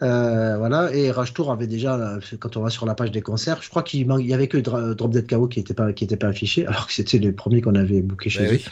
Euh, 0.03 0.57
voilà, 0.57 0.91
et 0.95 1.11
Rage 1.11 1.31
Tour 1.33 1.51
avait 1.51 1.67
déjà, 1.67 2.17
quand 2.39 2.57
on 2.57 2.61
va 2.63 2.69
sur 2.71 2.87
la 2.87 2.95
page 2.95 3.11
des 3.11 3.21
concerts, 3.21 3.61
je 3.61 3.69
crois 3.69 3.83
qu'il 3.83 4.07
manque- 4.07 4.21
il 4.21 4.27
y 4.27 4.33
avait 4.33 4.47
que 4.47 4.57
Drop 4.57 5.11
Dead 5.11 5.29
KO 5.29 5.47
qui 5.47 5.59
était 5.59 5.75
pas 5.75 5.93
qui 5.93 6.03
était 6.05 6.17
pas 6.17 6.27
affiché, 6.27 6.65
alors 6.65 6.87
que 6.87 6.93
c'était 6.93 7.19
les 7.19 7.31
premiers 7.31 7.61
qu'on 7.61 7.75
avait 7.75 8.01
booké 8.01 8.29
chez 8.31 8.39
Ben 8.39 8.47
eux. 8.47 8.53
oui. 8.55 8.65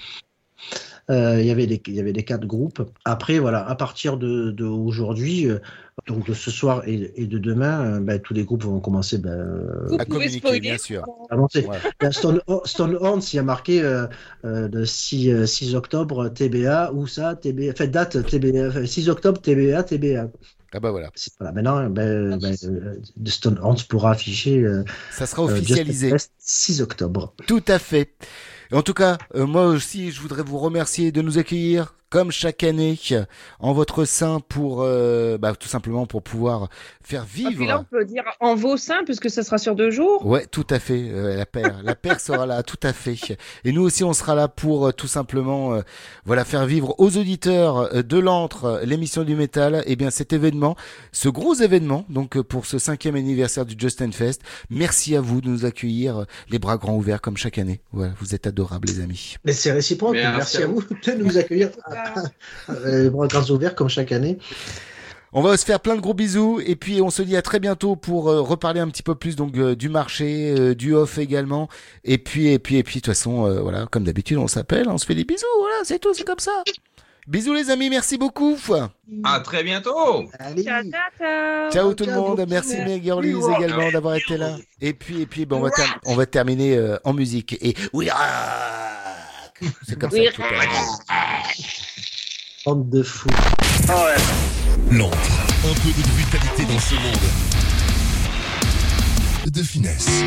Euh, 1.09 1.39
il 1.39 1.47
y 1.47 1.51
avait 1.51 1.65
les 1.65 1.81
il 1.87 1.95
y 1.95 1.99
avait 1.99 2.11
les 2.11 2.23
quatre 2.23 2.45
groupes. 2.45 2.81
Après 3.03 3.39
voilà, 3.39 3.67
à 3.67 3.75
partir 3.75 4.17
de, 4.17 4.51
de 4.51 4.65
aujourd'hui, 4.65 5.47
euh, 5.47 5.59
donc 6.07 6.27
de 6.27 6.33
ce 6.33 6.51
soir 6.51 6.83
et, 6.87 7.11
et 7.15 7.25
de 7.25 7.37
demain, 7.37 7.83
euh, 7.85 7.99
ben, 7.99 8.19
tous 8.19 8.33
les 8.33 8.43
groupes 8.43 8.63
vont 8.63 8.79
commencer 8.79 9.17
ben, 9.17 9.31
euh, 9.31 9.97
À 9.97 10.05
communiquer, 10.05 10.59
bien 10.59 10.77
sûr. 10.77 11.03
à 11.29 11.35
monter. 11.35 11.65
Ouais. 11.65 11.77
La 12.01 12.11
Stone, 12.11 12.41
Stone 12.65 12.97
Horns, 12.99 13.21
il 13.33 13.35
y 13.35 13.39
a 13.39 13.43
marqué 13.43 13.81
euh, 13.81 14.05
euh, 14.45 14.67
le 14.71 14.85
6, 14.85 15.29
euh, 15.29 15.45
6 15.45 15.75
octobre 15.75 16.29
TBA, 16.29 16.93
où 16.93 17.07
ça 17.07 17.35
TBA, 17.35 17.73
fait 17.75 17.87
date 17.87 18.25
TBA, 18.25 18.67
enfin, 18.67 18.85
6 18.85 19.09
octobre 19.09 19.41
TBA, 19.41 19.83
TBA. 19.83 20.29
Ah 20.71 20.79
bah 20.79 20.91
voilà. 20.91 21.11
Maintenant, 21.39 21.89
ben, 21.89 22.37
ben, 22.37 22.55
euh, 22.63 22.95
de 23.17 23.29
Stone 23.31 23.57
Horns 23.59 23.83
pourra 23.87 24.11
afficher 24.11 24.59
euh, 24.59 24.83
Ça 25.11 25.25
sera 25.25 25.41
euh, 25.43 25.45
officialisé. 25.45 26.11
Fest 26.11 26.31
6 26.37 26.81
octobre. 26.81 27.33
Tout 27.47 27.63
à 27.67 27.79
fait. 27.79 28.13
En 28.71 28.83
tout 28.83 28.93
cas, 28.93 29.17
euh, 29.33 29.47
moi 29.47 29.65
aussi, 29.65 30.11
je 30.11 30.21
voudrais 30.21 30.43
vous 30.43 30.59
remercier 30.59 31.11
de 31.11 31.23
nous 31.23 31.39
accueillir 31.39 31.95
comme 32.09 32.31
chaque 32.31 32.63
année 32.63 32.97
en 33.59 33.73
votre 33.73 34.05
sein 34.05 34.39
pour 34.47 34.81
euh, 34.81 35.37
bah, 35.37 35.53
tout 35.55 35.67
simplement 35.67 36.05
pour 36.05 36.21
pouvoir 36.23 36.69
faire 37.03 37.23
Et 37.23 37.25
puis 37.27 37.43
là, 37.43 37.49
vivre. 37.49 37.79
on 37.79 37.83
peut 37.83 38.05
dire 38.05 38.23
en 38.39 38.55
vos 38.55 38.77
seins, 38.77 39.03
puisque 39.05 39.29
ce 39.29 39.41
sera 39.43 39.57
sur 39.57 39.75
deux 39.75 39.91
jours. 39.91 40.25
Ouais, 40.25 40.45
tout 40.45 40.65
à 40.69 40.79
fait. 40.79 41.09
euh, 41.11 41.35
la 41.35 41.45
paire, 41.45 41.81
la 41.83 41.95
paire 41.95 42.19
sera 42.19 42.45
là, 42.45 42.63
tout 42.63 42.79
à 42.83 42.93
fait. 42.93 43.37
Et 43.63 43.71
nous 43.71 43.81
aussi, 43.81 44.03
on 44.03 44.13
sera 44.13 44.35
là 44.35 44.47
pour 44.47 44.87
euh, 44.87 44.91
tout 44.91 45.07
simplement, 45.07 45.73
euh, 45.73 45.81
voilà, 46.25 46.45
faire 46.45 46.65
vivre 46.65 46.95
aux 46.99 47.17
auditeurs 47.17 48.03
de 48.03 48.17
l'antre 48.19 48.81
l'émission 48.83 49.23
du 49.23 49.35
métal. 49.35 49.83
Et 49.85 49.95
bien, 49.95 50.09
cet 50.09 50.33
événement, 50.33 50.75
ce 51.11 51.29
gros 51.29 51.53
événement, 51.55 52.05
donc 52.09 52.39
pour 52.41 52.65
ce 52.65 52.77
cinquième 52.79 53.15
anniversaire 53.15 53.65
du 53.65 53.75
Justin 53.77 54.11
Fest. 54.11 54.41
Merci 54.69 55.15
à 55.15 55.21
vous 55.21 55.41
de 55.41 55.49
nous 55.49 55.65
accueillir 55.65 56.25
les 56.49 56.59
bras 56.59 56.77
grands 56.77 56.95
ouverts 56.95 57.21
comme 57.21 57.37
chaque 57.37 57.57
année. 57.57 57.81
Voilà, 57.91 58.13
vous 58.19 58.35
êtes 58.35 58.47
adorables, 58.47 58.87
les 58.87 58.99
amis. 59.01 59.35
Mais 59.45 59.53
c'est 59.53 59.71
réciproque. 59.71 60.13
Merci 60.13 60.37
Merci, 60.37 60.63
à 60.63 60.67
vous 60.67 60.81
de 60.81 61.11
nous 61.23 61.37
accueillir 61.37 61.69
les 62.85 63.09
bras 63.09 63.27
grands 63.27 63.49
ouverts 63.49 63.75
comme 63.75 63.89
chaque 63.89 64.11
année. 64.11 64.37
On 65.31 65.41
va 65.43 65.57
se 65.57 65.65
faire 65.65 65.79
plein 65.79 65.95
de 65.95 66.01
gros 66.01 66.15
bisous 66.15 66.59
et 66.65 66.75
puis 66.75 67.01
on 67.01 67.11
se 67.11 67.21
dit 67.21 67.37
à 67.37 67.43
très 67.43 67.59
bientôt 67.59 67.95
pour 67.95 68.29
euh, 68.29 68.41
reparler 68.41 68.79
un 68.79 68.87
petit 68.87 69.03
peu 69.03 69.13
plus 69.13 69.35
donc 69.35 69.55
euh, 69.57 69.75
du 69.75 69.87
marché, 69.87 70.55
euh, 70.57 70.73
du 70.73 70.95
off 70.95 71.19
également. 71.19 71.69
Et 72.03 72.17
puis 72.17 72.47
et 72.47 72.57
puis 72.57 72.77
et 72.77 72.83
puis 72.83 72.95
de 72.95 73.01
toute 73.01 73.13
façon 73.13 73.45
euh, 73.45 73.61
voilà 73.61 73.85
comme 73.91 74.05
d'habitude 74.05 74.37
on 74.37 74.47
s'appelle, 74.47 74.89
on 74.89 74.97
se 74.97 75.05
fait 75.05 75.13
des 75.13 75.25
bisous, 75.25 75.45
voilà 75.59 75.75
c'est 75.83 75.99
tout, 75.99 76.15
c'est 76.15 76.25
comme 76.25 76.39
ça. 76.39 76.63
Bisous 77.27 77.53
les 77.53 77.69
amis, 77.69 77.91
merci 77.91 78.17
beaucoup. 78.17 78.57
À 79.23 79.39
très 79.41 79.63
bientôt. 79.63 80.25
Allez. 80.39 80.63
Ciao, 80.63 80.81
ciao, 80.81 80.91
ciao. 81.19 81.71
Ciao 81.71 81.93
tout 81.93 82.05
le 82.05 82.15
monde, 82.15 82.43
merci 82.49 82.77
mes 82.77 82.99
girlies 82.99 83.35
également 83.55 83.91
d'avoir 83.91 84.15
été 84.15 84.35
là. 84.35 84.57
Et 84.81 84.93
puis 84.93 85.21
et 85.21 85.25
puis 85.27 85.45
ben, 85.45 85.57
on 85.57 85.59
va 85.59 85.69
on 86.05 86.15
va 86.15 86.25
terminer 86.25 86.75
euh, 86.75 86.97
en 87.03 87.13
musique 87.13 87.55
et 87.61 87.75
oui 87.93 88.09
c'est 89.87 89.99
comme 89.99 90.09
ça. 90.09 90.17
Oui, 90.17 90.25
est. 90.25 90.33
Bande 92.65 92.89
de 92.89 93.03
fous. 93.03 93.29
L'antre. 94.91 95.17
Un 95.65 95.73
peu 95.73 95.89
de 95.89 96.07
brutalité 96.07 96.65
dans 96.65 96.79
ce 96.79 96.95
monde. 96.95 97.17
De 99.51 99.63
finesse. 99.63 100.23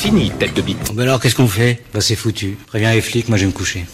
Fini, 0.00 0.30
tête 0.30 0.54
de 0.54 0.62
bite. 0.62 0.94
Bon, 0.94 1.02
alors 1.02 1.20
qu'est-ce 1.20 1.34
qu'on 1.34 1.46
fait? 1.46 1.82
Bah 1.92 2.00
c'est 2.00 2.16
foutu. 2.16 2.56
Préviens 2.66 2.92
les 2.92 3.02
flics, 3.02 3.28
moi 3.28 3.36
je 3.36 3.42
vais 3.42 3.48
me 3.48 3.52
coucher. 3.52 3.84